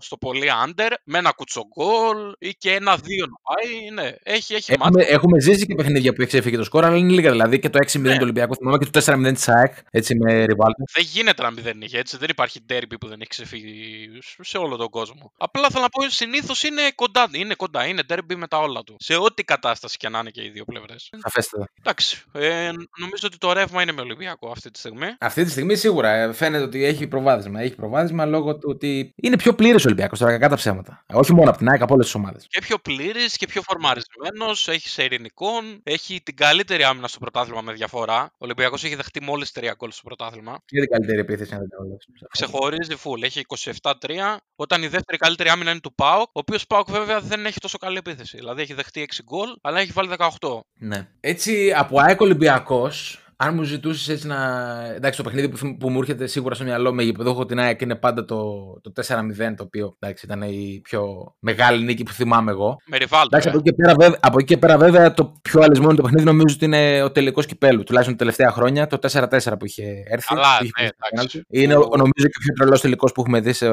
[0.00, 3.90] στο πολύ under με ένα κουτσογκόλ ή και ένα 2 να πάει.
[3.90, 5.10] Ναι, έχει, έχει Έχουμε, μάτς.
[5.10, 7.30] έχουμε ζήσει και παιχνίδια που έχει ξεφύγει το σκορ, αλλά είναι λίγα.
[7.30, 8.12] Δηλαδή και το 6-0 Ναι.
[8.12, 9.74] του Ολυμπιακού θυμάμαι και το 4-0 τη ΑΕΚ.
[9.90, 10.84] Έτσι με Ριβάλτο.
[10.94, 12.16] Δεν γίνεται να μην δεν είχε έτσι.
[12.16, 14.08] Δεν υπάρχει ντέρμπι που δεν έχει ξεφύγει
[14.40, 15.32] σε όλο τον κόσμο.
[15.36, 17.28] Απλά θέλω να πω συνήθως είναι κοντά.
[17.32, 17.86] Είναι κοντά.
[17.86, 18.96] Είναι ντέρμπι με τα όλα του.
[18.98, 21.10] Σε ό,τι κατάσταση και να είναι και οι δύο πλευρές.
[21.22, 21.68] Σαφέστατα.
[21.78, 22.22] Εντάξει.
[22.32, 25.06] Ε, νομίζω ότι το ρεύμα είναι με Ολυμπιακό αυτή τη στιγμή.
[25.20, 27.60] Αυτή τη στιγμή σίγουρα ε, φαίνεται ότι έχει προβάδισμα.
[27.60, 31.04] Έχει προβάδισμα λόγω του ότι είναι πιο πλήρης ο Ολυμπιακός τώρα, κακά τα ψέματα.
[31.12, 32.46] Όχι μόνο από την ΑΕΚ, από όλες τις ομάδες.
[32.48, 34.68] Και πιο πλήρης και πιο φορμαρισμένος.
[34.68, 35.80] Έχει σε ειρηνικών.
[35.82, 38.22] Έχει την καλύτερη άμυνα στο πρωτάθλημα με διαφορά.
[38.32, 40.58] Ο Ολυμπιακός έχει δεχτεί μόλις 3 γκολ στο πρωτάθλημα.
[40.64, 42.06] Και την καλύτερη επίθεση, αν δεν κάνω λάθος.
[42.30, 43.22] Ξεχωρίζει full.
[43.22, 43.40] Έχει
[43.82, 44.36] 27-3.
[44.56, 46.26] Όταν η δεύτερη καλύτερη άμυνα είναι του Πάοκ.
[46.26, 48.36] Ο οποίος Πάοκ βέβαια δεν έχει τόσο καλή επίθεση.
[48.36, 50.08] Δηλαδή έχει δεχτεί 6 γκολ, αλλά έχει βάλει
[50.40, 50.60] 18.
[50.74, 51.08] Ναι.
[51.20, 54.36] Έτσι, από ΑΕΚ Ολυμπιακός, αν μου ζητούσες έτσι να.
[54.94, 57.80] Εντάξει, το παιχνίδι που, θυμ- που μου έρχεται σίγουρα στο μυαλό με γηπεδούχο την ΑΕΚ
[57.80, 62.50] είναι πάντα το, το 4-0, το οποίο εντάξει, ήταν η πιο μεγάλη νίκη που θυμάμαι
[62.50, 62.76] εγώ.
[62.86, 63.26] Με ριβάλτο.
[63.36, 66.02] Εντάξει, από εκεί, και πέρα, βέβαια, από εκεί και πέρα, βέβαια, το πιο αλυσμόνιο το
[66.02, 67.82] παιχνίδι νομίζω ότι είναι ο τελικός κυπέλου.
[67.82, 70.26] Τουλάχιστον τα τελευταία χρόνια, το 4-4 που είχε έρθει.
[70.34, 71.38] Καλά, που είχε ναι, πει στο εντάξει.
[71.40, 71.44] πέναλτι.
[71.48, 73.66] Είναι ο, ο, νομίζω και ο πιο τρελός τελικός που έχουμε δει σε,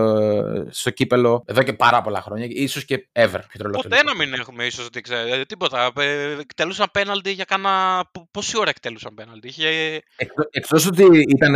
[0.70, 2.48] στο κύπελο εδώ και πάρα πολλά χρόνια.
[2.68, 3.30] σω και ever.
[3.48, 4.14] Πιο τρελός Ποτέ τελικός.
[4.18, 5.46] να μην έχουμε ίσως ότι ξέρετε.
[5.46, 5.92] Τίποτα.
[6.00, 8.04] Ε, Εκτελούσαν πέναλτι για κάνα.
[8.12, 10.02] π- Πόση ώρα εκτελούσαν πέναλτι; Είχε.
[10.16, 11.56] Εκτό εκτός ότι ήταν,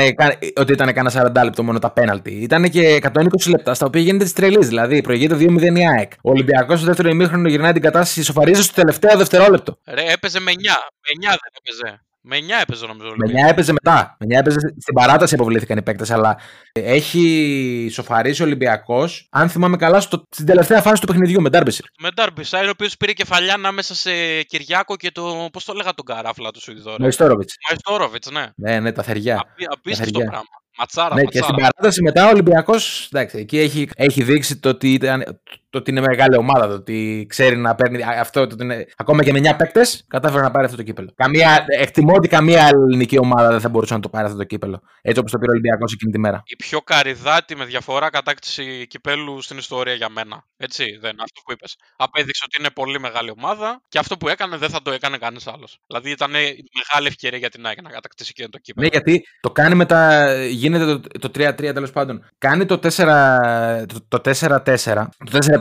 [0.55, 4.23] ότι ήταν κάνα 40 λεπτό μόνο τα πέναλτι, ήταν και 120 λεπτά στα οποία γίνεται
[4.23, 4.67] της τρελής.
[4.67, 6.11] Δηλαδή προηγείται 2-0 η ΑΕΚ.
[6.21, 9.79] Ο Ολυμπιακός στο δεύτερο ημίχρονο γυρνάει την κατάσταση, ισοφαρίζει στο τελευταίο δευτερόλεπτο.
[9.87, 10.55] Ρε, έπαιζε με 9.
[10.55, 12.04] Με 9 δεν έπαιζε.
[12.27, 13.07] Με 9 έπαιζε νομίζω.
[13.09, 13.49] ο Με Ολυμπιακός.
[13.49, 14.17] 9 έπαιζε μετά.
[14.19, 16.37] Με 9 έπαιζε στην παράταση αποβλήθηκαν οι παίκτες, αλλά
[16.71, 21.85] έχει σοφαρίσει ο Ολυμπιακός, αν θυμάμαι καλά, στο, στην τελευταία φάση του παιχνιδιού με Ντάρμπισερ.
[21.99, 25.49] Με Ντάρμπισάιρ, ο οποίος πήρε κεφαλιά ανάμεσα σε Κυριάκο και το.
[25.51, 27.01] Πώς το λέγα τον καράφλα του Σουηδόρου.
[27.01, 27.49] Με Ιστόροβιτ.
[27.69, 28.45] Μαϊστόροβιτς, ναι.
[28.55, 29.35] Ναι, ναι, τα θεριά.
[29.51, 30.29] Απί- Απίστευτο χέρια.
[30.29, 30.47] πράγμα.
[30.77, 31.69] Ματσάρα, Ναι, και στην ματσάρα.
[31.71, 33.09] παράταση μετά ο Ολυμπιακός.
[33.11, 35.41] Εντάξει, εκεί έχει, έχει δείξει το ότι, ήταν,
[35.75, 36.67] το ότι είναι μεγάλη ομάδα.
[36.67, 38.47] Το ότι ξέρει να παίρνει αυτό.
[38.47, 41.11] Το ότι είναι, ακόμα και με 9 παίκτες κατάφερε να πάρει αυτό το κύπελο.
[41.15, 44.81] Καμία, εκτιμώ ότι καμία ελληνική ομάδα δεν θα μπορούσε να το πάρει αυτό το κύπελο.
[45.01, 46.43] Έτσι όπως το πήρε ο Ολυμπιακός εκείνη τη μέρα.
[46.45, 50.43] Η πιο καριδάτη με διαφορά κατάκτηση κυπέλου στην ιστορία για μένα.
[50.57, 51.75] Έτσι, δεν αυτό που είπες.
[51.97, 55.47] Απέδειξε ότι είναι πολύ μεγάλη ομάδα και αυτό που έκανε δεν θα το έκανε κανείς
[55.47, 55.79] άλλος.
[55.87, 58.87] Δηλαδή ήταν μεγάλη ευκαιρία για την ΑΕΚ να κατακτήσει και το κύπελο.
[58.87, 60.33] Ναι, γιατί το κάνει μετά.
[60.45, 62.25] Γίνεται το, το 3-3 τέλος πάντων.
[62.37, 65.05] Κάνει το 4 το, το 4-4.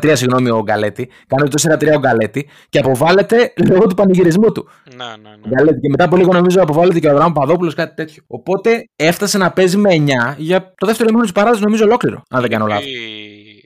[0.06, 1.08] Το 4-3, συγγνώμη, ο Γκαλέτη.
[1.26, 4.68] Κάνει το 4-3 ο Γκαλέτη και αποβάλλεται λόγω του πανηγυρισμού του.
[4.96, 5.48] Ναι, ναι, ναι.
[5.48, 5.80] Γκαλέτη.
[5.80, 8.22] Και μετά από λίγο νομίζω αποβάλλεται και ο Αβραάμ Παδόπουλος, κάτι τέτοιο.
[8.26, 12.22] Οπότε έφτασε να παίζει με 9 για το δεύτερο ημίχρονο της παράδοσης, νομίζω ολόκληρο.
[12.30, 12.86] Αν δεν κάνω λάθος.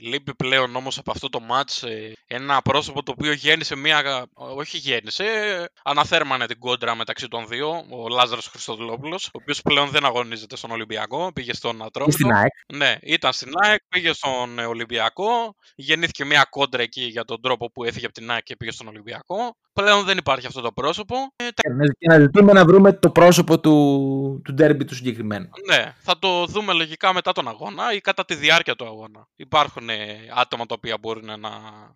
[0.00, 4.26] Λείπει, λείπει πλέον όμως από αυτό το μάτς ε, ένα πρόσωπο το οποίο γέννησε μία,
[4.34, 9.90] όχι γέννησε, ε, αναθέρμανε την κόντρα μεταξύ των δύο, ο Λάζαρος Χριστοδουλόπουλος, ο οποίος πλέον
[9.90, 12.16] δεν αγωνίζεται στον Ολυμπιακό, πήγε στον Και Ατρόμητο.
[12.16, 12.52] στην ΑΕΚ.
[12.72, 17.70] Ναι, ήταν στην ΑΕΚ, πήγε στον ε, Ολυμπιακό, γεννήθηκε μια κόντρα εκεί για τον τρόπο
[17.70, 19.56] που έφυγε από την ΑΕΚ και πήγε στον Ολυμπιακό.
[19.82, 21.14] Πλέον δεν υπάρχει αυτό το πρόσωπο.
[21.36, 25.48] Ε, τα- Και να ζητούμε να βρούμε το πρόσωπο του, του ντέρμπι του συγκεκριμένου.
[25.66, 29.28] Ναι, θα το δούμε λογικά μετά τον αγώνα ή κατά τη διάρκεια του αγώνα.
[29.36, 31.36] Υπάρχουν ε, άτομα τα οποία μπορούν να,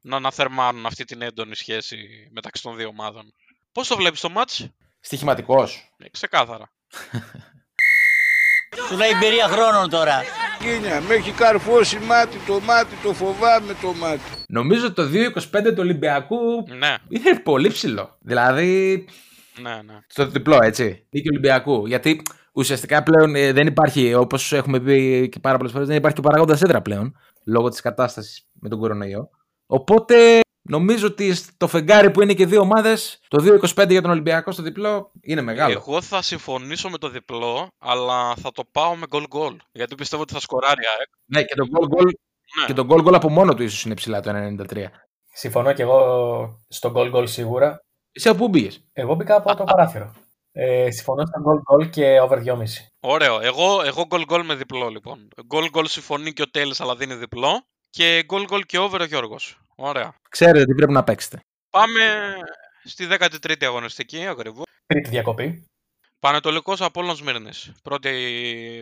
[0.03, 3.33] να αναθερμάνουν αυτή την έντονη σχέση μεταξύ των δύο ομάδων.
[3.73, 4.69] Πώς το βλέπεις το μάτς;
[5.01, 5.93] Στοιχηματικός.
[5.99, 6.73] Ε, ξεκάθαρα.
[8.89, 10.23] Σου λέει εμπειρία χρόνων τώρα.
[10.63, 14.21] Κίνια, με έχει καρφώσει μάτι το μάτι, το φοβάμαι το μάτι.
[14.49, 16.37] Νομίζω το 2-25 του Ολυμπιακού
[16.79, 18.17] Ναι, είναι πολύ ψηλό.
[18.21, 19.05] Δηλαδή
[19.61, 19.99] ναι, ναι.
[20.07, 21.07] στο διπλό, έτσι.
[21.11, 21.87] Νίκη Ολυμπιακού.
[21.87, 26.17] Γιατί ουσιαστικά πλέον ε, δεν υπάρχει, όπως έχουμε πει και πάρα πολλές φορές, δεν υπάρχει
[26.17, 27.17] και παράγοντας έδρα πλέον.
[27.45, 29.31] Λόγω της κατάστασης με τον κορονοϊό.
[29.67, 34.53] Οπότε νομίζω ότι στο φεγγάρι που είναι και δύο ομάδες, το 2-25 για τον Ολυμπιακό
[34.53, 35.73] στο διπλό είναι μεγάλο.
[35.73, 39.57] Εγώ θα συμφωνήσω με το διπλό, αλλά θα το πάω με goal goal.
[39.73, 41.09] Γιατί πιστεύω ότι θα σκοράρει η ΑΕΚ.
[41.25, 42.05] Ναι, και το goal goal,
[42.61, 42.67] Ναι.
[42.67, 44.87] και το goal goal από μόνο του ίσως είναι ψηλά το 93.
[45.35, 47.85] Συμφωνώ και εγώ στο goal goal σίγουρα.
[48.13, 48.69] Εσύ από πού πήγε.
[48.93, 50.15] Εγώ μπήκα από το παράθυρο.
[50.53, 52.89] Ε, συμφωνώ στα goal goal και over 2,5.
[53.01, 53.41] Ωραίο.
[53.41, 55.29] Εγώ, εγώ goal goal με διπλό λοιπόν.
[55.55, 57.67] Goal goal συμφωνεί και ο Τέλης αλλά δίνει διπλό.
[57.91, 59.61] Και goal goal και over ο Γιώργος.
[59.85, 60.15] Ωραία.
[60.29, 61.41] Ξέρετε τι πρέπει να παίξετε.
[61.71, 62.01] Πάμε
[62.85, 64.65] στη 13η αγωνιστική ακριβώς.
[64.87, 65.67] Τρίτη διακοπή.
[66.19, 67.73] Πανετολικός Απόλλων Σμύρνης.
[67.83, 68.11] Πρώτη,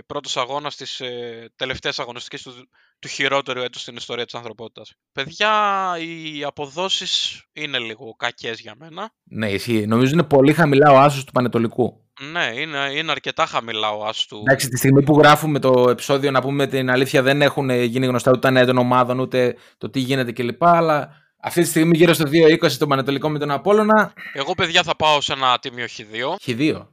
[0.07, 4.95] πρώτος αγώνας της ε, τελευταίας αγωνιστικής του, του χειρότερου έτους στην ιστορία της ανθρωπότητας.
[5.13, 5.53] Παιδιά,
[5.99, 9.11] οι αποδόσεις είναι λίγο κακές για μένα.
[9.23, 9.87] Ναι, ισχύει.
[9.87, 12.10] Νομίζω είναι πολύ χαμηλά ο άσος του Πανετολικού.
[12.23, 14.39] Ναι, είναι, είναι αρκετά χαμηλά ο άσος του.
[14.47, 18.31] Εντάξει, τη στιγμή που γράφουμε το επεισόδιο, να πούμε την αλήθεια, δεν έχουν γίνει γνωστά
[18.31, 20.65] ούτε τα νέα των ομάδων, ούτε το τι γίνεται κλπ.
[20.65, 21.09] Αλλά
[21.41, 22.25] αυτή τη στιγμή γύρω στο
[22.65, 24.13] 2-20 το Πανετολικό με τον Απόλλωνα.
[24.33, 26.51] Εγώ, παιδιά, θα πάω σε ένα τίμιο χ2.
[26.51, 26.87] Χ2.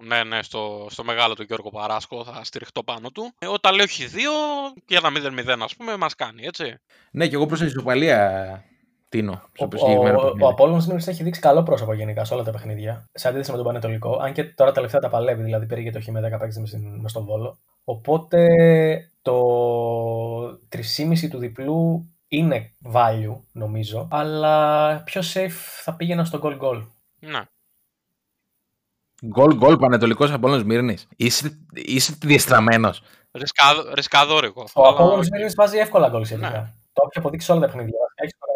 [0.00, 3.34] Ναι, ναι, στο, στο μεγάλο του Γιώργο Παράσκο θα στηριχτώ πάνω του.
[3.38, 4.16] Ε, όταν λέω χ2,
[4.84, 6.78] και ένα 0-0 ας πούμε, μας κάνει, έτσι.
[7.10, 8.64] Ναι, και εγώ προς την ισοπαλία
[9.12, 9.42] τίνω.
[9.58, 13.08] Ο, ο, ο, ο Απόλλωνας Μύρνης έχει δείξει καλό πρόσωπο γενικά σε όλα τα παιχνίδια.
[13.12, 14.18] Σε αντίθεση με τον Πανετολικό.
[14.22, 17.24] Αν και τώρα τελευταία τα παλεύει, δηλαδή πήρε το χ με 10 παίκτες με στον
[17.24, 17.58] Βόλο.
[17.84, 18.46] Οπότε
[19.22, 19.38] το
[20.48, 24.08] 3,5 του διπλού είναι value, νομίζω.
[24.10, 26.86] Αλλά πιο safe θα πήγαινα στο goal goal.
[27.18, 27.42] Ναι.
[29.26, 31.08] Γκολ γκολ Πανετολικός Απόλλωνας Μύρνης.
[31.16, 33.02] Είσαι, είσαι διεστραμμένος.
[33.32, 34.64] Ρισκάδο, ρισκαδόρικο.
[34.74, 36.50] Ο Απόλλωνας Μύρνης βάζει εύκολα γκολ σχετικά.
[36.50, 36.72] Ναι.
[36.92, 37.98] Το έχει αποδείξει όλα τα παιχνίδια.
[38.14, 38.51] Έχει σκοράρει.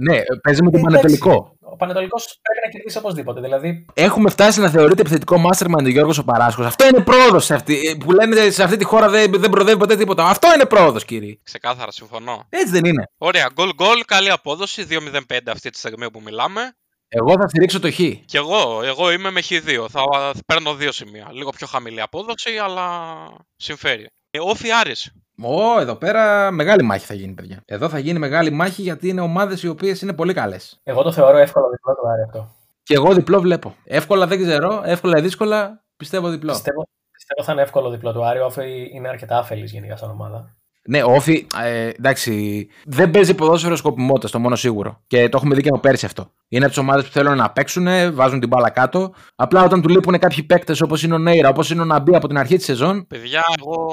[0.00, 1.30] Ναι, παίζει με τον Ε, Πανετολικό.
[1.30, 3.40] εντάξει, Ο Πανετολικός πρέπει να κερδίσει οπωσδήποτε.
[3.40, 6.62] Δηλαδή, Έχουμε φτάσει να θεωρείται επιθετικό mastermind ο Γιώργος ο Παράσκο.
[6.62, 7.96] Αυτό είναι πρόοδος σε αυτή.
[8.04, 10.26] Που λένε σε αυτή τη χώρα δεν, δεν προοδεύει ποτέ τίποτα.
[10.26, 11.38] Αυτό είναι πρόοδος, κύριε.
[11.42, 12.46] Ξεκάθαρα, συμφωνώ.
[12.48, 13.02] Έτσι δεν είναι.
[13.18, 16.60] Ωραία, goal goal, καλή απόδοση, 2-0-5 αυτή τη στιγμή που μιλάμε.
[17.08, 17.96] Εγώ θα στηρίξω το Χ.
[18.24, 19.84] Και εγώ, εγώ είμαι με χ2.
[19.90, 20.02] Θα
[20.46, 21.28] παίρνω δύο σημεία.
[21.32, 22.88] Λίγο πιο χαμηλή απόδοση, αλλά
[23.56, 24.06] συμφέρει.
[24.30, 25.12] Ε, Όφι Άρης.
[25.42, 27.62] Ω, εδώ πέρα μεγάλη μάχη θα γίνει, παιδιά.
[27.64, 30.80] Εδώ θα γίνει μεγάλη μάχη γιατί είναι ομάδες οι οποίες είναι πολύ καλές.
[30.82, 32.54] εγώ το θεωρώ εύκολο διπλό το Άρη αυτό.
[32.82, 33.74] Και εγώ διπλό βλέπω.
[33.84, 36.52] Εύκολα δεν ξέρω, εύκολα ή δύσκολα πιστεύω διπλό.
[36.52, 38.38] Πιστεύω, πιστεύω θα είναι εύκολο διπλό του Άρη.
[38.38, 40.56] Ο Όφη είναι αρκετά άφελη γενικά σαν ομάδα.
[40.90, 45.02] Ναι, ο Όφη, ε, εντάξει, δεν παίζει ποδόσφαιρο σκοπιμότητας, το μόνο σίγουρο.
[45.06, 46.30] Και το έχουμε δει και από πέρσι αυτό.
[46.48, 49.14] Είναι από τις ομάδες που θέλουν να παίξουν, βάζουν την μπάλα κάτω.
[49.36, 52.28] Απλά όταν του λείπουν κάποιοι παίκτες όπως είναι ο Νέιρα, όπως είναι ο Ναμπί από
[52.28, 53.06] την αρχή της σεζόν.
[53.06, 53.86] Παιδιά, εγώ,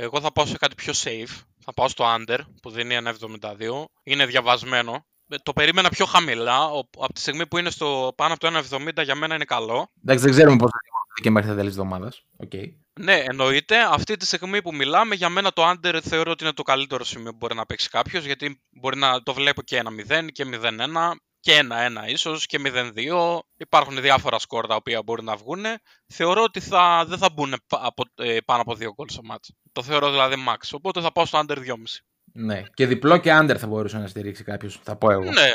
[0.00, 1.40] εγώ θα πάω σε κάτι πιο safe.
[1.64, 3.84] Θα πάω στο under που δίνει 1,72.
[4.02, 5.04] Είναι διαβασμένο.
[5.28, 6.64] Ε, Το περίμενα πιο χαμηλά.
[6.64, 9.90] Ο- Από τη στιγμή που είναι στο πάνω από το 1,70 για μένα είναι καλό.
[10.04, 12.26] Εντάξει, δεν ξέρουμε πώς θα δημιουργηθεί και μέχρι τα τέλη της εβδομάδας.
[12.46, 12.64] Okay.
[13.00, 13.76] Ναι, εννοείται.
[13.82, 17.30] Αυτή τη στιγμή που μιλάμε, για μένα το under θεωρώ ότι είναι το καλύτερο σημείο
[17.30, 18.24] που μπορεί να παίξει κάποιος.
[18.24, 21.60] Γιατί μπορεί να το βλέπω και 1-0 και 0-1 και
[22.06, 23.38] 1-1 ίσως και 0-2.
[23.56, 25.64] Υπάρχουν διάφορα σκορ τα οποία μπορεί να βγουν.
[26.06, 29.52] Θεωρώ ότι θα, δεν θα μπουν πα- από, ε, πάνω από δύο γκολ στο μάτς.
[29.72, 30.68] Το θεωρώ δηλαδή max.
[30.72, 32.00] Οπότε θα πάω στο under 2,5.
[32.32, 32.62] Ναι.
[32.74, 35.30] Και διπλό και under θα μπορούσε να στηρίξει κάποιος, θα πω εγώ.
[35.30, 35.50] Ναι.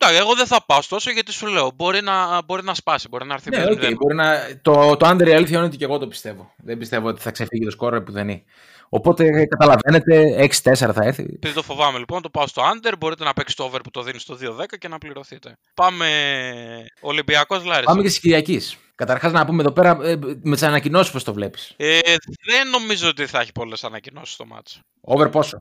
[0.00, 3.26] Εντάξει, εγώ δεν θα πάω τόσο γιατί σου λέω μπορεί να, μπορεί να σπάσει, μπορεί
[3.26, 3.70] να έρθει Ναι, 0-0.
[3.70, 4.58] οκ, μπορεί να...
[4.62, 6.52] το, το under η αλήθεια είναι ότι και εγώ το πιστεύω.
[6.56, 8.42] Δεν πιστεύω ότι θα ξεφύγει το σκόρ που δεν είναι.
[8.88, 11.22] Οπότε ε, καταλαβαίνετε, 6-4 θα έρθει.
[11.22, 12.92] Επειδή το φοβάμαι λοιπόν, το πάω στο under.
[12.98, 15.56] Μπορείτε να παίξει το over που το δίνεις στο 2-10 και να πληρωθείτε.
[15.74, 16.06] Πάμε
[17.00, 17.84] Ολυμπιακός Λάρισα.
[17.84, 18.76] Πάμε και στις Κυριακής.
[18.94, 21.74] Καταρχάς να πούμε εδώ πέρα ε, με τις ανακοινώσεις πώς το βλέπεις.
[21.76, 21.98] Ε,
[22.46, 24.80] δεν νομίζω ότι θα έχει πολλές ανακοινώσεις στο μάτς.
[25.00, 25.58] Over πόσο;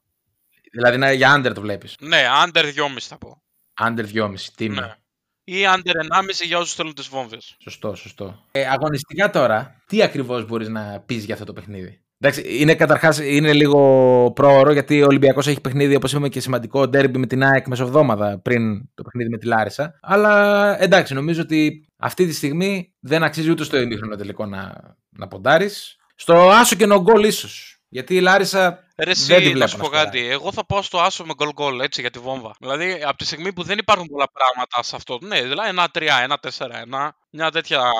[0.71, 1.95] Δηλαδή να, για under το βλέπεις.
[1.99, 3.41] Ναι, under 2,5 θα πω.
[3.81, 4.33] Under 2,5.
[4.55, 4.81] Τίμιο.
[4.81, 4.95] Ναι.
[5.43, 7.55] Ή under 1,5 για όσους θέλουν τις βόμβες.
[7.59, 8.43] Σωστό, σωστό.
[8.51, 13.19] Ε, αγωνιστικά τώρα, τι ακριβώς μπορείς να πεις για αυτό το παιχνίδι; Εντάξει, είναι καταρχάς
[13.19, 17.43] είναι λίγο πρόωρο γιατί ο Ολυμπιακός έχει παιχνίδι, όπως είπαμε, και σημαντικό ντέρμπι με την
[17.43, 19.99] ΑΕΚ μεσοβδόμαδα πριν το παιχνίδι με τη Λάρισα.
[20.01, 24.73] Αλλά εντάξει, νομίζω ότι αυτή τη στιγμή δεν αξίζει ούτε στο ημίχρονο τελικό να,
[25.09, 25.95] να ποντάρεις.
[26.15, 27.76] Στο άσο και νογκόλ ίσως.
[27.89, 30.05] Γιατί η Λάρισα Ρε δεν τη εσύ, να βλέπω σου να πω σκοράρει.
[30.05, 30.27] κάτι.
[30.27, 32.55] Εγώ θα πάω στο άσο με γκολ γκολ έτσι για τη βόμβα.
[32.59, 35.17] Δηλαδή, από τη στιγμή που δεν υπάρχουν πολλά πράγματα σε αυτό.
[35.21, 37.91] Ναι, δηλαδή ένα 3, ένα 4, 1, μια τέτοια.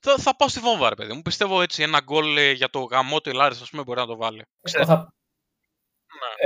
[0.00, 1.22] Θα, θα πάω στη βόμβα, ρε παιδί μου.
[1.22, 4.16] Πιστεύω έτσι ένα γκολ ε, για το γαμό του Λάρης, ας πούμε, μπορεί να το
[4.16, 4.42] βάλει.
[4.60, 5.14] Εγώ θα,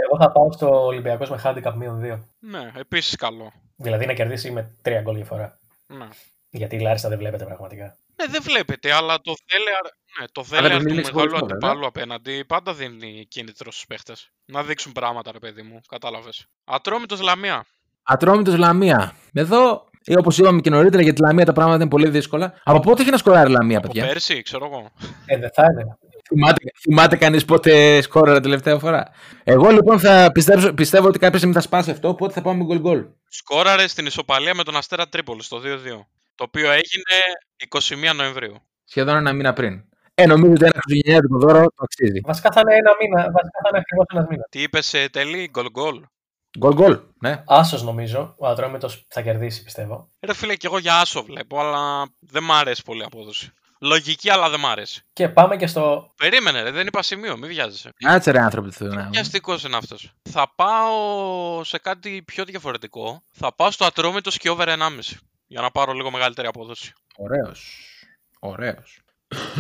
[0.04, 2.18] εγώ θα πάω στο Ολυμπιακός με handicap μείον 2.
[2.38, 3.52] Ναι, επίσης καλό.
[3.76, 5.58] Δηλαδή να κερδίσει με 3 γκολ διαφορά.
[5.86, 6.08] Ναι.
[6.50, 7.96] Γιατί η Λάρισα δεν βλέπετε πραγματικά.
[8.20, 9.82] Ναι, δεν βλέπετε, αλλά το δέλεαρ,
[10.20, 11.56] ναι, το Αλλά δέλεαρ δεν του είναι μεγάλου εξοπλισμό, βέβαια.
[11.56, 14.30] αντιπάλου απέναντι πάντα δίνει κίνητρος στους παίχτες.
[14.44, 15.80] Να δείξουν πράγματα, ρε παιδί μου.
[15.88, 16.46] Κατάλαβες.
[16.64, 17.66] Ατρόμητος Λαμία.
[18.02, 19.14] Ατρόμητος Λαμία.
[19.32, 19.88] Εδώ,
[20.18, 22.60] όπως είπαμε και νωρίτερα, για τη Λαμία τα πράγματα είναι πολύ δύσκολα.
[22.64, 24.90] Από πότε έχει να σκοράρει η Λαμία, Από παιδιά; πέρσι, ξέρω εγώ.
[25.26, 25.98] Ε, δεν θα είναι.
[26.28, 29.10] Θυμάται, θυμάται κανείς πότε σκόραρε τελευταία φορά;
[29.44, 32.78] Εγώ λοιπόν θα πιστέψω, πιστεύω ότι κάποια στιγμή θα σπάσει αυτό, οπότε θα πάμε γκολ
[32.78, 33.04] γκολ.
[33.28, 36.06] Σκόραρε στην ισοπαλία με τον Αστέρα Τρίπολη το 2-2.
[36.38, 37.16] Το οποίο έγινε
[38.10, 38.54] 21 Νοεμβρίου.
[38.84, 39.84] Σχεδόν ένα μήνα πριν.
[40.14, 42.20] Ε, νομίζω ότι ένα χριστουγεννιάτικο δώρο το αξίζει.
[42.24, 43.22] Βασικά θα είναι ένα μήνα.
[43.22, 44.46] Βασικά θα είναι ακριβώς ένας μήνας.
[44.50, 46.04] Τι είπες σε τέλει, γκολ γκολ.
[46.58, 47.42] Γκολ γκολ, ναι.
[47.46, 48.34] Άσος νομίζω.
[48.38, 50.10] Ο Ατρόμητο θα κερδίσει πιστεύω.
[50.20, 53.52] Ρε φίλε, και εγώ για άσο βλέπω, αλλά δεν μ' αρέσει πολύ η απόδοση.
[53.80, 55.02] Λογική, αλλά δεν μ' άρεσε.
[55.12, 56.12] Και πάμε και στο.
[56.16, 57.90] Περίμενε, ρε, δεν είπα σημείο, μην βιάζεσαι.
[57.96, 59.08] Κάτσε ρε άνθρωποι του Θεού.
[59.10, 60.12] Βιαστικός είναι αυτός.
[60.22, 63.22] Θα πάω σε κάτι πιο διαφορετικό.
[63.32, 65.18] Θα πάω στο ατρόμητος και over 1,5.
[65.50, 66.92] Για να πάρω λίγο μεγαλύτερη απόδοση.
[67.16, 67.88] Ωραίος.
[68.38, 69.00] Ωραίος.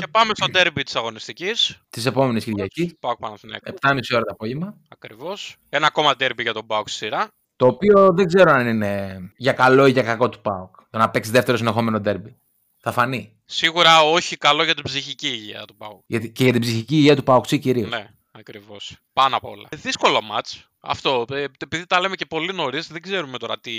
[0.00, 1.80] και πάμε στο derby της αγωνιστικής.
[1.90, 2.96] Τη επόμενη Κυριακή.
[3.00, 3.70] Πάω Παναθηναϊκό.
[3.80, 4.76] 7.30 ώρα το απόγευμα.
[4.88, 5.56] Ακριβώς.
[5.68, 7.28] Ένα ακόμα derby για τον Πάουκ στη σειρά.
[7.56, 10.76] Το οποίο δεν ξέρω αν είναι για καλό ή για κακό του Πάουκ.
[10.90, 12.34] Το να παίξει δεύτερο συνεχόμενο derby.
[12.78, 13.40] Θα φανεί.
[13.44, 16.00] Σίγουρα όχι καλό για την ψυχική υγεία του Πάουκ.
[16.06, 17.90] Γιατί, και για την ψυχική υγεία του Πάουκ κυρίως.
[17.90, 18.96] Ναι, ακριβώς.
[19.12, 19.68] Πάνω απ' όλα.
[19.70, 20.68] Δύσκολο μάτς.
[20.88, 21.24] Αυτό.
[21.30, 23.72] ε, Επειδή τα λέμε και πολύ νωρίς, δεν ξέρουμε τώρα τι,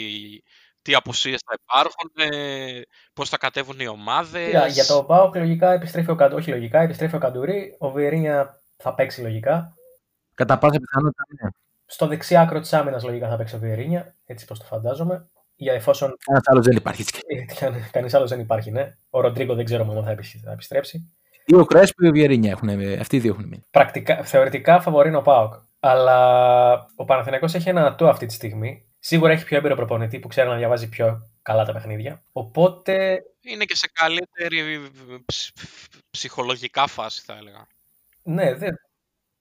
[0.82, 2.82] τι απουσίες θα υπάρχουν, ε,
[3.14, 4.46] πώς θα κατέβουν οι ομάδες.
[4.46, 6.42] Κοίτα, για το Πάοκ λογικά επιστρέφει ο Καντουρί.
[6.42, 7.76] Όχι λογικά, επιστρέφει ο Καντουρί.
[7.80, 9.74] Ο Βιερίνια θα παίξει λογικά.
[10.36, 11.50] Κατά πάσα πιθανότητα ναι.
[11.86, 14.16] Στο δεξί άκρο της άμυνας λογικά θα παίξει ο Βιερίνια.
[14.26, 15.30] Έτσι πώ το φαντάζομαι.
[15.56, 16.16] Για εφόσον.
[16.28, 17.04] Ένα άλλος δεν υπάρχει.
[17.92, 18.98] Κανείς άλλος δεν υπάρχει, ναι.
[19.10, 21.14] Ο Ροντρίγκο δεν ξέρουμε αν θα επι- θα επιστρέψει.
[21.46, 23.66] Ή ο Κρέσπο ή ο Βιερίνια έχουν, αυτοί οι δύο έχουν μείνει.
[23.72, 25.54] Πρακτικά, θεωρητικά φαβορεί είναι ο Πάοκ.
[25.80, 28.84] Αλλά ο Παναθηναϊκός έχει ένα ατού αυτή τη στιγμή.
[29.00, 32.24] Σίγουρα έχει πιο έμπειρο προπονητή που ξέρει να διαβάζει πιο καλά τα παιχνίδια.
[32.32, 34.80] Οπότε Είναι και σε καλύτερη
[35.26, 35.52] ψ-
[36.10, 37.68] ψυχολογικά φάση, θα έλεγα.
[38.24, 38.76] ναι, δεν,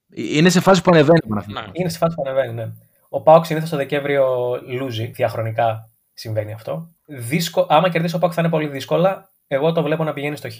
[0.09, 1.71] Είναι σε φάση που ανεβαίνει ο Παναθηναϊκός.
[1.71, 1.79] Ναι.
[1.81, 2.53] είναι σε φάση που ανεβαίνει.
[2.53, 2.71] Ναι.
[3.09, 5.05] Ο Πάοκ συνήθως το Δεκέμβριο λούζει.
[5.05, 6.89] Διαχρονικά συμβαίνει αυτό.
[7.05, 7.65] Δύσκο...
[7.69, 9.29] Άμα κερδίσει ο Πάοκ θα είναι πολύ δύσκολα.
[9.51, 10.55] Εγώ το βλέπω να πηγαίνει στο Χ.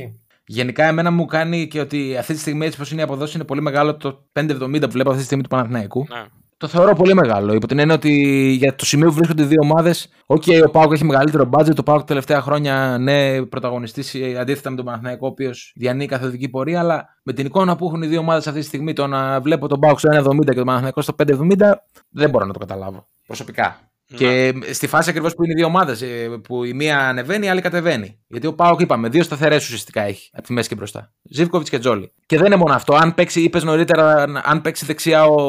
[0.45, 3.45] Γενικά, εμένα μου κάνει και ότι αυτή τη στιγμή, έτσι πώ είναι η αποδόση, είναι
[3.45, 6.05] πολύ μεγάλο το 5,70 που βλέπω αυτή τη στιγμή του Παναθηναϊκού.
[6.09, 6.25] Ναι.
[6.57, 7.53] Το θεωρώ πολύ μεγάλο.
[7.53, 8.11] Υπό την έννοια ότι
[8.57, 11.77] για το σημείο που βρίσκονται οι δύο ομάδες, OK, ο Πάουκ έχει μεγαλύτερο budget.
[11.77, 16.49] Ο Πάουκ τα τελευταία χρόνια, ναι, πρωταγωνιστής αντίθετα με τον Παναθηναϊκό, ο οποίος διανύει καθοδική
[16.49, 16.79] πορεία.
[16.79, 19.67] Αλλά με την εικόνα που έχουν οι δύο ομάδες αυτή τη στιγμή, το να βλέπω
[19.67, 21.71] τον Πάουκ στο 1,70 και τον Παναθηναϊκό στο 5,70,
[22.09, 23.07] δεν μπορώ να το καταλάβω.
[23.25, 23.88] Προσωπικά.
[24.11, 24.17] Ναι.
[24.17, 26.03] Και στη φάση ακριβώς που είναι οι δύο ομάδες,
[26.43, 28.19] που η μία ανεβαίνει, η άλλη κατεβαίνει.
[28.27, 31.13] Γιατί ο Πάοκ, είπαμε, δύο σταθερές ουσιαστικά έχει από τη μέση και μπροστά.
[31.23, 32.13] Ζήβκοβιτ και Τζόλι.
[32.25, 32.93] Και δεν είναι μόνο αυτό.
[32.95, 35.41] Αν παίξει, είπες νωρίτερα, αν παίξει δεξιά ο,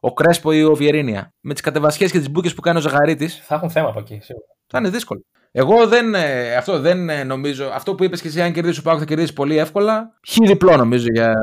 [0.00, 1.34] ο Κρέσπο ή ο Βιερίνια.
[1.40, 4.18] Με τις κατεβασιές και τις μπουκε που κάνει ο Ζαγαρίτη, Θα έχουν θέμα από εκεί,
[4.22, 4.46] σίγουρα.
[4.66, 5.24] θα είναι δύσκολο.
[5.56, 7.70] Εγώ δεν, ε, αυτό δεν ε, νομίζω.
[7.74, 10.18] Αυτό που είπες και εσύ, αν κερδίσει ο Πάοκ, θα κερδίσει πολύ εύκολα.
[10.28, 11.34] Χι διπλό νομίζω για,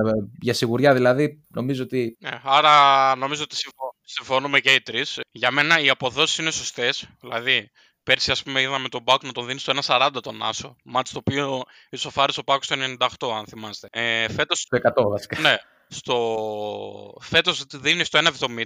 [0.42, 1.44] για σιγουριά δηλαδή.
[1.48, 2.18] Νομίζω ότι.
[2.20, 2.70] Ναι, άρα
[3.16, 5.20] νομίζω ότι συμφω- συμφωνούμε και οι τρεις.
[5.32, 7.08] Για μένα οι αποδόσεις είναι σωστές.
[7.22, 7.72] Δηλαδή,
[8.04, 10.76] πέρσι, ας πούμε, είδαμε τον Πάουκ να τον δίνει στο 1,40 τον Άσο.
[10.84, 12.76] Μάτς το οποίο ισοφάρισε ο Πάουκ στο
[13.20, 13.88] 98, αν θυμάστε.
[13.92, 15.40] Ε, φέτος, Στο 100 βασικά.
[15.40, 15.56] ναι,
[15.88, 17.14] στο...
[17.22, 18.20] φέτος τη δίνει στο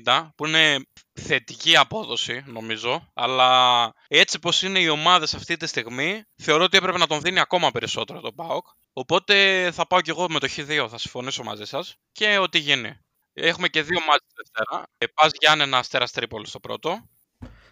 [0.04, 0.78] 1,70 που είναι
[1.14, 6.98] θετική απόδοση νομίζω αλλά έτσι πως είναι οι ομάδες αυτή τη στιγμή θεωρώ ότι έπρεπε
[6.98, 10.88] να τον δίνει ακόμα περισσότερο τον ΠΑΟΚ οπότε θα πάω κι εγώ με το Χ2
[10.90, 13.00] θα συμφωνήσω μαζί σας και ό,τι γίνει.
[13.38, 14.88] Έχουμε και δύο μάτια τη Δευτέρα.
[14.98, 17.10] Ε, Πας Γιάννενα Αστέρα Τρίπολη στο πρώτο.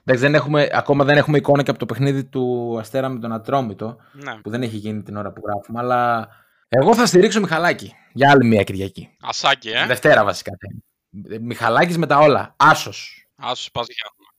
[0.05, 3.31] Εντάξει, δεν έχουμε, ακόμα δεν έχουμε εικόνα και από το παιχνίδι του Αστέρα με τον
[3.33, 3.97] Ατρόμητο.
[4.11, 4.35] Ναι.
[4.41, 6.29] που δεν έχει γίνει την ώρα που γράφουμε, αλλά
[6.67, 9.15] εγώ θα στηρίξω Μιχαλάκη για άλλη μια Κυριακή.
[9.21, 9.85] Ασάκι, ε.
[9.85, 10.51] Δευτέρα βασικά.
[11.41, 12.55] Μιχαλάκης με τα όλα.
[12.57, 13.27] Άσος.
[13.35, 14.31] Άσος πας Γιάννενα.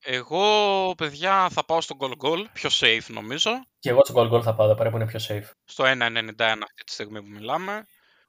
[0.00, 2.44] Ε, Εγώ, παιδιά, θα πάω στο goal goal.
[2.52, 3.50] Πιο safe νομίζω.
[3.78, 5.50] Και εγώ στο goal goal θα πάω εδώ πέρα που είναι πιο safe.
[5.64, 5.92] Στο 1.91
[6.40, 7.86] αυτή τη στιγμή που μιλάμε.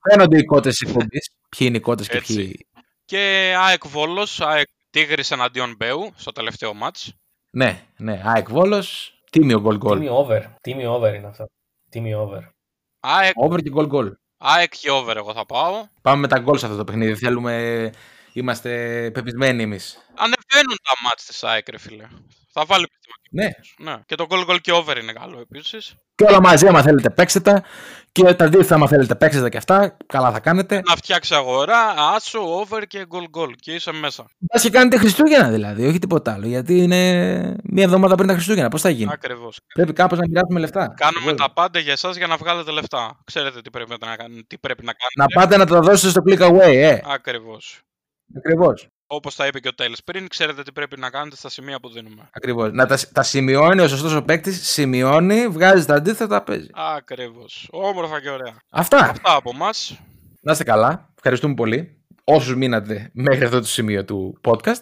[0.10, 1.32] Φαίνονται οι κότε της εκπομπής.
[1.58, 2.36] Ποιοι είναι οι κότε και Έτσι.
[2.36, 2.68] ποιοι.
[3.06, 7.14] Και ΑΕΚ Βόλος, ΑΕΚ Τίγρης εναντίον Μπέου στο τελευταίο μάτς.
[7.52, 8.22] Ναι, ναι.
[8.26, 9.20] ΑΕΚ Βόλος.
[9.32, 9.98] Τίμιο γκολ γκολ.
[10.00, 10.42] Τίμιο over.
[10.62, 11.46] Τίμιο over είναι αυτό.
[11.90, 12.40] Τίμιο over.
[13.00, 14.12] ΑΕΚ, Over και γκολ γκολ.
[14.38, 15.88] ΑΕΚ και over εγώ θα πάω.
[16.02, 17.16] Πάμε με τα γκολ σε αυτό το παιχνίδι.
[17.16, 17.90] Θέλουμε.
[18.34, 18.70] Είμαστε
[19.14, 19.98] πεπισμένοι εμείς.
[20.16, 22.08] Ανεβαίνουν τα μάτς της ΑΕΚ, ρε φίλε.
[22.58, 23.16] Θα βάλει πίστημα.
[23.30, 23.48] Ναι.
[23.92, 24.00] Ναι.
[24.06, 25.96] Και το goal goal και over είναι καλό επίσης.
[26.16, 27.64] Και όλα μαζί, άμα θέλετε, παίξτε τα.
[28.12, 29.98] Και τα αντίθετα, άμα θέλετε, παίξτε τα και αυτά.
[30.06, 30.82] Καλά θα κάνετε.
[30.88, 33.52] Να φτιάξει αγορά, άσο, over και goal goal.
[33.60, 34.26] Και είσαι μέσα.
[34.38, 36.48] Μπας και κάνετε Χριστούγεννα δηλαδή, όχι τίποτα άλλο.
[36.48, 37.00] Γιατί είναι
[37.64, 38.70] μία εβδομάδα πριν τα Χριστούγεννα.
[38.70, 39.60] Πώς θα γίνει; Ακριβώς.
[39.74, 40.94] Πρέπει κάπως να μοιράσουμε λεφτά.
[40.96, 43.20] Κάνουμε Εγώ- τα πάντα για εσάς για να βγάλετε λεφτά.
[43.24, 45.34] Ξέρετε τι πρέπει να, κάνετε, τι πρέπει να Να κάνετε.
[45.40, 47.00] πάτε να τα δώσετε στο click away, ε.
[47.06, 47.80] Ακριβώς.
[48.38, 48.88] Ακριβώς.
[49.08, 51.90] Όπως τα είπε και ο Τέλης πριν, ξέρετε τι πρέπει να κάνετε στα σημεία που
[51.90, 52.30] δίνουμε.
[52.32, 52.72] Ακριβώς.
[52.72, 56.70] Να τα, τα σημειώνει ο σωστός ο παίκτης, σημειώνει, βγάζει τα αντίθετα, παίζει.
[56.96, 57.68] Ακριβώς.
[57.72, 58.54] Όμορφα και ωραία.
[58.70, 58.98] Αυτά.
[58.98, 60.00] Αυτά από εμάς.
[60.42, 61.10] Να είστε καλά.
[61.16, 62.00] Ευχαριστούμε πολύ.
[62.24, 64.82] Όσους μείνατε μέχρι αυτό το σημείο του podcast.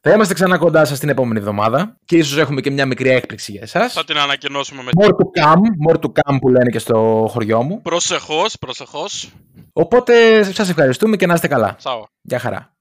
[0.00, 3.52] Θα είμαστε ξανά κοντά σας την επόμενη εβδομάδα και ίσως έχουμε και μια μικρή έκπληξη
[3.52, 3.92] για εσάς.
[3.92, 7.62] Θα την ανακοινώσουμε με More to come, more to come που λένε και στο χωριό
[7.62, 7.82] μου.
[7.82, 9.32] προσεχώς, προσεχώς.
[9.72, 11.74] Οπότε σας ευχαριστούμε και να είστε καλά.
[11.78, 12.04] Τσάω.
[12.22, 12.71] Γεια χαρά.